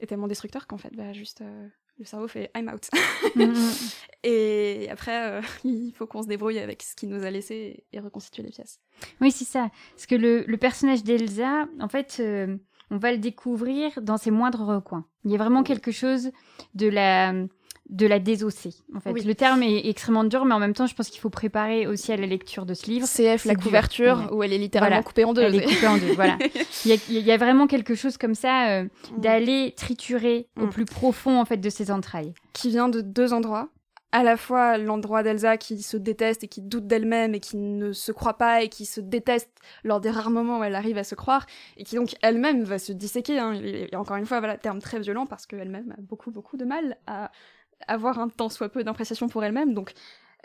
et 0.00 0.06
tellement 0.06 0.26
destructeur 0.26 0.66
qu'en 0.66 0.78
fait, 0.78 0.94
bah, 0.94 1.12
juste 1.12 1.42
euh, 1.42 1.68
le 2.02 2.06
cerveau 2.06 2.28
fait 2.28 2.50
I'm 2.56 2.68
out. 2.68 2.88
Mm-hmm. 3.36 3.94
et 4.24 4.88
après, 4.90 5.30
euh, 5.30 5.42
il 5.64 5.92
faut 5.92 6.06
qu'on 6.06 6.22
se 6.22 6.28
débrouille 6.28 6.58
avec 6.58 6.82
ce 6.82 6.94
qui 6.94 7.06
nous 7.06 7.24
a 7.24 7.30
laissé 7.30 7.84
et, 7.92 8.00
reconstituer 8.00 8.42
les 8.42 8.50
pièces. 8.50 8.80
Oui, 9.20 9.30
c'est 9.30 9.44
ça. 9.44 9.70
Parce 9.94 10.06
que 10.06 10.14
le, 10.14 10.44
le 10.46 10.56
personnage 10.56 11.02
d'Elsa, 11.04 11.66
en 11.80 11.88
fait, 11.88 12.18
euh, 12.20 12.56
on 12.92 12.98
va 12.98 13.10
le 13.10 13.18
découvrir 13.18 13.90
dans 14.02 14.18
ses 14.18 14.30
moindres 14.30 14.66
recoins. 14.66 15.06
Il 15.24 15.30
y 15.30 15.34
a 15.34 15.38
vraiment 15.38 15.62
quelque 15.62 15.90
chose 15.90 16.30
de 16.74 16.88
la 16.88 17.32
de 17.88 18.06
la 18.06 18.18
désosser. 18.20 18.74
En 18.94 19.00
fait, 19.00 19.12
le 19.12 19.34
terme 19.34 19.62
est 19.62 19.88
extrêmement 19.88 20.24
dur, 20.24 20.44
mais 20.44 20.54
en 20.54 20.58
même 20.58 20.72
temps, 20.72 20.86
je 20.86 20.94
pense 20.94 21.08
qu'il 21.08 21.20
faut 21.20 21.30
préparer 21.30 21.86
aussi 21.86 22.12
à 22.12 22.16
la 22.16 22.26
lecture 22.26 22.64
de 22.64 22.74
ce 22.74 22.86
livre. 22.86 23.06
CF, 23.06 23.44
la 23.44 23.54
couverture, 23.54 24.30
où 24.32 24.42
elle 24.42 24.52
est 24.52 24.58
littéralement 24.58 25.02
coupée 25.02 25.24
en 25.24 25.34
deux. 25.34 25.42
Elle 25.42 25.56
est 25.56 25.64
coupée 25.64 25.86
en 25.88 25.98
deux, 25.98 26.14
voilà. 26.14 26.38
Il 26.86 26.96
y, 27.10 27.32
a, 27.32 27.36
vraiment 27.36 27.66
quelque 27.66 27.94
chose 27.94 28.16
comme 28.16 28.34
ça 28.34 28.68
euh, 28.68 28.84
mm. 28.84 29.20
d'aller 29.20 29.74
triturer 29.76 30.48
au 30.58 30.66
mm. 30.66 30.70
plus 30.70 30.84
profond 30.84 31.38
en 31.40 31.44
fait 31.44 31.58
de 31.58 31.68
ses 31.68 31.90
entrailles. 31.90 32.32
Qui 32.52 32.70
vient 32.70 32.88
de 32.88 33.00
deux 33.00 33.32
endroits. 33.32 33.68
À 34.12 34.22
la 34.22 34.36
fois 34.36 34.78
l'endroit 34.78 35.22
d'Elsa 35.22 35.56
qui 35.56 35.82
se 35.82 35.96
déteste 35.96 36.44
et 36.44 36.48
qui 36.48 36.60
doute 36.60 36.86
d'elle-même 36.86 37.34
et 37.34 37.40
qui 37.40 37.56
ne 37.56 37.92
se 37.92 38.12
croit 38.12 38.36
pas 38.36 38.62
et 38.62 38.68
qui 38.68 38.84
se 38.84 39.00
déteste 39.00 39.50
lors 39.84 40.00
des 40.00 40.10
rares 40.10 40.30
moments 40.30 40.58
où 40.60 40.64
elle 40.64 40.74
arrive 40.74 40.98
à 40.98 41.04
se 41.04 41.14
croire 41.14 41.46
et 41.78 41.84
qui 41.84 41.96
donc 41.96 42.14
elle-même 42.22 42.62
va 42.62 42.78
se 42.78 42.92
disséquer. 42.92 43.38
Hein. 43.38 43.54
Et 43.54 43.96
encore 43.96 44.16
une 44.16 44.26
fois, 44.26 44.38
voilà, 44.40 44.58
terme 44.58 44.80
très 44.80 45.00
violent 45.00 45.26
parce 45.26 45.46
qu'elle-même 45.46 45.94
a 45.96 46.00
beaucoup 46.00 46.30
beaucoup 46.30 46.56
de 46.56 46.64
mal 46.64 46.96
à 47.06 47.30
avoir 47.88 48.18
un 48.18 48.28
tant 48.28 48.48
soit 48.48 48.68
peu 48.68 48.84
d'appréciation 48.84 49.28
pour 49.28 49.42
elle-même. 49.44 49.74
Donc 49.74 49.94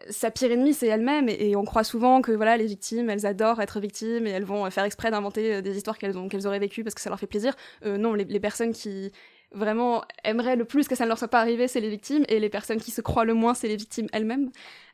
sa 0.10 0.32
pire 0.32 0.52
ennemie, 0.52 0.74
c'est 0.74 0.88
elle-même, 0.88 1.28
et, 1.28 1.56
on 1.56 1.66
croit 1.66 1.84
souvent 1.84 2.22
que 2.22 2.32
voilà, 2.32 2.56
les 2.58 2.68
victimes, 2.68 3.10
elles 3.10 3.26
adorent 3.26 3.62
être 3.62 3.80
victimes 3.80 4.28
et 4.28 4.30
elles 4.30 4.46
vont 4.46 4.70
faire 4.70 4.84
exprès 4.84 5.10
d'inventer 5.12 5.56
euh, 5.56 5.62
des 5.62 5.76
histoires 5.76 5.98
qu'elles 5.98 6.14
qu'elles 6.30 6.48
auraient 6.48 6.60
vécues 6.60 6.84
parce 6.84 6.94
que 6.94 7.02
ça 7.02 7.10
leur 7.10 7.20
fait 7.20 7.28
plaisir. 7.28 7.56
Euh, 7.86 7.98
non, 7.98 8.14
les, 8.14 8.40
personnes 8.40 8.74
qui 8.74 9.12
vraiment 9.52 10.04
aimeraient 10.24 10.56
le 10.56 10.66
plus 10.66 10.88
que 10.88 10.96
ça 10.96 11.06
ne 11.06 11.10
leur 11.10 11.18
soit 11.18 11.28
pas 11.28 11.40
arrivé, 11.40 11.68
c'est 11.68 11.80
les 11.80 11.90
victimes, 11.90 12.26
et 12.28 12.40
les 12.40 12.50
personnes 12.50 12.80
qui 12.80 12.92
se 12.92 13.02
croient 13.02 13.26
le 13.26 13.34
moins, 13.34 13.54
c'est 13.54 13.68
les 13.68 13.76
victimes 13.76 14.08
elles-mêmes. 14.14 14.52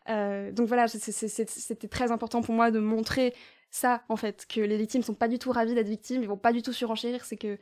Euh, 0.09 0.51
donc 0.51 0.67
voilà, 0.67 0.87
c'était 0.87 1.87
très 1.87 2.11
important 2.11 2.41
pour 2.41 2.53
moi 2.53 2.71
de 2.71 2.79
montrer 2.79 3.33
ça, 3.71 4.03
en 4.09 4.15
fait, 4.15 4.45
que 4.47 4.61
les 4.61 4.77
victimes 4.77 5.01
sont 5.01 5.15
pas 5.15 5.27
du 5.27 5.39
tout 5.39 5.51
ravies 5.51 5.73
d'être 5.75 5.87
victimes, 5.87 6.21
ils 6.21 6.27
vont 6.27 6.37
pas 6.37 6.53
du 6.53 6.61
tout 6.61 6.73
surenchérir, 6.73 7.25
c'est 7.25 7.37
que 7.37 7.57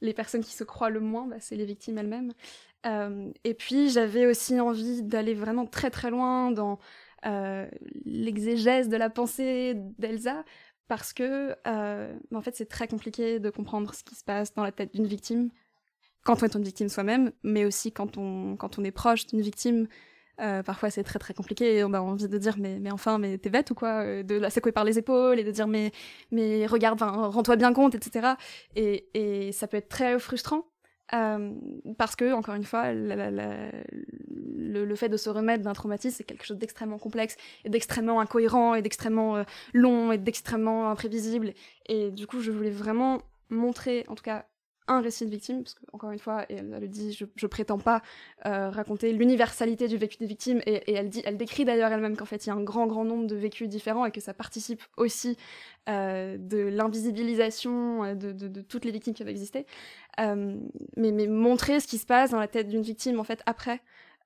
les 0.00 0.14
personnes 0.14 0.44
qui 0.44 0.52
se 0.52 0.64
croient 0.64 0.90
le 0.90 1.00
moins, 1.00 1.26
bah, 1.26 1.36
c'est 1.40 1.56
les 1.56 1.64
victimes 1.64 1.98
elles-mêmes. 1.98 2.32
Euh, 2.86 3.32
et 3.42 3.54
puis 3.54 3.88
j'avais 3.90 4.26
aussi 4.26 4.60
envie 4.60 5.02
d'aller 5.02 5.34
vraiment 5.34 5.66
très 5.66 5.90
très 5.90 6.10
loin 6.10 6.52
dans 6.52 6.78
euh, 7.26 7.68
l'exégèse 8.04 8.88
de 8.88 8.96
la 8.96 9.10
pensée 9.10 9.74
d'Elsa, 9.98 10.44
parce 10.86 11.12
que 11.12 11.56
en 11.66 12.40
fait 12.40 12.54
c'est 12.54 12.68
très 12.68 12.86
compliqué 12.86 13.40
de 13.40 13.50
comprendre 13.50 13.92
ce 13.94 14.04
qui 14.04 14.14
se 14.14 14.22
passe 14.22 14.54
dans 14.54 14.62
la 14.62 14.70
tête 14.72 14.94
d'une 14.94 15.08
victime 15.08 15.50
quand 16.24 16.42
on 16.42 16.46
est 16.46 16.54
une 16.54 16.62
victime 16.62 16.88
soi-même, 16.88 17.32
mais 17.42 17.64
aussi 17.64 17.92
quand 17.92 18.16
on, 18.18 18.56
quand 18.56 18.78
on 18.78 18.84
est 18.84 18.90
proche 18.90 19.26
d'une 19.26 19.40
victime. 19.40 19.88
parfois 20.64 20.90
c'est 20.90 21.02
très 21.02 21.18
très 21.18 21.34
compliqué 21.34 21.76
et 21.78 21.84
on 21.84 21.92
a 21.94 22.00
envie 22.00 22.28
de 22.28 22.38
dire 22.38 22.56
mais, 22.58 22.78
mais 22.78 22.92
enfin 22.92 23.18
mais 23.18 23.38
t'es 23.38 23.50
bête 23.50 23.72
ou 23.72 23.74
quoi 23.74 24.22
de 24.22 24.36
la 24.36 24.50
secouer 24.50 24.70
par 24.70 24.84
les 24.84 24.96
épaules 24.96 25.38
et 25.40 25.44
de 25.44 25.50
dire 25.50 25.66
mais 25.66 25.90
mais 26.30 26.64
regarde 26.66 27.02
rends-toi 27.02 27.56
bien 27.56 27.72
compte 27.72 27.96
etc 27.96 28.34
et, 28.76 29.50
ça 29.52 29.66
peut 29.66 29.78
être 29.78 29.88
très 29.88 30.16
frustrant 30.20 30.62
euh, 31.14 31.54
parce 31.96 32.16
que, 32.16 32.32
encore 32.32 32.54
une 32.54 32.64
fois, 32.64 32.92
le, 32.92 33.70
fait 34.94 35.08
de 35.08 35.16
se 35.16 35.30
remettre 35.30 35.64
d'un 35.64 35.72
traumatisme, 35.72 36.16
c'est 36.16 36.24
quelque 36.24 36.44
chose 36.44 36.58
d'extrêmement 36.58 36.98
complexe, 36.98 37.36
et 37.64 37.70
d'extrêmement 37.70 38.20
incohérent, 38.20 38.74
et 38.74 38.82
d'extrêmement 38.82 39.36
euh, 39.36 39.44
long, 39.72 40.12
et 40.12 40.18
d'extrêmement 40.18 40.90
imprévisible. 40.90 41.54
Et 41.86 42.10
du 42.10 42.26
coup, 42.26 42.40
je 42.40 42.50
voulais 42.50 42.70
vraiment 42.70 43.22
montrer, 43.48 44.04
en 44.08 44.14
tout 44.14 44.24
cas, 44.24 44.44
un 44.88 45.00
récit 45.00 45.26
de 45.26 45.30
victime, 45.30 45.62
parce 45.62 45.74
qu'encore 45.74 46.10
une 46.10 46.18
fois, 46.18 46.44
et 46.48 46.56
elle, 46.56 46.70
le 46.80 46.88
dit, 46.88 47.12
je, 47.12 47.24
je 47.36 47.46
prétends 47.46 47.78
pas 47.78 48.02
euh, 48.46 48.70
raconter 48.70 49.12
l'universalité 49.12 49.86
du 49.88 49.96
vécu 49.96 50.18
des 50.18 50.26
victimes, 50.26 50.60
et, 50.66 50.92
elle, 50.92 51.08
dit, 51.08 51.22
elle 51.24 51.36
décrit 51.36 51.64
d'ailleurs 51.64 51.92
elle-même 51.92 52.16
qu'en 52.16 52.24
fait 52.24 52.46
il 52.46 52.48
y 52.48 52.52
a 52.52 52.54
un 52.54 52.62
grand 52.62 52.86
grand 52.86 53.04
nombre 53.04 53.26
de 53.26 53.36
vécus 53.36 53.68
différents 53.68 54.06
et 54.06 54.10
que 54.10 54.20
ça 54.20 54.34
participe 54.34 54.82
aussi 54.96 55.36
euh, 55.88 56.36
de 56.38 56.58
l'invisibilisation 56.58 58.04
euh, 58.04 58.14
de, 58.14 58.60
toutes 58.62 58.84
les 58.84 58.90
victimes 58.90 59.14
qui 59.14 59.22
avaient 59.22 59.30
existé, 59.30 59.66
mais, 60.18 61.12
mais 61.12 61.26
montrer 61.26 61.80
ce 61.80 61.86
qui 61.86 61.98
se 61.98 62.06
passe 62.06 62.30
dans 62.30 62.40
la 62.40 62.48
tête 62.48 62.68
d'une 62.68 62.82
victime 62.82 63.20
en 63.20 63.24
fait 63.24 63.42
après, 63.46 63.80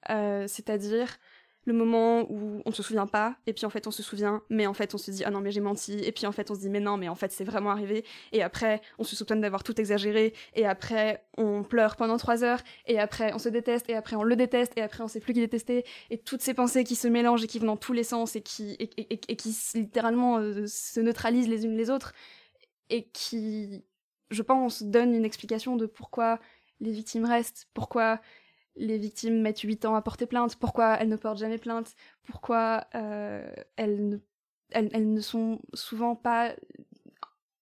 c'est-à-dire 0.08 1.18
le 1.64 1.72
moment 1.72 2.26
où 2.30 2.60
on 2.66 2.72
se 2.72 2.82
souvient 2.82 3.06
pas, 3.06 3.36
et 3.46 3.52
puis 3.52 3.66
en 3.66 3.70
fait 3.70 3.86
on 3.86 3.90
se 3.90 4.02
souvient, 4.02 4.42
mais 4.50 4.66
en 4.66 4.74
fait 4.74 4.94
on 4.94 4.98
se 4.98 5.10
dit 5.10 5.22
ah 5.24 5.30
non 5.30 5.40
mais 5.40 5.52
j'ai 5.52 5.60
menti, 5.60 5.92
et 5.92 6.10
puis 6.10 6.26
en 6.26 6.32
fait 6.32 6.50
on 6.50 6.54
se 6.54 6.60
dit 6.60 6.68
mais 6.68 6.80
non 6.80 6.96
mais 6.96 7.08
en 7.08 7.14
fait 7.14 7.30
c'est 7.30 7.44
vraiment 7.44 7.70
arrivé, 7.70 8.04
et 8.32 8.42
après 8.42 8.80
on 8.98 9.04
se 9.04 9.14
soupçonne 9.14 9.40
d'avoir 9.40 9.62
tout 9.62 9.80
exagéré, 9.80 10.34
et 10.54 10.66
après 10.66 11.24
on 11.38 11.62
pleure 11.62 11.96
pendant 11.96 12.16
trois 12.16 12.42
heures, 12.42 12.60
et 12.86 12.98
après 12.98 13.32
on 13.32 13.38
se 13.38 13.48
déteste, 13.48 13.88
et 13.88 13.94
après 13.94 14.16
on 14.16 14.24
le 14.24 14.34
déteste, 14.34 14.72
et 14.76 14.82
après 14.82 15.04
on 15.04 15.08
sait 15.08 15.20
plus 15.20 15.34
qui 15.34 15.40
détester, 15.40 15.84
et 16.10 16.18
toutes 16.18 16.42
ces 16.42 16.54
pensées 16.54 16.82
qui 16.82 16.96
se 16.96 17.06
mélangent 17.06 17.44
et 17.44 17.46
qui 17.46 17.60
vont 17.60 17.66
dans 17.66 17.76
tous 17.76 17.92
les 17.92 18.04
sens 18.04 18.34
et 18.34 18.42
qui 18.42 18.76
et, 18.80 19.36
littéralement 19.74 20.38
euh, 20.38 20.66
se 20.66 21.00
neutralisent 21.00 21.48
les 21.48 21.64
unes 21.64 21.76
les 21.76 21.90
autres, 21.90 22.12
et 22.90 23.04
qui 23.04 23.84
je 24.30 24.42
pense 24.42 24.82
donnent 24.82 25.14
une 25.14 25.24
explication 25.24 25.76
de 25.76 25.86
pourquoi 25.86 26.40
les 26.80 26.90
victimes 26.90 27.24
restent, 27.24 27.68
pourquoi 27.74 28.20
les 28.76 28.98
victimes 28.98 29.40
mettent 29.40 29.60
8 29.60 29.84
ans 29.84 29.94
à 29.94 30.02
porter 30.02 30.26
plainte, 30.26 30.56
pourquoi 30.56 30.94
elles 30.94 31.08
ne 31.08 31.16
portent 31.16 31.38
jamais 31.38 31.58
plainte, 31.58 31.94
pourquoi 32.24 32.86
euh, 32.94 33.46
elles, 33.76 34.20
ne, 34.74 35.20
sont 35.20 35.60
souvent 35.74 36.16
pas 36.16 36.54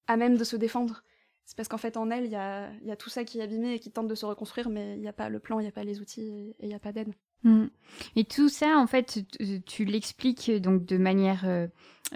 à 0.06 0.16
même 0.16 0.36
de 0.36 0.44
se 0.44 0.56
défendre. 0.56 1.02
C'est 1.44 1.56
parce 1.56 1.68
qu'en 1.68 1.78
fait, 1.78 1.96
en 1.96 2.10
elles, 2.10 2.26
il 2.26 2.30
y 2.30 2.36
a, 2.36 2.96
tout 2.96 3.10
ça 3.10 3.24
qui 3.24 3.40
est 3.40 3.42
abîmé 3.42 3.74
et 3.74 3.80
qui 3.80 3.90
tente 3.90 4.06
de 4.06 4.14
se 4.14 4.24
reconstruire, 4.24 4.68
mais 4.68 4.94
il 4.94 5.00
n'y 5.00 5.08
a 5.08 5.12
pas 5.12 5.28
le 5.28 5.40
plan, 5.40 5.58
il 5.58 5.62
n'y 5.62 5.68
a 5.68 5.72
pas 5.72 5.82
les 5.82 6.00
outils 6.00 6.54
et 6.60 6.64
il 6.64 6.68
n'y 6.68 6.74
a 6.74 6.78
pas 6.78 6.92
d'aide. 6.92 7.12
Mm. 7.42 7.66
Et 8.14 8.24
tout 8.24 8.48
ça, 8.48 8.76
en 8.76 8.86
fait, 8.86 9.20
tu, 9.66 9.84
l'expliques 9.84 10.50
donc 10.60 10.84
de 10.84 10.96
manière 10.96 11.42
euh, 11.44 11.66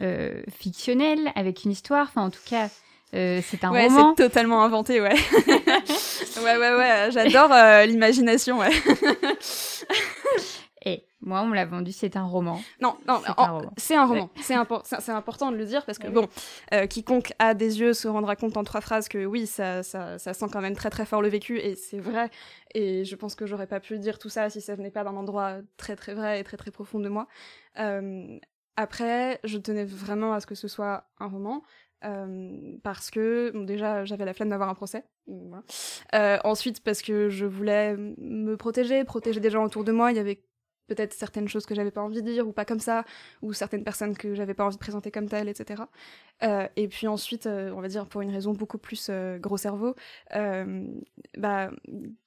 euh, 0.00 0.42
fictionnelle, 0.48 1.32
avec 1.34 1.64
une 1.64 1.72
histoire, 1.72 2.06
enfin 2.08 2.22
en 2.22 2.30
tout 2.30 2.44
cas 2.46 2.70
euh, 3.14 3.40
c'est 3.44 3.62
un 3.64 3.70
ouais, 3.70 3.86
roman. 3.86 4.14
c'est 4.16 4.24
totalement 4.24 4.62
inventé, 4.64 5.00
ouais. 5.00 5.14
ouais, 5.46 6.56
ouais, 6.56 6.74
ouais. 6.74 7.10
J'adore 7.12 7.52
euh, 7.52 7.86
l'imagination, 7.86 8.58
ouais. 8.58 8.70
Et 10.84 11.06
moi, 11.20 11.40
on 11.42 11.46
me 11.46 11.54
l'a 11.54 11.64
vendu, 11.64 11.92
c'est 11.92 12.16
un 12.16 12.24
roman. 12.24 12.60
Non, 12.80 12.96
non, 13.06 13.22
c'est 13.76 13.94
un 13.94 14.04
roman. 14.04 14.30
C'est 14.40 15.12
important 15.12 15.52
de 15.52 15.56
le 15.56 15.64
dire 15.64 15.86
parce 15.86 15.98
que, 15.98 16.08
bon, 16.08 16.28
euh, 16.72 16.86
quiconque 16.86 17.32
a 17.38 17.54
des 17.54 17.80
yeux 17.80 17.92
se 17.92 18.08
rendra 18.08 18.34
compte 18.36 18.56
en 18.56 18.64
trois 18.64 18.80
phrases 18.80 19.08
que 19.08 19.24
oui, 19.24 19.46
ça, 19.46 19.82
ça, 19.82 20.18
ça 20.18 20.34
sent 20.34 20.46
quand 20.52 20.60
même 20.60 20.74
très 20.74 20.90
très 20.90 21.06
fort 21.06 21.22
le 21.22 21.28
vécu 21.28 21.58
et 21.58 21.76
c'est 21.76 22.00
vrai. 22.00 22.30
Et 22.74 23.04
je 23.04 23.16
pense 23.16 23.36
que 23.36 23.46
j'aurais 23.46 23.68
pas 23.68 23.80
pu 23.80 23.98
dire 23.98 24.18
tout 24.18 24.28
ça 24.28 24.50
si 24.50 24.60
ça 24.60 24.74
venait 24.74 24.90
pas 24.90 25.04
d'un 25.04 25.16
endroit 25.16 25.58
très 25.76 25.94
très 25.94 26.14
vrai 26.14 26.40
et 26.40 26.44
très 26.44 26.56
très 26.56 26.72
profond 26.72 26.98
de 26.98 27.08
moi. 27.08 27.28
après, 28.76 29.38
je 29.44 29.56
tenais 29.56 29.84
vraiment 29.84 30.34
à 30.34 30.40
ce 30.40 30.46
que 30.46 30.56
ce 30.56 30.66
soit 30.66 31.04
un 31.20 31.28
roman. 31.28 31.62
Euh, 32.04 32.76
parce 32.82 33.10
que 33.10 33.64
déjà 33.64 34.04
j'avais 34.04 34.24
la 34.24 34.34
flemme 34.34 34.50
d'avoir 34.50 34.68
un 34.68 34.74
procès. 34.74 35.04
Euh, 36.14 36.38
ensuite 36.44 36.82
parce 36.82 37.02
que 37.02 37.28
je 37.28 37.46
voulais 37.46 37.96
me 37.96 38.56
protéger, 38.56 39.04
protéger 39.04 39.40
des 39.40 39.50
gens 39.50 39.64
autour 39.64 39.84
de 39.84 39.92
moi. 39.92 40.12
Il 40.12 40.16
y 40.16 40.20
avait 40.20 40.44
peut-être 40.86 41.14
certaines 41.14 41.48
choses 41.48 41.64
que 41.64 41.74
j'avais 41.74 41.90
pas 41.90 42.02
envie 42.02 42.20
de 42.20 42.30
dire 42.30 42.46
ou 42.46 42.52
pas 42.52 42.66
comme 42.66 42.80
ça, 42.80 43.04
ou 43.40 43.54
certaines 43.54 43.84
personnes 43.84 44.14
que 44.16 44.34
j'avais 44.34 44.52
pas 44.52 44.66
envie 44.66 44.76
de 44.76 44.80
présenter 44.80 45.10
comme 45.10 45.28
telles, 45.30 45.48
etc. 45.48 45.84
Euh, 46.42 46.68
et 46.76 46.88
puis 46.88 47.08
ensuite, 47.08 47.46
on 47.46 47.80
va 47.80 47.88
dire 47.88 48.06
pour 48.06 48.20
une 48.20 48.30
raison 48.30 48.52
beaucoup 48.52 48.78
plus 48.78 49.10
gros 49.40 49.56
cerveau, 49.56 49.94
bah 50.30 51.70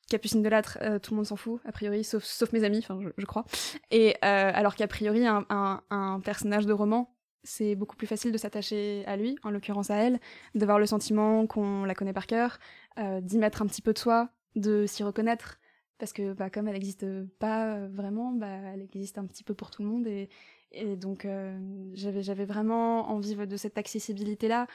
Capucine 0.10 0.42
de 0.42 0.48
Lâtre, 0.48 0.78
euh, 0.82 1.00
tout 1.00 1.12
le 1.12 1.18
monde 1.18 1.26
s'en 1.26 1.36
fout, 1.36 1.60
a 1.66 1.72
priori, 1.72 2.04
sauf, 2.04 2.52
mes 2.54 2.63
amis, 2.63 2.86
je, 3.18 3.26
crois. 3.26 3.46
Et 3.92 4.16
alors 4.22 4.76
qu'a 4.76 4.88
priori, 4.88 5.26
un, 5.28 6.22
personnage 6.24 6.66
de 6.66 6.74
roman, 6.74 7.13
c'est 7.47 7.75
beaucoup 7.75 7.95
plus 7.95 8.07
facile 8.07 8.31
de 8.31 8.38
s'attacher 8.38 9.03
à 9.07 9.15
lui, 9.15 9.38
en 9.43 9.49
l'occurrence 9.49 9.89
à 9.89 9.95
elle, 9.95 10.19
d'avoir 10.53 10.79
le 10.79 10.86
sentiment 10.86 11.47
qu'on 11.47 11.86
la 11.86 11.95
connaît 11.95 12.13
par 12.13 12.27
cœur, 12.27 12.60
euh, 12.99 13.21
d'y 13.21 13.38
mettre 13.38 13.62
un 13.62 13.67
petit 13.67 13.81
peu 13.81 13.93
de 13.93 13.97
soi, 13.97 14.29
de 14.55 14.86
s'y 14.86 15.03
reconnaître, 15.03 15.60
parce 15.97 16.13
que 16.13 16.33
bah, 16.33 16.49
comme 16.49 16.67
elle 16.67 16.73
n'existe 16.73 17.05
pas 17.39 17.88
vraiment, 17.88 18.31
bah, 18.33 18.47
elle 18.73 18.81
existe 18.81 19.17
un 19.17 19.25
petit 19.25 19.43
peu 19.43 19.53
pour 19.53 19.71
tout 19.71 19.81
le 19.81 19.88
monde, 19.88 20.07
et, 20.07 20.29
et 20.71 20.97
donc 20.97 21.25
euh, 21.25 21.57
j'avais 21.93 22.45
vraiment 22.45 23.10
envie 23.10 23.36
de 23.36 23.57
cette 23.57 23.77
accessibilité-là. 23.77 24.67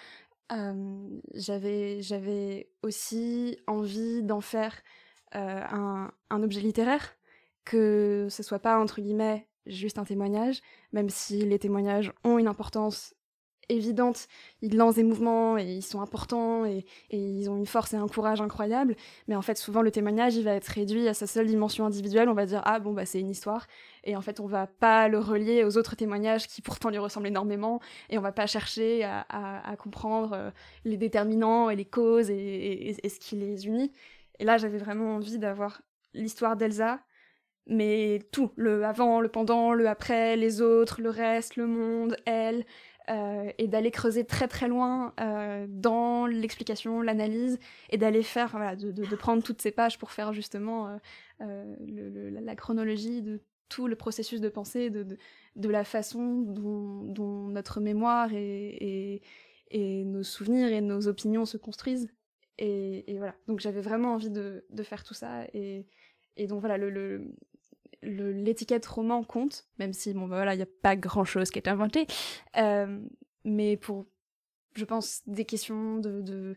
Euh, 0.51 1.09
j'avais 1.35 2.71
aussi 2.83 3.59
envie 3.67 4.23
d'en 4.23 4.41
faire 4.41 4.83
un, 5.35 6.11
un, 6.29 6.43
objet 6.43 6.61
littéraire, 6.61 7.17
que 7.65 8.27
ce 8.31 8.43
soit 8.43 8.59
pas 8.59 8.79
entre 8.79 9.01
guillemets 9.01 9.47
juste 9.67 9.99
un 9.99 10.05
témoignage, 10.05 10.61
même 10.93 11.09
si 11.09 11.45
les 11.45 11.59
témoignages 11.59 12.13
ont 12.25 12.39
une 12.39 12.49
importance 12.49 13.15
évidente, 13.69 14.29
ils 14.61 14.77
lancent 14.77 14.97
des 14.97 15.03
mouvements 15.03 15.57
et 15.59 15.65
ils 15.65 15.83
sont 15.83 16.01
importants 16.01 16.65
et, 16.65 16.85
ils 17.11 17.49
ont 17.49 17.57
une 17.57 17.67
force 17.67 17.93
et 17.95 17.97
un 17.97 18.09
courage 18.09 18.41
incroyable, 18.41 18.97
mais 19.29 19.37
en 19.37 19.43
fait 19.43 19.57
souvent 19.57 19.83
le 19.83 19.91
témoignage 19.91 20.35
il 20.35 20.45
va 20.45 20.55
être 20.55 20.67
réduit 20.67 21.09
à 21.09 21.15
sa 21.15 21.27
seule 21.27 21.47
dimension 21.47 21.87
individuelle, 21.87 22.29
on 22.29 22.35
va 22.35 22.47
dire 22.47 22.63
ah 22.65 22.81
bon 22.81 22.93
bah 22.93 23.07
c'est 23.07 23.21
une 23.21 23.31
histoire. 23.31 23.67
Et 24.05 24.17
en 24.17 24.21
fait 24.21 24.41
on 24.41 24.47
va 24.47 24.67
pas 24.67 25.09
le 25.09 25.19
relier 25.19 25.65
aux 25.65 25.77
autres 25.79 25.97
témoignages 25.97 26.49
qui 26.49 26.63
pourtant 26.63 26.91
lui 26.91 26.99
ressemblent 26.99 27.29
énormément. 27.29 27.81
Et 28.11 28.19
on 28.19 28.23
va 28.23 28.33
pas 28.33 28.47
chercher 28.47 29.05
à, 29.05 29.77
comprendre 29.79 30.33
euh, 30.35 30.51
les 30.85 30.97
déterminants 30.97 31.71
et 31.71 31.77
les 31.77 31.85
causes 31.85 32.31
et, 32.31 32.97
et 33.05 33.09
ce 33.09 33.19
qui 33.19 33.37
les 33.37 33.67
unit. 33.67 33.93
Et 34.39 34.45
là 34.45 34.59
j'avais 34.59 34.79
vraiment 34.79 35.17
envie 35.17 35.39
d'avoir 35.39 35.83
l'histoire 36.15 36.57
d'Elsa 36.57 37.01
mais 37.67 38.21
tout, 38.33 38.51
le 38.57 38.85
avant, 38.85 39.21
le 39.21 39.29
pendant, 39.29 39.73
le 39.73 39.89
après, 39.89 40.37
les 40.37 40.61
autres, 40.61 41.01
le 41.01 41.11
reste, 41.11 41.57
le 41.57 41.67
monde, 41.67 42.17
elle, 42.27 42.65
euh, 43.11 43.51
et 43.59 43.67
d'aller 43.67 43.91
creuser 43.91 44.25
très 44.25 44.47
très 44.47 44.69
loin 44.69 45.13
euh, 45.21 45.67
dans 45.69 46.27
l'explication, 46.27 47.03
l'analyse, 47.03 47.59
et 47.91 47.99
d'aller 47.99 48.23
faire, 48.23 48.51
voilà, 48.51 48.77
de, 48.77 48.93
de, 48.93 49.17
prendre 49.17 49.43
toutes 49.43 49.61
ces 49.61 49.73
pages 49.73 49.99
pour 49.99 50.13
faire 50.13 50.33
justement 50.33 50.99
euh, 51.41 51.77
le, 51.81 52.31
la 52.31 52.55
chronologie 52.55 53.23
de 53.23 53.41
tout 53.69 53.89
le 53.89 53.97
processus 53.97 54.41
de 54.41 54.49
pensée, 54.49 54.91
de, 54.91 55.19
de, 55.57 55.69
la 55.69 55.83
façon 55.83 56.43
dont, 56.43 57.49
notre 57.49 57.81
mémoire 57.81 58.33
et, 58.33 59.21
et, 59.71 60.05
nos 60.05 60.23
souvenirs 60.23 60.69
et 60.73 60.81
nos 60.81 61.09
opinions 61.09 61.45
se 61.45 61.57
construisent. 61.57 62.09
Et, 62.59 63.17
voilà, 63.17 63.35
donc 63.49 63.59
j'avais 63.59 63.81
vraiment 63.81 64.15
envie 64.15 64.31
de, 64.31 64.65
de 64.71 64.83
faire 64.85 65.03
tout 65.03 65.15
ça, 65.15 65.45
et, 65.55 65.87
et 66.37 66.47
donc 66.47 66.61
voilà, 66.61 66.77
le, 66.79 67.35
l'étiquette 68.03 68.87
roman 68.87 69.23
compte, 69.23 69.67
même 69.79 69.93
si 69.93 70.13
bon 70.13 70.27
bah 70.27 70.37
voilà, 70.37 70.55
il 70.55 70.59
n'y 70.59 70.63
a 70.63 70.69
pas 70.83 70.97
grand 70.97 71.25
chose 71.25 71.51
qui 71.51 71.59
est 71.59 71.69
inventé. 71.69 72.07
Euh, 72.57 73.01
mais 73.45 73.77
pour, 73.77 74.07
je 74.75 74.85
pense, 74.85 75.23
des 75.27 75.45
questions 75.45 75.99
de, 75.99 76.57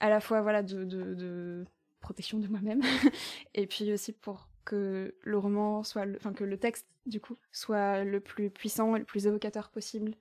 à 0.00 0.08
la 0.08 0.20
fois 0.20 0.42
voilà 0.42 0.62
de, 0.62 0.84
de, 0.84 1.64
protection 2.00 2.38
de 2.38 2.48
moi-même, 2.48 2.82
et 3.54 3.66
puis 3.66 3.92
aussi 3.92 4.12
pour 4.12 4.48
que 4.64 5.14
le 5.22 5.38
roman 5.38 5.82
soit, 5.82 6.06
enfin 6.16 6.32
que 6.32 6.44
le 6.44 6.56
texte 6.56 6.86
du 7.06 7.20
coup 7.20 7.36
soit 7.50 8.04
le 8.04 8.20
plus 8.20 8.50
puissant 8.50 8.94
et 8.96 9.00
le 9.00 9.04
plus 9.04 9.26
évocateur 9.26 9.70
possible 9.70 10.14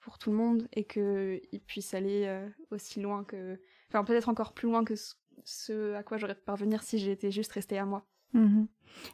pour 0.00 0.18
tout 0.18 0.30
le 0.30 0.36
monde 0.36 0.68
et 0.72 0.84
que 0.84 1.40
il 1.52 1.60
puisse 1.60 1.94
aller 1.94 2.24
euh, 2.26 2.48
aussi 2.70 3.00
loin 3.00 3.24
que, 3.24 3.60
enfin 3.88 4.04
peut-être 4.04 4.28
encore 4.28 4.54
plus 4.54 4.68
loin 4.68 4.84
que 4.84 4.96
ce, 4.96 5.14
ce 5.44 5.94
à 5.94 6.02
quoi 6.02 6.18
j'aurais 6.18 6.34
pu 6.34 6.42
parvenir 6.42 6.82
si 6.82 6.98
j'étais 6.98 7.30
juste 7.30 7.52
restée 7.52 7.78
à 7.78 7.84
moi. 7.84 8.04
Mmh. 8.32 8.64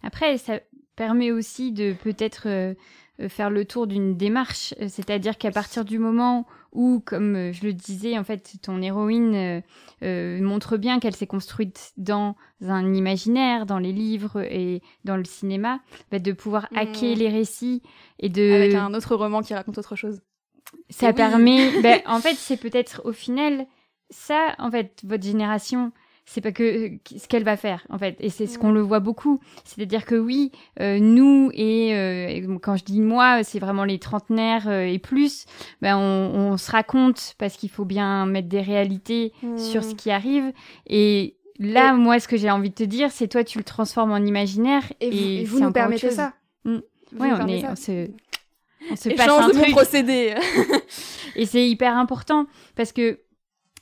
Après, 0.03 0.39
ça 0.39 0.61
permet 0.97 1.31
aussi 1.31 1.73
de 1.73 1.93
peut-être 1.93 2.45
euh, 2.47 2.75
euh, 3.21 3.29
faire 3.29 3.51
le 3.51 3.65
tour 3.65 3.87
d'une 3.87 4.17
démarche, 4.17 4.75
euh, 4.81 4.89
c'est-à-dire 4.89 5.39
qu'à 5.39 5.51
partir 5.51 5.85
du 5.85 5.99
moment 5.99 6.47
où, 6.73 7.01
comme 7.05 7.53
je 7.53 7.65
le 7.65 7.73
disais, 7.73 8.19
en 8.19 8.25
fait, 8.25 8.57
ton 8.61 8.83
héroïne 8.83 9.35
euh, 9.35 9.61
euh, 10.03 10.41
montre 10.43 10.77
bien 10.77 11.01
qu'elle 11.01 11.17
s'est 11.17 11.27
construite 11.27 11.93
dans 11.97 12.37
un 12.61 12.93
imaginaire, 12.93 13.65
dans 13.65 13.79
les 13.79 13.93
livres 13.93 14.43
et 14.43 14.83
dans 15.05 15.17
le 15.17 15.25
cinéma, 15.25 15.81
bah, 16.11 16.19
de 16.19 16.33
pouvoir 16.33 16.69
mmh. 16.71 16.77
hacker 16.77 17.17
les 17.17 17.29
récits 17.31 17.83
et 18.19 18.29
de 18.29 18.53
avec 18.53 18.75
un 18.75 18.93
autre 18.93 19.17
roman 19.17 19.41
qui 19.41 19.55
raconte 19.55 19.79
autre 19.79 19.97
chose. 19.97 20.21
Ça 20.91 21.11
et 21.11 21.13
permet, 21.15 21.71
oui. 21.71 21.83
bah, 21.83 21.97
en 22.05 22.19
fait, 22.21 22.35
c'est 22.35 22.59
peut-être 22.59 23.01
au 23.05 23.13
final 23.13 23.67
ça, 24.11 24.55
en 24.59 24.71
fait, 24.71 25.01
votre 25.05 25.25
génération 25.25 25.93
c'est 26.27 26.41
pas 26.41 26.51
que 26.51 26.91
ce 27.05 27.29
qu'elle 27.29 27.45
va 27.45 27.57
faire 27.57 27.87
en 27.89 27.99
fait 27.99 28.17
et 28.19 28.31
c'est 28.31 28.47
ce 28.47 28.59
qu'on 28.59 28.73
le 28.73 28.81
voit 28.81 28.99
beaucoup. 28.99 29.41
C'est-à-dire 29.65 30.05
que 30.05 30.17
oui 30.17 30.51
euh, 30.81 30.99
nous 30.99 31.51
et 31.55 31.95
euh, 31.95 32.59
quand 32.61 32.77
je 32.77 32.85
dis 32.85 33.01
moi 33.01 33.45
c'est 33.45 33.61
vraiment 33.61 33.85
les 33.85 34.01
trentenaires 34.01 34.69
euh, 34.69 34.83
et 34.83 34.99
plus 34.99 35.47
ben 35.81 35.97
on, 35.97 36.53
on, 36.53 36.57
se 36.57 36.71
raconte 36.71 37.35
parce 37.39 37.57
qu'il 37.57 37.71
faut 37.71 37.85
bien 37.85 38.27
mettre 38.27 38.49
des 38.49 38.61
réalités 38.61 39.33
mmh. 39.43 39.59
sur 39.59 39.85
ce 39.85 39.95
qui 39.95 40.11
arrive. 40.11 40.53
Et 40.89 41.37
là 41.61 41.95
et... 41.95 41.97
moi 41.97 42.19
ce 42.19 42.27
que 42.27 42.37
j'ai 42.37 42.51
envie 42.51 42.71
de 42.71 42.75
te 42.75 42.85
dire 42.85 43.13
c'est 43.13 43.29
toi 43.29 43.45
tu 43.45 43.59
le 43.59 43.65
transformes 43.65 44.11
en 44.11 44.19
imaginaire 44.19 44.83
et, 45.01 45.11
vous, 45.11 45.17
et 45.17 45.45
vous 45.45 45.61
nous 45.61 45.73
permettez 45.73 46.11
ça. 46.11 46.35
Mmh. 46.65 46.79
oui 47.21 47.29
on 47.41 47.47
est 47.47 47.65
on 47.65 47.77
se 47.77 48.11
on 48.91 48.97
se 48.97 49.09
passe 49.11 49.29
un 49.29 49.49
de 49.49 49.53
truc. 49.53 49.71
procédé. 49.71 50.35
Et 51.35 51.45
c'est 51.45 51.69
hyper 51.69 51.97
important 51.97 52.47
parce 52.77 52.93
que 52.93 53.19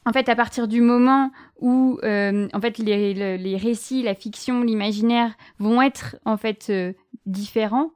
en 0.06 0.12
fait, 0.12 0.28
à 0.28 0.36
partir 0.36 0.68
du 0.68 0.80
moment 0.80 1.30
où, 1.60 1.98
euh, 2.02 2.48
en 2.52 2.60
fait, 2.60 2.78
les, 2.78 3.14
les, 3.14 3.38
les, 3.38 3.56
récits, 3.56 4.02
la 4.02 4.14
fiction, 4.14 4.62
l'imaginaire 4.62 5.34
vont 5.58 5.80
être 5.80 6.16
en 6.24 6.36
fait 6.36 6.66
euh, 6.70 6.92
différents, 7.26 7.90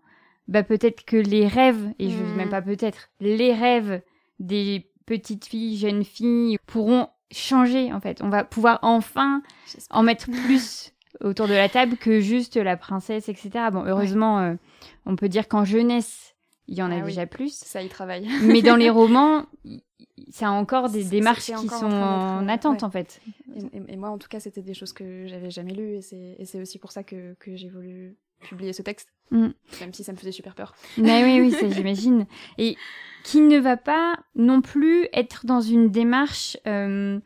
bah 0.47 0.62
peut-être 0.62 1.05
que 1.05 1.16
les 1.16 1.47
rêves, 1.47 1.92
et 1.99 2.09
mmh. 2.09 2.11
je 2.11 2.37
même 2.37 2.51
pas 2.51 2.62
peut-être, 2.62 3.11
les 3.21 3.53
rêves 3.53 4.01
des 4.38 4.87
petites 5.07 5.47
filles, 5.47 5.77
jeunes 5.77 6.05
filles 6.05 6.59
pourront 6.66 7.09
changer. 7.31 7.92
En 7.92 8.01
fait, 8.01 8.23
on 8.23 8.29
va 8.29 8.44
pouvoir 8.44 8.79
enfin 8.83 9.42
en 9.90 10.03
mettre 10.03 10.31
plus 10.31 10.92
autour 11.23 11.49
de 11.49 11.55
la 11.55 11.68
table 11.68 11.97
que 11.97 12.21
juste 12.21 12.57
la 12.57 12.77
princesse, 12.77 13.29
etc. 13.29 13.51
Bon, 13.73 13.85
heureusement, 13.85 14.38
ouais. 14.38 14.51
euh, 14.51 14.57
on 15.07 15.16
peut 15.16 15.29
dire 15.29 15.49
qu'en 15.49 15.64
jeunesse, 15.64 16.35
il 16.68 16.76
y 16.76 16.83
en 16.83 16.90
ah 16.90 16.96
a 16.96 16.98
oui. 16.98 17.07
déjà 17.07 17.26
plus. 17.26 17.52
Ça 17.54 17.83
y 17.83 17.88
travaille. 17.88 18.28
Mais 18.42 18.62
dans 18.62 18.76
les 18.76 18.90
romans, 19.00 19.46
c'est 20.31 20.46
encore 20.46 20.90
des 20.90 21.04
démarches 21.04 21.46
qui 21.46 21.68
sont 21.68 21.87
en, 21.87 22.38
en 22.38 22.48
attente 22.48 22.83
ouais. 22.83 22.85
en 22.85 22.90
fait. 22.90 23.20
Et, 23.57 23.76
et, 23.76 23.83
et, 23.92 23.96
moi 23.96 24.11
en 24.11 24.18
tout 24.18 24.28
cas 24.28 24.40
c'était 24.40 24.62
des 24.62 24.74
choses 24.74 24.92
que 24.92 25.26
j'avais 25.26 25.50
jamais 25.50 25.72
lues 25.72 25.96
et 25.96 26.44
c'est 26.44 26.61
aussi 26.61 26.78
pour 26.78 26.92
ça 26.92 27.02
que, 27.02 27.35
que 27.40 27.57
j'ai 27.57 27.68
voulu 27.68 28.16
publier 28.40 28.72
ce 28.72 28.83
texte, 28.83 29.09
mm. 29.31 29.48
même 29.81 29.92
si 29.92 30.04
ça 30.04 30.12
me 30.12 30.16
faisait 30.16 30.33
super 30.33 30.54
peur. 30.54 30.74
Mais 30.96 31.24
oui, 31.24 31.40
oui, 31.40 31.50
ça 31.52 31.68
j'imagine. 31.74 32.26
Et 32.57 32.76
qui 33.24 33.40
ne 33.40 33.59
va 33.59 33.76
pas 33.76 34.16
non 34.35 34.61
plus 34.61 35.09
être 35.12 35.46
dans 35.46 35.61
une 35.61 35.90
démarche... 35.90 36.57
Euh, 36.66 37.18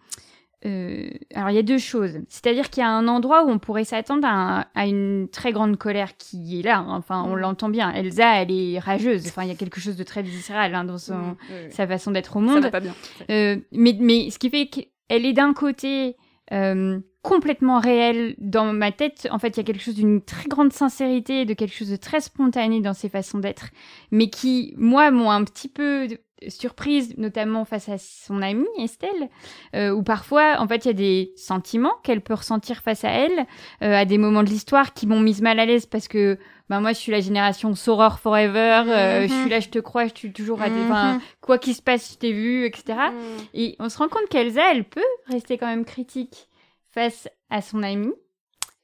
euh, 0.64 1.11
alors 1.35 1.51
il 1.51 1.57
y 1.57 1.59
a 1.59 1.62
deux 1.62 1.79
choses, 1.79 2.20
c'est-à-dire 2.29 2.70
qu'il 2.70 2.83
y 2.83 2.87
a 2.87 2.90
un 2.90 3.09
endroit 3.09 3.44
où 3.44 3.51
on 3.51 3.59
pourrait 3.59 3.85
s'attendre 3.85 4.27
à, 4.29 4.68
à, 4.75 4.87
une 4.87 5.29
très 5.29 5.53
grande 5.53 5.77
colère 5.77 6.16
qui 6.16 6.61
est 6.61 6.62
là. 6.62 6.79
Hein. 6.79 6.96
Enfin, 6.98 7.25
on 7.27 7.35
mmh. 7.35 7.38
l'entend 7.40 7.68
bien. 7.68 7.92
Elsa, 7.92 8.42
elle 8.42 8.53
est 8.53 8.79
rageuse. 8.79 9.27
Enfin, 9.27 9.42
il 9.42 9.48
y 9.48 9.53
a 9.53 9.57
quelque 9.57 9.81
chose 9.81 9.96
de 9.96 10.05
très 10.05 10.22
viscéral 10.22 10.75
hein, 10.75 10.85
dans 10.85 10.98
son, 10.98 11.14
oui, 11.14 11.57
oui. 11.64 11.72
sa 11.72 11.87
façon 11.87 12.12
d'être 12.12 12.37
au 12.37 12.40
monde. 12.40 12.55
Ça 12.55 12.61
va 12.61 12.70
pas 12.70 12.81
bien. 12.81 12.94
Euh, 13.31 13.57
mais, 13.72 13.96
mais 13.98 14.31
ce 14.31 14.38
qui 14.38 14.51
fait 14.51 14.66
qu'elle 14.66 15.27
est 15.27 15.33
d'un 15.33 15.53
côté 15.53 16.16
euh, 16.53 17.01
complètement 17.22 17.79
réelle 17.79 18.35
dans 18.38 18.72
ma 18.72 18.92
tête. 18.92 19.29
En 19.31 19.38
fait, 19.38 19.48
il 19.51 19.57
y 19.59 19.61
a 19.61 19.64
quelque 19.64 19.83
chose 19.83 19.94
d'une 19.94 20.20
très 20.20 20.48
grande 20.48 20.72
sincérité, 20.72 21.44
de 21.44 21.55
quelque 21.55 21.75
chose 21.75 21.90
de 21.90 21.96
très 21.96 22.20
spontané 22.20 22.81
dans 22.81 22.94
ses 22.94 23.09
façons 23.09 23.38
d'être, 23.38 23.70
mais 24.11 24.29
qui, 24.29 24.75
moi, 24.77 25.11
m'ont 25.11 25.31
un 25.31 25.44
petit 25.44 25.68
peu 25.68 26.09
surprise, 26.48 27.14
notamment 27.18 27.64
face 27.64 27.88
à 27.88 27.98
son 27.98 28.42
amie 28.42 28.66
Estelle, 28.78 29.28
euh, 29.74 29.90
où 29.90 30.02
parfois, 30.02 30.57
en 30.59 30.66
fait, 30.68 30.85
il 30.85 30.88
y 30.88 30.90
a 30.90 30.94
des 30.94 31.33
sentiments 31.37 31.94
qu'elle 32.02 32.20
peut 32.20 32.35
ressentir 32.35 32.83
face 32.83 33.05
à 33.05 33.11
elle, 33.11 33.46
euh, 33.83 33.94
à 33.94 34.05
des 34.05 34.18
moments 34.18 34.42
de 34.42 34.48
l'histoire 34.48 34.94
qui 34.94 35.07
m'ont 35.07 35.20
mise 35.20 35.42
mal 35.42 35.59
à 35.59 35.66
l'aise 35.66 35.87
parce 35.87 36.09
que, 36.09 36.38
ben 36.68 36.81
moi, 36.81 36.92
je 36.92 36.98
suis 36.98 37.12
la 37.12 37.20
génération 37.20 37.74
Soror 37.74 38.18
Forever, 38.18 38.83
euh, 38.87 39.20
mm 39.20 39.24
-hmm. 39.24 39.28
je 39.28 39.35
suis 39.40 39.50
là, 39.50 39.61
je 39.61 39.68
te 39.68 39.78
crois, 39.78 40.07
je 40.07 40.14
suis 40.14 40.33
toujours 40.33 40.61
à 40.62 40.68
des, 40.68 40.83
enfin, 40.85 41.14
mm 41.14 41.18
-hmm. 41.18 41.22
quoi 41.40 41.59
qu'il 41.59 41.74
se 41.74 41.83
passe, 41.83 42.12
je 42.12 42.18
t'ai 42.18 42.33
vu, 42.33 42.64
etc. 42.66 42.83
Mm. 42.88 43.14
Et 43.55 43.76
on 43.78 43.88
se 43.88 43.98
rend 43.98 44.09
compte 44.09 44.28
qu'Elsa, 44.28 44.72
elle 44.72 44.85
peut 44.85 45.12
rester 45.26 45.59
quand 45.59 45.70
même 45.74 45.85
critique 45.85 46.48
face 46.90 47.28
à 47.50 47.61
son 47.62 47.83
amie. 47.83 48.14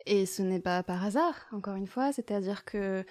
Et 0.07 0.25
ce 0.27 0.43
n'est 0.43 0.61
pas 0.61 0.83
par 0.83 1.05
hasard, 1.05 1.37
encore 1.53 1.77
une 1.77 1.87
fois, 1.87 2.13
c'est-à-dire 2.13 2.65
que 2.65 3.05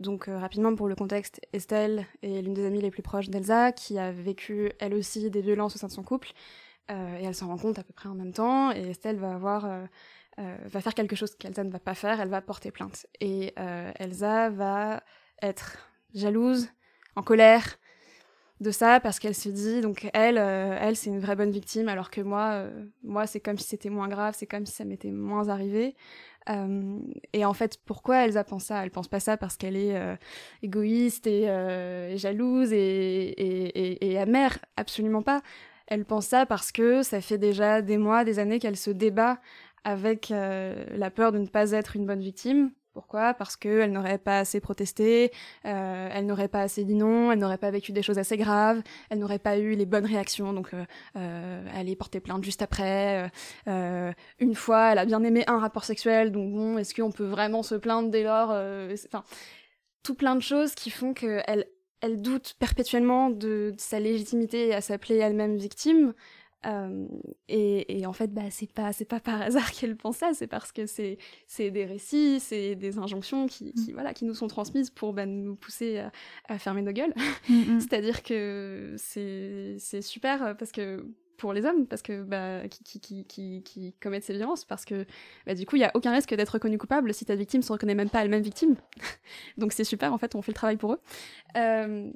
donc 0.00 0.28
euh, 0.28 0.38
rapidement 0.38 0.74
pour 0.74 0.88
le 0.88 0.94
contexte, 0.94 1.40
Estelle 1.52 2.06
est 2.22 2.40
l'une 2.40 2.54
des 2.54 2.64
amies 2.66 2.80
les 2.80 2.90
plus 2.90 3.02
proches 3.02 3.28
d'Elsa, 3.28 3.72
qui 3.72 3.98
a 3.98 4.12
vécu 4.12 4.70
elle 4.78 4.94
aussi 4.94 5.30
des 5.30 5.40
violences 5.40 5.74
au 5.76 5.78
sein 5.78 5.88
de 5.88 5.92
son 5.92 6.04
couple, 6.04 6.30
euh, 6.90 7.18
et 7.18 7.24
elle 7.24 7.34
s'en 7.34 7.48
rend 7.48 7.58
compte 7.58 7.78
à 7.78 7.82
peu 7.82 7.92
près 7.92 8.08
en 8.08 8.14
même 8.14 8.32
temps, 8.32 8.70
et 8.72 8.90
Estelle 8.90 9.18
va 9.18 9.34
avoir, 9.34 9.66
euh, 9.66 9.86
va 10.38 10.80
faire 10.80 10.94
quelque 10.94 11.16
chose 11.16 11.34
qu'Elsa 11.34 11.64
ne 11.64 11.70
va 11.70 11.80
pas 11.80 11.94
faire, 11.94 12.20
elle 12.20 12.28
va 12.28 12.40
porter 12.40 12.70
plainte. 12.70 13.06
Et 13.20 13.54
Elsa 13.98 14.50
va 14.50 15.02
être 15.42 15.78
jalouse, 16.14 16.68
en 17.16 17.22
colère, 17.22 17.78
de 18.60 18.70
ça 18.70 19.00
parce 19.00 19.18
qu'elle 19.18 19.34
se 19.34 19.48
dit 19.48 19.80
donc 19.80 20.08
elle 20.14 20.36
elle 20.36 20.96
c'est 20.96 21.10
une 21.10 21.20
vraie 21.20 21.36
bonne 21.36 21.50
victime 21.50 21.88
alors 21.88 22.10
que 22.10 22.20
moi 22.20 22.64
moi 23.04 23.26
c'est 23.26 23.40
comme 23.40 23.56
si 23.56 23.68
c'était 23.68 23.88
moins 23.88 24.08
grave 24.08 24.34
c'est 24.36 24.46
comme 24.46 24.66
si 24.66 24.74
ça 24.74 24.84
m'était 24.84 25.12
moins 25.12 25.48
arrivé. 25.48 25.94
Euh, 26.48 26.98
et 27.32 27.44
en 27.44 27.52
fait, 27.52 27.78
pourquoi 27.84 28.24
Elsa 28.24 28.44
pense 28.44 28.64
ça? 28.64 28.82
Elle 28.82 28.90
pense 28.90 29.08
pas 29.08 29.20
ça 29.20 29.36
parce 29.36 29.56
qu'elle 29.56 29.76
est 29.76 29.96
euh, 29.96 30.16
égoïste 30.62 31.26
et, 31.26 31.48
euh, 31.48 32.16
jalouse 32.16 32.72
et, 32.72 32.78
et, 32.78 34.10
et, 34.10 34.18
amère, 34.18 34.58
absolument 34.76 35.22
pas. 35.22 35.42
Elle 35.86 36.04
pense 36.04 36.26
ça 36.26 36.46
parce 36.46 36.72
que 36.72 37.02
ça 37.02 37.20
fait 37.20 37.38
déjà 37.38 37.82
des 37.82 37.98
mois, 37.98 38.24
des 38.24 38.38
années 38.38 38.58
qu'elle 38.58 38.76
se 38.76 38.90
débat 38.90 39.38
avec 39.84 40.28
la 40.28 41.10
peur 41.10 41.32
de 41.32 41.38
ne 41.38 41.46
pas 41.46 41.70
être 41.70 41.96
une 41.96 42.04
bonne 42.04 42.20
victime, 42.20 42.72
pourquoi? 42.92 43.34
Parce 43.34 43.56
qu'elle 43.56 43.92
n'aurait 43.92 44.18
pas 44.18 44.40
assez 44.40 44.60
protesté, 44.60 45.30
euh, 45.64 46.08
elle 46.12 46.26
n'aurait 46.26 46.48
pas 46.48 46.62
assez 46.62 46.84
dit 46.84 46.94
non, 46.94 47.30
elle 47.30 47.38
n'aurait 47.38 47.58
pas 47.58 47.70
vécu 47.70 47.92
des 47.92 48.02
choses 48.02 48.18
assez 48.18 48.36
graves, 48.36 48.82
elle 49.10 49.18
n'aurait 49.18 49.38
pas 49.38 49.58
eu 49.58 49.74
les 49.74 49.86
bonnes 49.86 50.06
réactions, 50.06 50.52
donc 50.52 50.74
euh, 50.74 50.84
euh, 51.16 51.64
elle 51.74 51.88
est 51.88 51.96
portée 51.96 52.20
plainte 52.20 52.44
juste 52.44 52.62
après. 52.62 53.30
une 53.66 54.54
fois, 54.54 54.92
elle 54.92 54.98
a 54.98 55.04
bien 55.04 55.22
aimé 55.22 55.44
un 55.46 55.58
rapport 55.58 55.84
sexuel, 55.84 56.32
donc 56.32 56.52
bon, 56.52 56.78
est-ce 56.78 56.94
qu'on 56.94 57.12
peut 57.12 57.26
vraiment 57.26 57.62
se 57.62 57.74
plaindre 57.74 58.10
dès 58.10 58.24
lors 58.24 58.50
Enfin, 58.50 59.24
tout 60.02 60.14
plein 60.14 60.34
de 60.34 60.42
choses 60.42 60.74
qui 60.74 60.90
font 60.90 61.14
qu'elle 61.14 61.66
elle 62.00 62.22
doute 62.22 62.54
perpétuellement 62.58 63.28
de, 63.30 63.72
de 63.76 63.80
sa 63.80 63.98
légitimité 63.98 64.74
à 64.74 64.80
s'appeler 64.80 65.16
elle-même 65.16 65.56
victime. 65.56 66.14
Euh, 66.66 67.06
et, 67.48 68.00
et, 68.00 68.06
en 68.06 68.12
fait, 68.12 68.32
bah, 68.32 68.50
c'est 68.50 68.72
pas, 68.72 68.92
c'est 68.92 69.04
pas 69.04 69.20
par 69.20 69.40
hasard 69.42 69.70
qu'elle 69.72 69.96
pense 69.96 70.18
ça, 70.18 70.32
c'est 70.34 70.46
parce 70.46 70.72
que 70.72 70.86
c'est, 70.86 71.18
c'est 71.46 71.70
des 71.70 71.84
récits, 71.84 72.40
c'est 72.40 72.74
des 72.74 72.98
injonctions 72.98 73.46
qui, 73.46 73.72
qui, 73.72 73.90
mm. 73.90 73.94
voilà, 73.94 74.14
qui 74.14 74.24
nous 74.24 74.34
sont 74.34 74.48
transmises 74.48 74.90
pour 74.90 75.12
bah, 75.12 75.26
nous 75.26 75.54
pousser 75.54 75.98
à, 75.98 76.12
à, 76.48 76.58
fermer 76.58 76.82
nos 76.82 76.92
gueules. 76.92 77.14
Mm, 77.48 77.54
mm. 77.76 77.80
C'est-à-dire 77.80 78.22
que 78.22 78.94
c'est, 78.96 79.76
c'est 79.78 80.02
super 80.02 80.56
parce 80.56 80.72
que 80.72 81.04
pour 81.38 81.52
les 81.52 81.64
hommes, 81.64 81.86
parce 81.86 82.02
que 82.02 82.22
bah, 82.22 82.68
qui, 82.68 83.00
qui, 83.00 83.24
qui, 83.24 83.62
qui, 83.62 83.94
commettent 84.00 84.24
ces 84.24 84.34
violences, 84.34 84.64
parce 84.64 84.84
que 84.84 85.06
bah, 85.46 85.54
du 85.54 85.64
coup, 85.64 85.76
il 85.76 85.80
y 85.80 85.84
a 85.84 85.92
aucun 85.94 86.12
risque 86.12 86.34
d'être 86.34 86.50
reconnu 86.50 86.76
coupable 86.76 87.14
si 87.14 87.24
ta 87.24 87.36
victime 87.36 87.62
se 87.62 87.72
reconnaît 87.72 87.94
même 87.94 88.10
pas 88.10 88.22
elle-même 88.22 88.42
victime. 88.42 88.74
Donc 89.56 89.72
c'est 89.72 89.84
super, 89.84 90.12
en 90.12 90.18
fait, 90.18 90.34
on 90.34 90.42
fait 90.42 90.50
le 90.50 90.56
travail 90.56 90.76
pour 90.76 90.94
eux. 90.94 91.00
Euh, 91.56 92.10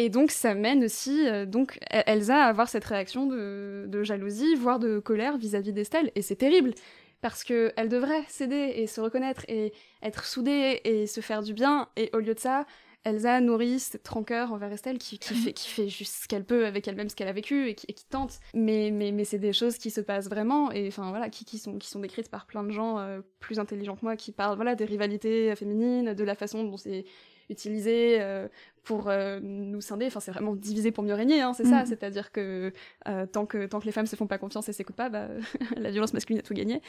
et 0.00 0.08
donc 0.08 0.30
ça 0.30 0.54
mène 0.54 0.84
aussi 0.84 1.28
euh, 1.28 1.44
donc 1.44 1.78
e-, 1.92 2.02
Elsa 2.06 2.44
à 2.44 2.48
avoir 2.48 2.70
cette 2.70 2.86
réaction 2.86 3.26
de, 3.26 4.02
jalousie, 4.02 4.54
voire 4.54 4.78
de 4.78 4.98
colère 4.98 5.36
vis-à-vis 5.36 5.74
d'Estelle, 5.74 6.10
et 6.14 6.22
c'est 6.22 6.36
terrible 6.36 6.72
parce 7.20 7.44
que 7.44 7.70
elle 7.76 7.90
devrait 7.90 8.24
céder 8.26 8.72
et 8.76 8.86
se 8.86 9.02
reconnaître 9.02 9.44
et 9.46 9.74
être 10.02 10.24
soudée 10.24 10.80
et 10.84 11.06
se 11.06 11.20
faire 11.20 11.42
du 11.42 11.52
bien, 11.52 11.90
et 11.96 12.08
au 12.14 12.18
lieu 12.18 12.32
de 12.32 12.38
ça, 12.38 12.64
Elsa 13.04 13.42
nourrit 13.42 13.78
cette 13.78 14.08
rancœur 14.08 14.54
envers 14.54 14.72
Estelle 14.72 14.96
qui, 14.96 15.18
fait, 15.18 15.52
qui 15.52 15.68
fait 15.68 15.88
juste 15.88 16.22
ce 16.22 16.28
qu'elle 16.28 16.44
peut 16.44 16.64
avec 16.64 16.88
elle-même, 16.88 17.10
ce 17.10 17.16
qu'elle 17.16 17.28
a 17.28 17.32
vécu 17.32 17.68
et 17.68 17.74
qui, 17.74 18.06
tente. 18.06 18.40
Mais, 18.54 18.90
mais, 18.90 19.10
mais 19.10 19.24
c'est 19.24 19.38
des 19.38 19.54
choses 19.54 19.76
qui 19.76 19.90
se 19.90 20.02
passent 20.02 20.28
vraiment 20.28 20.70
et 20.70 20.88
enfin 20.88 21.10
voilà, 21.10 21.30
qui, 21.30 21.46
qui, 21.46 21.58
sont, 21.58 21.78
qui 21.78 21.88
sont 21.88 22.00
décrites 22.00 22.30
par 22.30 22.46
plein 22.46 22.62
de 22.62 22.70
gens 22.70 22.98
euh, 22.98 23.20
plus 23.38 23.58
intelligents 23.58 23.96
que 23.96 24.04
moi 24.04 24.16
qui 24.16 24.32
parlent 24.32 24.56
voilà, 24.56 24.74
des 24.74 24.84
rivalités 24.84 25.54
féminines, 25.56 26.14
de 26.14 26.24
la 26.24 26.34
façon 26.34 26.64
dont 26.64 26.76
c'est 26.76 27.04
utilisé 27.50 28.18
euh, 28.20 28.48
pour 28.84 29.08
euh, 29.08 29.40
nous 29.42 29.80
scinder. 29.80 30.06
Enfin, 30.06 30.20
c'est 30.20 30.30
vraiment 30.30 30.54
diviser 30.54 30.92
pour 30.92 31.04
mieux 31.04 31.14
régner, 31.14 31.42
hein, 31.42 31.52
c'est 31.52 31.64
ça. 31.64 31.82
Mm. 31.82 31.86
C'est-à-dire 31.86 32.32
que 32.32 32.72
euh, 33.08 33.26
tant 33.26 33.46
que 33.46 33.66
tant 33.66 33.80
que 33.80 33.86
les 33.86 33.92
femmes 33.92 34.06
se 34.06 34.16
font 34.16 34.26
pas 34.26 34.38
confiance 34.38 34.68
et 34.68 34.72
s'écoutent 34.72 34.96
pas, 34.96 35.08
bah, 35.08 35.28
la 35.76 35.90
violence 35.90 36.14
masculine 36.14 36.38
a 36.38 36.42
tout 36.42 36.54
gagné. 36.54 36.80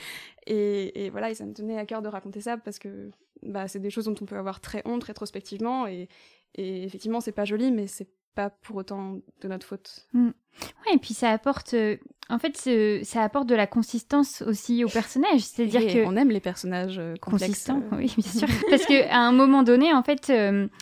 Et, 0.48 1.06
et, 1.06 1.10
voilà, 1.10 1.30
et 1.30 1.36
ça 1.36 1.46
me 1.46 1.54
tenait 1.54 1.78
à 1.78 1.86
cœur 1.86 2.02
de 2.02 2.08
raconter 2.08 2.42
ça 2.42 2.58
parce 2.58 2.80
que 2.80 3.12
bah, 3.44 3.68
c'est 3.68 3.80
des 3.80 3.90
choses 3.90 4.06
dont 4.06 4.16
on 4.22 4.26
peut 4.26 4.38
avoir 4.38 4.62
très 4.62 4.82
honte 4.86 5.04
rétrospectivement. 5.04 5.88
Et, 5.88 6.08
et 6.56 6.84
effectivement, 6.84 7.22
c'est 7.22 7.32
pas 7.32 7.46
joli, 7.46 7.72
mais 7.72 7.88
c'est 7.88 8.08
pas 8.36 8.50
pour 8.50 8.78
autant 8.78 9.20
de 9.42 9.48
notre 9.48 9.66
faute. 9.66 10.08
Mm. 10.14 10.28
Ouais, 10.28 10.96
et 10.96 10.98
puis 10.98 11.14
ça 11.14 11.32
apporte, 11.32 11.74
euh, 11.74 11.98
en 12.30 12.38
fait, 12.40 12.58
ça 13.04 13.24
apporte 13.24 13.48
de 13.48 13.56
la 13.56 13.68
consistance 13.68 14.42
aussi 14.42 14.84
au 14.84 14.90
personnage. 14.90 15.42
C'est-à-dire 15.42 15.82
que 15.82 16.06
on 16.06 16.16
aime 16.16 16.30
les 16.30 16.40
personnages 16.40 17.00
euh, 17.00 17.16
consistants. 17.22 17.82
Euh. 17.92 17.98
Oui, 17.98 18.14
bien 18.18 18.32
sûr. 18.32 18.48
Parce 18.70 18.86
qu'à 18.86 19.18
un 19.18 19.32
moment 19.32 19.64
donné, 19.64 19.94
en 19.94 20.04
fait, 20.04 20.32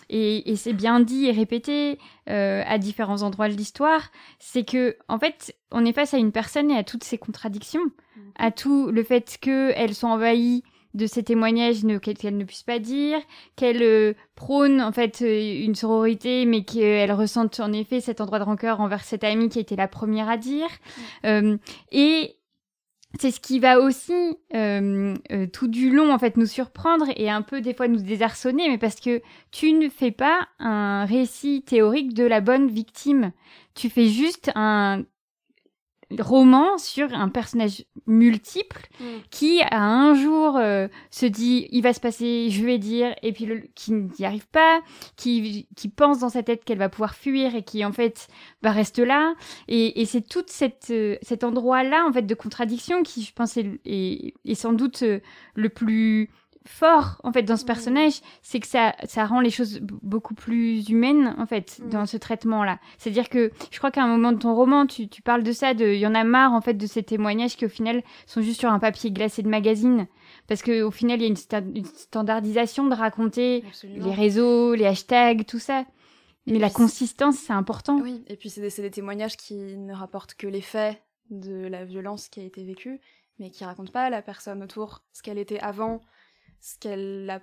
et, 0.08 0.56
c'est 0.56 0.72
bien 0.72 1.00
dit 1.00 1.26
et 1.26 1.32
répété 1.32 1.98
à 2.26 2.78
différents 2.78 3.22
endroits 3.22 3.48
de 3.48 3.54
l'histoire, 3.54 4.10
c'est 4.38 4.64
que, 4.64 4.96
en 5.08 5.18
fait, 5.18 5.56
on 5.72 5.84
est 5.84 5.92
face 5.92 6.14
à 6.14 6.18
une 6.18 6.32
personne 6.32 6.70
et 6.70 6.76
à 6.76 6.84
toutes 6.84 7.04
ses 7.04 7.18
contradictions, 7.18 7.84
mm. 7.84 8.20
à 8.36 8.50
tout 8.50 8.90
le 8.90 9.02
fait 9.02 9.38
qu'elles 9.40 9.94
sont 9.94 10.08
envahies 10.08 10.62
de 10.94 11.06
ces 11.06 11.22
témoignages 11.22 11.82
qu'elle 12.00 12.36
ne 12.36 12.44
puisse 12.44 12.62
pas 12.62 12.78
dire, 12.78 13.18
qu'elle 13.56 13.82
euh, 13.82 14.14
prône 14.34 14.80
en 14.80 14.92
fait 14.92 15.22
euh, 15.22 15.64
une 15.64 15.74
sororité, 15.74 16.46
mais 16.46 16.64
qu'elle 16.64 17.12
ressente 17.12 17.60
en 17.60 17.72
effet 17.72 18.00
cet 18.00 18.20
endroit 18.20 18.38
de 18.38 18.44
rancœur 18.44 18.80
envers 18.80 19.04
cette 19.04 19.24
amie 19.24 19.48
qui 19.48 19.58
a 19.58 19.62
été 19.62 19.76
la 19.76 19.88
première 19.88 20.28
à 20.28 20.36
dire. 20.36 20.68
Euh, 21.24 21.56
et 21.92 22.36
c'est 23.18 23.30
ce 23.30 23.40
qui 23.40 23.58
va 23.58 23.80
aussi 23.80 24.38
tout 24.52 25.66
du 25.66 25.90
long 25.90 26.12
en 26.12 26.18
fait 26.20 26.36
nous 26.36 26.46
surprendre 26.46 27.06
et 27.16 27.28
un 27.28 27.42
peu 27.42 27.60
des 27.60 27.74
fois 27.74 27.88
nous 27.88 28.00
désarçonner, 28.00 28.68
mais 28.68 28.78
parce 28.78 29.00
que 29.00 29.20
tu 29.50 29.72
ne 29.72 29.88
fais 29.88 30.12
pas 30.12 30.46
un 30.60 31.06
récit 31.06 31.62
théorique 31.62 32.14
de 32.14 32.22
la 32.22 32.40
bonne 32.40 32.68
victime. 32.68 33.32
Tu 33.74 33.90
fais 33.90 34.06
juste 34.06 34.52
un 34.54 35.02
roman 36.18 36.78
sur 36.78 37.12
un 37.14 37.28
personnage 37.28 37.84
multiple 38.06 38.88
mm. 38.98 39.04
qui 39.30 39.60
à 39.62 39.82
un 39.82 40.14
jour 40.14 40.56
euh, 40.56 40.88
se 41.10 41.26
dit 41.26 41.68
il 41.70 41.82
va 41.82 41.92
se 41.92 42.00
passer 42.00 42.48
je 42.50 42.64
vais 42.64 42.78
dire 42.78 43.14
et 43.22 43.32
puis 43.32 43.46
le, 43.46 43.62
qui 43.74 43.92
n'y 43.92 44.24
arrive 44.24 44.48
pas 44.48 44.80
qui, 45.16 45.68
qui 45.76 45.88
pense 45.88 46.20
dans 46.20 46.28
sa 46.28 46.42
tête 46.42 46.64
qu'elle 46.64 46.78
va 46.78 46.88
pouvoir 46.88 47.14
fuir 47.14 47.54
et 47.54 47.62
qui 47.62 47.84
en 47.84 47.92
fait 47.92 48.28
va 48.62 48.72
rester 48.72 49.04
là 49.04 49.34
et, 49.68 50.00
et 50.00 50.04
c'est 50.04 50.26
tout 50.26 50.44
cette, 50.46 50.88
euh, 50.90 51.16
cet 51.22 51.44
endroit 51.44 51.84
là 51.84 52.04
en 52.08 52.12
fait 52.12 52.22
de 52.22 52.34
contradiction 52.34 53.02
qui 53.02 53.22
je 53.22 53.32
pense 53.32 53.56
est, 53.56 53.80
est, 53.84 54.54
sans 54.54 54.72
doute 54.72 55.02
euh, 55.02 55.20
le 55.54 55.68
plus 55.68 56.30
fort 56.70 57.20
en 57.24 57.32
fait 57.32 57.42
dans 57.42 57.56
ce 57.56 57.64
personnage, 57.64 58.20
c'est 58.42 58.60
que 58.60 58.66
ça, 58.66 58.94
ça 59.04 59.26
rend 59.26 59.40
les 59.40 59.50
choses 59.50 59.80
beaucoup 59.80 60.34
plus 60.34 60.88
humaines 60.88 61.34
en 61.38 61.46
fait 61.46 61.80
dans 61.90 62.06
ce 62.06 62.16
traitement-là. 62.16 62.78
C'est-à-dire 62.98 63.28
que 63.28 63.50
je 63.70 63.78
crois 63.78 63.90
qu'à 63.90 64.02
un 64.02 64.08
moment 64.08 64.32
de 64.32 64.38
ton 64.38 64.54
roman, 64.54 64.86
tu, 64.86 65.08
tu 65.08 65.20
parles 65.20 65.42
de 65.42 65.52
ça, 65.52 65.74
de 65.74 65.86
il 65.86 65.98
y 65.98 66.06
en 66.06 66.14
a 66.14 66.24
marre 66.24 66.52
en 66.52 66.60
fait 66.60 66.74
de 66.74 66.86
ces 66.86 67.02
témoignages 67.02 67.56
qui 67.56 67.66
au 67.66 67.68
final 67.68 68.02
sont 68.26 68.40
juste 68.40 68.60
sur 68.60 68.70
un 68.70 68.78
papier 68.78 69.10
glacé 69.10 69.42
de 69.42 69.48
magazine, 69.48 70.06
parce 70.46 70.62
que 70.62 70.82
au 70.82 70.90
final 70.90 71.20
il 71.20 71.22
y 71.22 71.26
a 71.26 71.28
une, 71.28 71.84
standardisation 71.84 72.86
de 72.86 72.94
raconter 72.94 73.64
les 73.84 74.14
réseaux, 74.14 74.74
les 74.74 74.86
hashtags, 74.86 75.44
tout 75.46 75.58
ça. 75.58 75.84
Mais 76.46 76.58
la 76.58 76.70
consistance, 76.70 77.36
c'est 77.36 77.52
important. 77.52 78.00
Oui, 78.00 78.24
et 78.26 78.36
puis 78.36 78.50
c'est 78.50 78.60
des, 78.60 78.82
des 78.82 78.90
témoignages 78.90 79.36
qui 79.36 79.54
ne 79.54 79.92
rapportent 79.92 80.34
que 80.34 80.46
les 80.46 80.62
faits 80.62 81.00
de 81.30 81.66
la 81.66 81.84
violence 81.84 82.28
qui 82.28 82.40
a 82.40 82.44
été 82.44 82.64
vécue, 82.64 83.00
mais 83.38 83.50
qui 83.50 83.64
racontent 83.64 83.92
pas 83.92 84.10
la 84.10 84.22
personne 84.22 84.62
autour, 84.62 85.02
ce 85.12 85.22
qu'elle 85.22 85.38
était 85.38 85.60
avant, 85.60 86.00
ce 86.60 86.78
qu'elle 86.78 87.28
a 87.30 87.40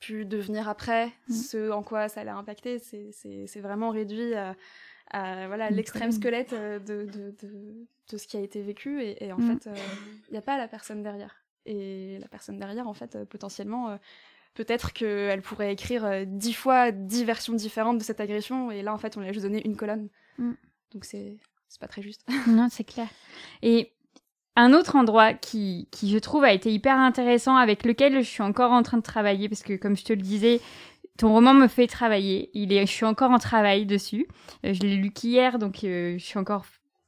pu 0.00 0.24
devenir 0.24 0.68
après, 0.68 1.08
mm. 1.28 1.34
ce 1.34 1.70
en 1.70 1.82
quoi 1.82 2.08
ça 2.08 2.24
l'a 2.24 2.36
impacté, 2.36 2.78
c'est 2.78 3.60
vraiment 3.60 3.90
réduit 3.90 4.34
à, 4.34 4.54
voilà 5.46 5.70
l'extrême 5.70 6.12
squelette 6.12 6.52
euh, 6.52 6.78
de, 6.78 7.06
de, 7.06 7.34
de, 8.10 8.16
ce 8.16 8.26
qui 8.26 8.36
a 8.36 8.40
été 8.40 8.60
vécu 8.60 9.02
et, 9.02 9.32
en 9.32 9.38
mm. 9.38 9.46
fait 9.46 9.70
il 9.70 9.72
euh, 9.72 10.32
n'y 10.32 10.36
a 10.36 10.42
pas 10.42 10.58
la 10.58 10.68
personne 10.68 11.02
derrière 11.02 11.42
et 11.64 12.18
la 12.20 12.28
personne 12.28 12.58
derrière 12.58 12.86
en 12.88 12.94
fait 12.94 13.16
euh, 13.16 13.24
potentiellement 13.24 13.98
peut-être 14.52 14.92
qu'elle 14.92 15.40
pourrait 15.40 15.72
écrire 15.72 16.26
dix 16.26 16.52
fois 16.52 16.90
dix 16.90 17.24
versions 17.24 17.54
différentes 17.54 17.96
de 17.96 18.02
cette 18.02 18.20
agression 18.20 18.70
et 18.70 18.82
là 18.82 18.92
en 18.92 18.98
fait 18.98 19.16
on 19.16 19.20
lui 19.20 19.28
a 19.28 19.32
juste 19.32 19.46
donné 19.46 19.64
une 19.64 19.76
colonne 19.76 20.10
mm. 20.36 20.52
donc 20.92 21.06
c'est 21.06 21.38
c'est 21.68 21.80
pas 21.80 21.88
très 21.88 22.02
juste 22.02 22.26
non 22.46 22.68
c'est 22.70 22.84
clair 22.84 23.08
et 23.62 23.94
un 24.58 24.72
autre 24.72 24.96
endroit 24.96 25.34
qui, 25.34 25.86
je 26.02 26.18
trouve, 26.18 26.42
a 26.42 26.52
été 26.52 26.72
hyper 26.72 26.96
intéressant, 26.98 27.56
avec 27.56 27.84
lequel 27.84 28.16
je 28.22 28.28
suis 28.28 28.42
encore 28.42 28.72
en 28.72 28.82
train 28.82 28.96
de 28.96 29.02
travailler, 29.02 29.48
parce 29.48 29.62
que 29.62 29.76
comme 29.76 29.96
je 29.96 30.04
te 30.04 30.12
le 30.12 30.20
disais, 30.20 30.60
ton 31.16 31.32
roman 31.32 31.54
me 31.54 31.68
fait 31.68 31.86
travailler. 31.86 32.50
Il 32.54 32.72
est, 32.72 32.84
je 32.84 32.92
suis 32.92 33.04
encore 33.04 33.30
en 33.30 33.38
travail 33.38 33.86
dessus. 33.86 34.26
Euh, 34.66 34.72
je 34.72 34.80
l'ai 34.80 34.96
lu 34.96 35.10
qu'hier, 35.10 35.60
donc 35.60 35.84
euh, 35.84 36.18
je 36.18 36.24
suis 36.24 36.38
encore 36.38 36.64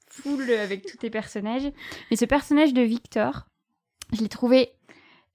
full 0.09 0.49
avec 0.51 0.87
tous 0.87 0.97
tes 0.97 1.11
personnages. 1.11 1.71
Mais 2.11 2.17
ce 2.17 2.25
personnage 2.25 2.73
de 2.73 2.83
Victor, 2.83 3.47
je 4.13 4.21
l'ai 4.21 4.29
trouvé 4.29 4.71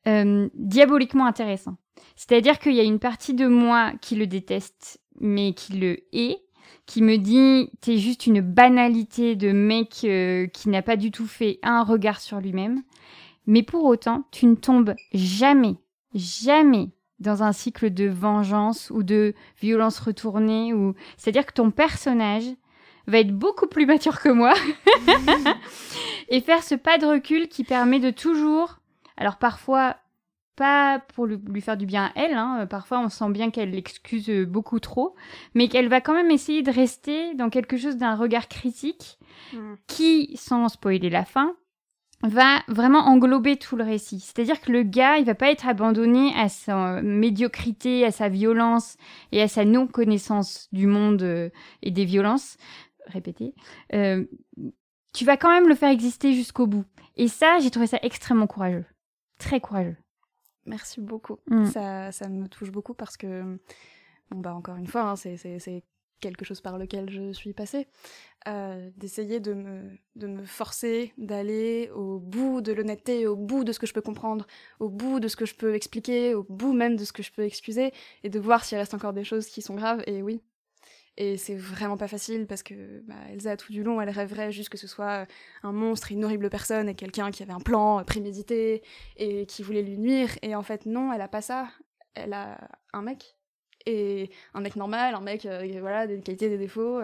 euh, 0.07 0.47
diaboliquement 0.53 1.25
intéressant. 1.25 1.75
C'est-à-dire 2.15 2.59
qu'il 2.59 2.75
y 2.75 2.79
a 2.79 2.83
une 2.83 2.99
partie 2.99 3.33
de 3.33 3.47
moi 3.47 3.91
qui 4.01 4.15
le 4.15 4.25
déteste, 4.25 5.01
mais 5.19 5.53
qui 5.53 5.73
le 5.73 5.97
hait, 6.13 6.37
qui 6.85 7.01
me 7.01 7.17
dit 7.17 7.69
t'es 7.81 7.97
juste 7.97 8.27
une 8.27 8.41
banalité 8.41 9.35
de 9.35 9.51
mec 9.51 10.01
euh, 10.03 10.47
qui 10.47 10.69
n'a 10.69 10.81
pas 10.81 10.95
du 10.95 11.11
tout 11.11 11.27
fait 11.27 11.59
un 11.63 11.83
regard 11.83 12.19
sur 12.19 12.39
lui-même. 12.39 12.83
Mais 13.47 13.63
pour 13.63 13.85
autant, 13.85 14.25
tu 14.31 14.45
ne 14.47 14.55
tombes 14.55 14.95
jamais, 15.13 15.75
jamais 16.13 16.89
dans 17.19 17.43
un 17.43 17.53
cycle 17.53 17.93
de 17.93 18.07
vengeance 18.07 18.89
ou 18.89 19.03
de 19.03 19.33
violence 19.61 19.99
retournée 19.99 20.73
ou 20.73 20.95
c'est-à-dire 21.17 21.45
que 21.45 21.53
ton 21.53 21.71
personnage 21.71 22.45
va 23.07 23.19
être 23.19 23.31
beaucoup 23.31 23.67
plus 23.67 23.85
mature 23.85 24.19
que 24.19 24.29
moi 24.29 24.53
et 26.29 26.41
faire 26.41 26.63
ce 26.63 26.75
pas 26.75 26.97
de 26.97 27.05
recul 27.05 27.47
qui 27.47 27.63
permet 27.63 27.99
de 27.99 28.09
toujours 28.09 28.79
alors 29.15 29.37
parfois 29.37 29.95
pas 30.55 30.99
pour 31.13 31.25
lui, 31.25 31.61
faire 31.61 31.77
du 31.77 31.85
bien 31.85 32.05
à 32.05 32.11
elle, 32.15 32.33
hein, 32.33 32.65
parfois 32.69 32.99
on 32.99 33.09
sent 33.09 33.29
bien 33.29 33.51
qu'elle 33.51 33.71
l'excuse 33.71 34.29
beaucoup 34.47 34.79
trop, 34.79 35.15
mais 35.53 35.67
qu'elle 35.67 35.89
va 35.89 36.01
quand 36.01 36.13
même 36.13 36.31
essayer 36.31 36.61
de 36.63 36.71
rester 36.71 37.33
dans 37.35 37.49
quelque 37.49 37.77
chose 37.77 37.97
d'un 37.97 38.15
regard 38.15 38.47
critique 38.47 39.17
Mm. 39.53 39.75
qui, 39.87 40.37
sans 40.37 40.69
spoiler 40.69 41.09
la 41.09 41.25
fin, 41.25 41.55
va 42.23 42.61
vraiment 42.67 42.99
englober 42.99 43.57
tout 43.57 43.75
le 43.75 43.83
récit. 43.83 44.19
C'est-à-dire 44.19 44.61
que 44.61 44.71
le 44.71 44.83
gars, 44.83 45.17
il 45.17 45.25
va 45.25 45.35
pas 45.35 45.51
être 45.51 45.67
abandonné 45.67 46.33
à 46.35 46.49
sa 46.49 47.01
médiocrité, 47.01 48.05
à 48.05 48.11
sa 48.11 48.29
violence 48.29 48.97
et 49.31 49.41
à 49.41 49.47
sa 49.47 49.65
non-connaissance 49.65 50.69
du 50.71 50.87
monde 50.87 51.21
euh, 51.21 51.49
et 51.83 51.91
des 51.91 52.05
violences. 52.05 52.57
Répétez. 53.07 53.53
Euh, 53.93 54.25
tu 55.13 55.25
vas 55.25 55.37
quand 55.37 55.51
même 55.51 55.69
le 55.69 55.75
faire 55.75 55.89
exister 55.91 56.33
jusqu'au 56.33 56.67
bout. 56.67 56.85
Et 57.15 57.27
ça, 57.27 57.59
j'ai 57.59 57.69
trouvé 57.69 57.87
ça 57.87 57.99
extrêmement 58.01 58.47
courageux. 58.47 58.85
Très 59.37 59.59
courageux. 59.59 59.97
Merci 60.65 61.01
beaucoup. 61.01 61.37
Mm. 61.47 61.65
Ça, 61.65 62.11
ça 62.11 62.27
me 62.29 62.47
touche 62.47 62.71
beaucoup 62.71 62.93
parce 62.93 63.17
que, 63.17 63.57
bon, 64.31 64.39
bah, 64.39 64.53
encore 64.55 64.75
une 64.77 64.87
fois, 64.87 65.01
hein, 65.03 65.15
c'est- 65.15 65.83
quelque 66.21 66.45
chose 66.45 66.61
par 66.61 66.77
lequel 66.79 67.09
je 67.09 67.33
suis 67.33 67.53
passée. 67.53 67.87
Euh, 68.47 68.89
D'essayer 68.97 69.39
de 69.41 69.53
me, 69.53 69.81
de 70.15 70.27
me 70.27 70.43
forcer 70.45 71.13
d'aller 71.17 71.91
au 71.93 72.19
bout 72.19 72.61
de 72.61 72.71
l'honnêteté, 72.71 73.27
au 73.27 73.35
bout 73.35 73.63
de 73.63 73.71
ce 73.73 73.79
que 73.79 73.85
je 73.85 73.93
peux 73.93 74.01
comprendre, 74.01 74.47
au 74.79 74.89
bout 74.89 75.19
de 75.19 75.27
ce 75.27 75.35
que 75.35 75.45
je 75.45 75.53
peux 75.53 75.75
expliquer, 75.75 76.33
au 76.33 76.43
bout 76.43 76.73
même 76.73 76.95
de 76.95 77.03
ce 77.03 77.11
que 77.11 77.21
je 77.21 77.31
peux 77.31 77.43
excuser, 77.43 77.91
et 78.23 78.29
de 78.29 78.39
voir 78.39 78.63
s'il 78.63 78.77
reste 78.77 78.93
encore 78.93 79.13
des 79.13 79.25
choses 79.25 79.47
qui 79.47 79.61
sont 79.61 79.75
graves. 79.75 80.03
Et 80.07 80.23
oui. 80.23 80.41
Et 81.17 81.37
c'est 81.37 81.55
vraiment 81.55 81.95
pas 81.95 82.09
facile 82.09 82.45
parce 82.45 82.61
que 82.61 83.01
bah, 83.07 83.15
Elsa, 83.31 83.55
tout 83.55 83.71
du 83.71 83.83
long, 83.83 84.01
elle 84.01 84.09
rêverait 84.09 84.51
juste 84.51 84.69
que 84.69 84.77
ce 84.77 84.87
soit 84.87 85.27
un 85.63 85.71
monstre, 85.71 86.11
une 86.11 86.25
horrible 86.25 86.49
personne 86.49 86.89
et 86.89 86.95
quelqu'un 86.95 87.31
qui 87.31 87.41
avait 87.41 87.53
un 87.53 87.61
plan 87.61 87.99
euh, 87.99 88.03
prémédité 88.03 88.83
et 89.15 89.45
qui 89.45 89.63
voulait 89.63 89.81
lui 89.81 89.97
nuire. 89.97 90.29
Et 90.41 90.55
en 90.55 90.63
fait, 90.63 90.85
non, 90.85 91.13
elle 91.13 91.21
a 91.21 91.29
pas 91.29 91.41
ça. 91.41 91.69
Elle 92.15 92.33
a 92.33 92.69
un 92.93 93.01
mec. 93.01 93.34
Et 93.85 94.31
un 94.53 94.61
mec 94.61 94.75
normal, 94.75 95.13
un 95.13 95.21
mec, 95.21 95.45
euh, 95.45 95.67
voilà, 95.79 96.07
des 96.07 96.19
qualités, 96.19 96.49
des 96.49 96.57
défauts. 96.57 97.01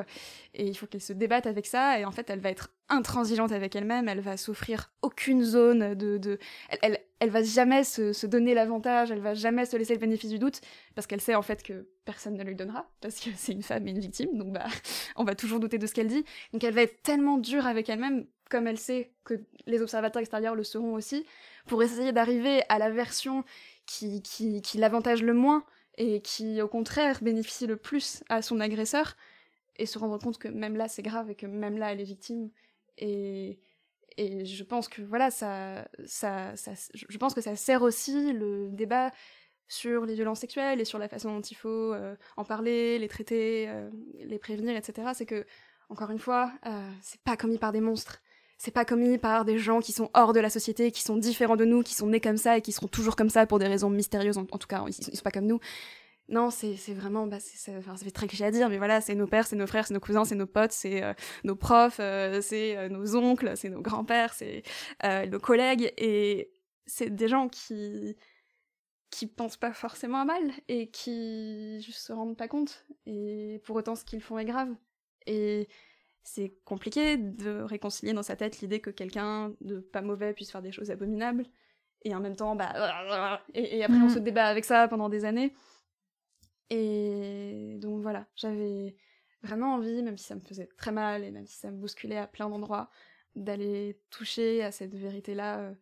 Et 0.54 0.68
il 0.68 0.76
faut 0.76 0.88
qu'elle 0.88 1.02
se 1.02 1.14
débatte 1.14 1.46
avec 1.46 1.68
ça. 1.68 2.00
Et 2.00 2.06
en 2.06 2.12
fait, 2.12 2.30
elle 2.30 2.40
va 2.40 2.50
être 2.50 2.70
intransigeante 2.90 3.52
avec 3.52 3.76
elle-même. 3.76 4.10
Elle 4.10 4.22
va 4.22 4.36
s'offrir 4.38 4.92
aucune 5.02 5.44
zone 5.44 5.94
de. 5.94 6.18
de... 6.18 6.40
Elle, 6.70 6.80
elle, 6.82 7.00
elle 7.20 7.30
va 7.30 7.44
jamais 7.44 7.84
se, 7.84 8.14
se 8.14 8.26
donner 8.26 8.56
l'avantage. 8.56 9.12
Elle 9.12 9.20
va 9.20 9.36
jamais 9.36 9.66
se 9.66 9.78
laisser 9.78 9.94
le 9.94 10.00
bénéfice 10.00 10.32
du 10.32 10.40
doute. 10.40 10.60
Parce 10.96 11.06
qu'elle 11.06 11.22
sait 11.22 11.36
en 11.36 11.44
fait 11.44 11.62
que 11.62 11.88
personne 12.04 12.36
ne 12.36 12.44
lui 12.44 12.56
donnera. 12.56 12.90
Parce 13.00 13.20
que 13.20 13.30
c'est 13.36 13.52
une 13.52 13.62
femme 13.64 13.88
et 13.88 13.92
une 13.92 14.00
victime. 14.00 14.36
Donc, 14.38 14.52
bah, 14.52 14.66
on 15.16 15.24
va 15.24 15.36
toujours 15.36 15.60
douter 15.60 15.78
de 15.78 15.86
ce 15.86 15.94
qu'elle 15.94 16.08
dit. 16.08 16.26
Donc, 16.52 16.64
elle 16.64 16.74
va 16.74 16.82
être 16.82 17.04
tellement 17.04 17.38
dure 17.38 17.68
avec 17.68 17.90
elle-même, 17.90 18.26
comme 18.50 18.66
elle 18.66 18.80
sait 18.80 19.12
que 19.24 19.36
les 19.68 19.82
observateurs 19.84 20.22
extérieurs 20.22 20.56
le 20.56 20.64
seront 20.64 20.96
aussi, 20.96 21.26
pour 21.68 21.84
essayer 21.84 22.12
d'arriver 22.12 22.64
à 22.70 22.80
la 22.80 22.90
version 22.90 23.44
qui, 23.86 24.24
qui, 24.24 24.62
qui 24.62 24.78
l'avantage 24.80 25.22
le 25.22 25.34
moins 25.34 25.64
et 25.98 26.22
qui, 26.22 26.62
au 26.62 26.68
contraire, 26.68 27.20
bénéficie 27.22 27.68
le 27.68 27.78
plus 27.78 28.24
à 28.30 28.42
son 28.42 28.60
agresseur, 28.60 29.16
et 29.78 29.86
se 29.86 29.98
rendre 29.98 30.20
compte 30.20 30.38
que 30.38 30.48
même 30.48 30.76
là, 30.76 30.88
c'est 30.88 31.02
grave 31.02 31.30
et 31.30 31.36
que 31.36 31.46
même 31.46 31.78
là, 31.78 31.92
elle 31.92 32.02
est 32.02 32.06
victime. 32.06 32.52
Et, 32.98 33.60
et 34.18 34.46
je 34.46 34.64
pense 34.64 34.88
que, 34.88 35.02
voilà, 35.02 35.32
ça, 35.32 35.88
ça, 36.06 36.56
ça, 36.56 36.74
je 36.94 37.18
pense 37.18 37.34
que 37.34 37.42
ça 37.42 37.56
sert 37.56 37.82
aussi 37.82 38.34
le 38.34 38.70
débat 38.72 39.12
sur 39.68 40.06
les 40.06 40.16
violences 40.16 40.40
sexuelles 40.42 40.82
et 40.82 40.86
sur 40.86 41.00
la 41.00 41.08
façon 41.08 41.34
dont 41.34 41.42
il 41.42 41.56
faut 41.56 41.94
euh, 41.94 42.16
en 42.36 42.44
parler, 42.44 43.00
les 43.00 43.08
traiter, 43.08 43.70
euh, 43.70 43.90
les 44.20 44.38
prévenir, 44.38 44.76
etc. 44.76 45.12
C'est 45.14 45.26
que, 45.26 45.46
encore 45.90 46.12
une 46.12 46.20
fois, 46.20 46.52
euh, 46.66 46.92
c'est 47.02 47.22
pas 47.22 47.38
commis 47.38 47.58
par 47.58 47.72
des 47.72 47.82
monstres. 47.82 48.22
C'est 48.64 48.70
pas 48.70 48.86
commis 48.86 49.18
par 49.18 49.44
des 49.44 49.58
gens 49.58 49.80
qui 49.80 49.92
sont 49.92 50.12
hors 50.14 50.34
de 50.34 50.40
la 50.40 50.52
société, 50.52 50.92
qui 50.92 51.02
sont 51.02 51.18
différents 51.18 51.56
de 51.56 51.66
nous, 51.66 51.82
qui 51.82 51.96
sont 51.96 52.06
nés 52.06 52.20
comme 52.20 52.38
ça 52.38 52.58
et 52.60 52.62
qui 52.62 52.72
seront 52.72 52.88
toujours 52.88 53.16
comme 53.16 53.32
ça 53.32 53.48
pour 53.48 53.58
des 53.58 53.66
raisons 53.66 53.90
mystérieuses. 53.90 54.38
En, 54.38 54.46
tout 54.46 54.68
cas, 54.68 54.84
ils, 54.86 54.90
ils 54.90 55.18
sont 55.18 55.24
pas 55.24 55.32
comme 55.32 55.48
nous. 55.48 55.60
Non, 56.30 56.52
c'est 56.52 56.76
vraiment, 56.94 57.26
bah, 57.26 57.40
c'est- 57.40 57.58
c'est- 57.58 57.76
enfin, 57.76 57.98
ça 57.98 58.06
fait 58.06 58.12
très 58.12 58.28
cliché 58.28 58.46
à 58.46 58.52
dire, 58.52 58.70
mais 58.70 58.78
voilà, 58.78 59.02
c'est 59.02 59.16
nos 59.16 59.26
pères, 59.26 59.48
c'est 59.48 59.56
nos 59.56 59.66
frères, 59.66 59.88
c'est 59.88 59.96
nos 59.96 60.00
cousins, 60.00 60.26
c'est 60.26 60.36
nos 60.36 60.46
potes, 60.46 60.74
c'est 60.74 61.02
euh, 61.04 61.16
nos 61.44 61.56
profs, 61.56 62.00
euh, 62.00 62.40
c'est 62.44 62.78
euh, 62.78 62.88
nos 62.88 63.16
oncles, 63.16 63.54
c'est 63.56 63.70
nos 63.70 63.82
grands-pères, 63.82 64.36
c'est 64.36 64.62
nos 65.04 65.40
collègues, 65.40 65.92
et 65.98 66.52
c'est 66.86 67.10
des 67.10 67.28
gens 67.28 67.50
qui 67.50 68.16
qui 69.10 69.26
pensent 69.26 69.58
pas 69.58 69.74
forcément 69.74 70.20
à 70.22 70.26
mal 70.26 70.52
et 70.68 70.92
qui 70.92 71.84
se 71.92 72.14
rendent 72.14 72.38
pas 72.38 72.48
compte. 72.48 72.86
Et 73.08 73.60
pour 73.66 73.76
autant, 73.76 73.96
ce 73.96 74.06
qu'ils 74.06 74.22
font 74.22 74.38
est 74.38 74.46
grave. 74.46 74.70
Et 75.26 75.68
c'est 76.24 76.54
compliqué 76.66 77.18
de 77.18 77.62
réconcilier 77.62 78.14
dans 78.14 78.24
sa 78.24 78.36
tête 78.36 78.62
l'idée 78.62 78.80
que 78.80 78.90
quelqu'un 78.92 79.54
de 79.62 79.80
pas 79.80 80.02
mauvais 80.02 80.34
puisse 80.34 80.52
faire 80.52 80.62
des 80.62 80.72
choses 80.72 80.92
abominables. 80.92 81.46
Et 82.04 82.16
en 82.16 82.20
même 82.20 82.36
temps, 82.36 82.56
bah. 82.56 83.40
Et, 83.54 83.78
et 83.78 83.84
après, 83.84 83.98
on 83.98 84.02
Mhm. 84.08 84.10
se 84.10 84.20
débat 84.20 84.46
avec 84.48 84.66
ça 84.66 84.88
pendant 84.88 85.10
des 85.10 85.24
années. 85.26 85.54
Et 86.70 87.78
donc 87.80 88.02
voilà, 88.02 88.28
j'avais 88.36 88.96
vraiment 89.44 89.74
envie, 89.76 90.02
même 90.04 90.18
si 90.18 90.26
ça 90.26 90.36
me 90.36 90.40
faisait 90.42 90.68
très 90.78 90.92
mal 90.92 91.24
et 91.24 91.32
même 91.32 91.46
si 91.46 91.58
ça 91.58 91.70
me 91.72 91.78
bousculait 91.78 92.18
à 92.18 92.28
plein 92.28 92.50
d'endroits, 92.50 92.90
d'aller 93.36 94.00
toucher 94.10 94.64
à 94.64 94.72
cette 94.72 94.96
vérité-là 94.96 95.60
euh, 95.60 95.74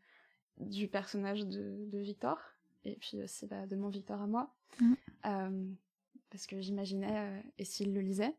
du 0.57 0.87
personnage 0.87 1.45
de, 1.45 1.85
de 1.87 1.97
Victor. 1.99 2.39
Et 2.85 2.95
puis 2.95 3.21
aussi 3.21 3.45
bah, 3.45 3.67
de 3.67 3.75
mon 3.75 3.89
Victor 3.89 4.21
à 4.21 4.27
moi. 4.27 4.53
Mhm. 4.81 4.95
Euh, 5.25 5.65
parce 6.31 6.47
que 6.47 6.59
j'imaginais, 6.61 7.17
euh, 7.17 7.41
et 7.57 7.65
s'il 7.65 7.93
le 7.93 8.01
lisait. 8.01 8.35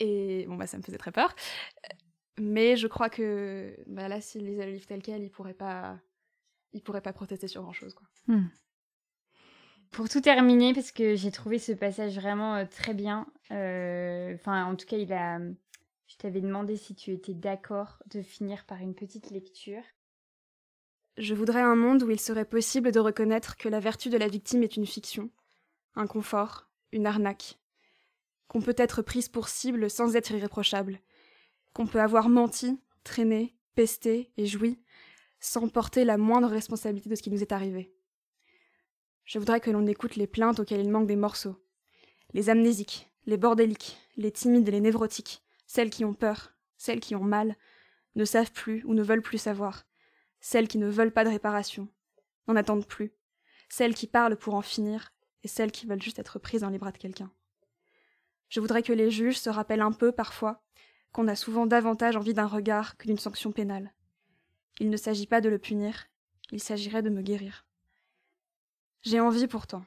Et 0.00 0.46
bon, 0.48 0.56
bah, 0.56 0.66
ça 0.66 0.76
me 0.78 0.82
faisait 0.82 0.98
très 0.98 1.12
peur. 1.12 1.34
Mais 2.38 2.76
je 2.76 2.86
crois 2.86 3.10
que 3.10 3.76
bah, 3.86 4.08
là, 4.08 4.20
s'il 4.20 4.46
lisait 4.46 4.66
le 4.66 4.72
livre 4.72 4.86
tel 4.86 5.02
quel, 5.02 5.22
il 5.22 5.30
pourrait 5.30 5.54
pas, 5.54 5.98
il 6.72 6.82
pourrait 6.82 7.02
pas 7.02 7.12
protester 7.12 7.48
sur 7.48 7.62
grand 7.62 7.72
chose, 7.72 7.94
quoi. 7.94 8.06
Pour 9.90 10.08
tout 10.08 10.20
terminer, 10.20 10.72
parce 10.72 10.92
que 10.92 11.16
j'ai 11.16 11.32
trouvé 11.32 11.58
ce 11.58 11.72
passage 11.72 12.14
vraiment 12.14 12.54
euh, 12.56 12.64
très 12.64 12.94
bien. 12.94 13.26
euh, 13.50 14.34
Enfin, 14.36 14.64
en 14.64 14.76
tout 14.76 14.86
cas, 14.86 14.96
il 14.96 15.12
a. 15.12 15.38
Je 16.06 16.16
t'avais 16.16 16.40
demandé 16.40 16.76
si 16.76 16.94
tu 16.94 17.12
étais 17.12 17.34
d'accord 17.34 18.02
de 18.06 18.22
finir 18.22 18.64
par 18.66 18.78
une 18.78 18.94
petite 18.94 19.30
lecture. 19.30 19.82
Je 21.16 21.34
voudrais 21.34 21.60
un 21.60 21.76
monde 21.76 22.02
où 22.02 22.10
il 22.10 22.18
serait 22.20 22.44
possible 22.44 22.92
de 22.92 23.00
reconnaître 23.00 23.56
que 23.56 23.68
la 23.68 23.80
vertu 23.80 24.08
de 24.10 24.16
la 24.16 24.26
victime 24.28 24.62
est 24.62 24.76
une 24.76 24.86
fiction, 24.86 25.30
un 25.94 26.06
confort, 26.06 26.68
une 26.92 27.06
arnaque, 27.06 27.58
qu'on 28.50 28.60
peut 28.60 28.74
être 28.76 29.00
prise 29.00 29.28
pour 29.28 29.48
cible 29.48 29.88
sans 29.88 30.16
être 30.16 30.32
irréprochable, 30.32 30.98
qu'on 31.72 31.86
peut 31.86 32.00
avoir 32.00 32.28
menti, 32.28 32.80
traîné, 33.04 33.56
pesté 33.76 34.32
et 34.36 34.44
joui 34.44 34.82
sans 35.38 35.68
porter 35.68 36.04
la 36.04 36.18
moindre 36.18 36.48
responsabilité 36.48 37.08
de 37.08 37.14
ce 37.14 37.22
qui 37.22 37.30
nous 37.30 37.42
est 37.42 37.52
arrivé. 37.52 37.94
Je 39.24 39.38
voudrais 39.38 39.60
que 39.60 39.70
l'on 39.70 39.86
écoute 39.86 40.16
les 40.16 40.26
plaintes 40.26 40.58
auxquelles 40.58 40.80
il 40.80 40.90
manque 40.90 41.06
des 41.06 41.14
morceaux, 41.14 41.64
les 42.34 42.50
amnésiques, 42.50 43.08
les 43.24 43.36
bordéliques, 43.36 43.96
les 44.16 44.32
timides 44.32 44.66
et 44.66 44.72
les 44.72 44.80
névrotiques, 44.80 45.44
celles 45.68 45.90
qui 45.90 46.04
ont 46.04 46.14
peur, 46.14 46.52
celles 46.76 46.98
qui 46.98 47.14
ont 47.14 47.22
mal, 47.22 47.56
ne 48.16 48.24
savent 48.24 48.50
plus 48.50 48.82
ou 48.84 48.94
ne 48.94 49.04
veulent 49.04 49.22
plus 49.22 49.38
savoir, 49.38 49.84
celles 50.40 50.66
qui 50.66 50.78
ne 50.78 50.88
veulent 50.88 51.12
pas 51.12 51.22
de 51.22 51.30
réparation, 51.30 51.86
n'en 52.48 52.56
attendent 52.56 52.86
plus, 52.88 53.12
celles 53.68 53.94
qui 53.94 54.08
parlent 54.08 54.36
pour 54.36 54.54
en 54.54 54.62
finir, 54.62 55.12
et 55.44 55.48
celles 55.48 55.70
qui 55.70 55.86
veulent 55.86 56.02
juste 56.02 56.18
être 56.18 56.40
prises 56.40 56.62
dans 56.62 56.70
les 56.70 56.78
bras 56.78 56.90
de 56.90 56.98
quelqu'un. 56.98 57.30
Je 58.50 58.60
voudrais 58.60 58.82
que 58.82 58.92
les 58.92 59.10
juges 59.10 59.38
se 59.38 59.48
rappellent 59.48 59.80
un 59.80 59.92
peu, 59.92 60.12
parfois, 60.12 60.60
qu'on 61.12 61.28
a 61.28 61.36
souvent 61.36 61.66
davantage 61.66 62.16
envie 62.16 62.34
d'un 62.34 62.46
regard 62.46 62.96
que 62.96 63.06
d'une 63.06 63.18
sanction 63.18 63.52
pénale. 63.52 63.94
Il 64.80 64.90
ne 64.90 64.96
s'agit 64.96 65.26
pas 65.26 65.40
de 65.40 65.48
le 65.48 65.58
punir, 65.58 66.08
il 66.50 66.60
s'agirait 66.60 67.02
de 67.02 67.10
me 67.10 67.22
guérir. 67.22 67.64
J'ai 69.02 69.20
envie 69.20 69.46
pourtant. 69.46 69.84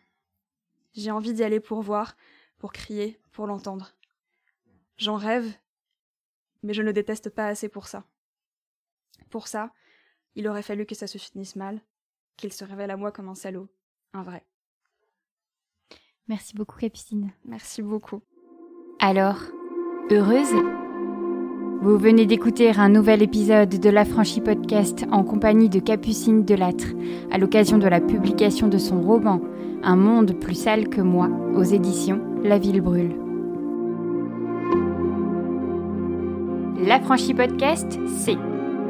J'ai 0.93 1.11
envie 1.11 1.33
d'y 1.33 1.43
aller 1.43 1.59
pour 1.59 1.81
voir, 1.81 2.15
pour 2.57 2.71
crier, 2.71 3.19
pour 3.31 3.47
l'entendre. 3.47 3.95
J'en 4.97 5.17
rêve, 5.17 5.53
mais 6.61 6.73
je 6.73 6.81
ne 6.81 6.87
le 6.87 6.93
déteste 6.93 7.29
pas 7.29 7.47
assez 7.47 7.67
pour 7.67 7.87
ça. 7.87 8.05
Pour 9.29 9.47
ça, 9.47 9.73
il 10.35 10.47
aurait 10.47 10.63
fallu 10.63 10.85
que 10.85 10.95
ça 10.95 11.07
se 11.07 11.17
finisse 11.17 11.55
mal, 11.55 11.81
qu'il 12.37 12.53
se 12.53 12.63
révèle 12.63 12.91
à 12.91 12.97
moi 12.97 13.11
comme 13.11 13.27
un 13.27 13.35
salaud, 13.35 13.67
un 14.13 14.23
vrai. 14.23 14.45
Merci 16.27 16.55
beaucoup, 16.55 16.79
Capucine. 16.79 17.33
Merci 17.43 17.81
beaucoup. 17.81 18.23
Alors, 19.05 19.35
heureuse? 20.11 20.55
Vous 21.81 21.97
venez 21.97 22.25
d'écouter 22.25 22.71
un 22.77 22.87
nouvel 22.87 23.21
épisode 23.21 23.77
de 23.77 23.89
l'Affranchi 23.89 24.39
Podcast 24.39 25.03
en 25.11 25.23
compagnie 25.23 25.67
de 25.67 25.79
Capucine 25.79 26.45
Delattre, 26.45 26.87
à 27.29 27.37
l'occasion 27.37 27.77
de 27.77 27.87
la 27.89 27.99
publication 27.99 28.69
de 28.69 28.77
son 28.77 29.01
roman 29.01 29.41
Un 29.83 29.97
monde 29.97 30.39
plus 30.39 30.55
sale 30.55 30.87
que 30.87 31.01
moi, 31.01 31.27
aux 31.53 31.63
éditions 31.63 32.21
La 32.45 32.57
Ville 32.57 32.79
Brûle. 32.79 33.17
L'Affranchi 36.87 37.33
Podcast, 37.33 37.99
c'est 38.07 38.37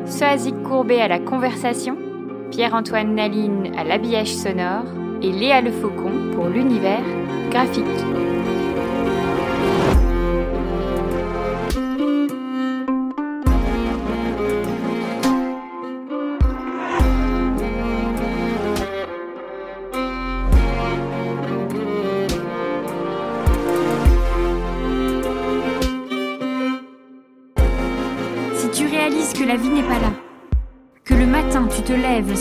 Soazic 0.06 0.62
Courbet 0.62 1.02
à 1.02 1.08
la 1.08 1.17
conversation, 1.17 1.97
Pierre-Antoine 2.52 3.15
Naline 3.15 3.71
à 3.76 3.84
l'habillage 3.84 4.36
sonore 4.36 4.86
et 5.23 5.32
Léa 5.32 5.62
Le 5.62 5.71
Faucon 5.71 6.12
pour 6.36 6.49
l'univers 6.49 7.02
graphique. 7.49 7.84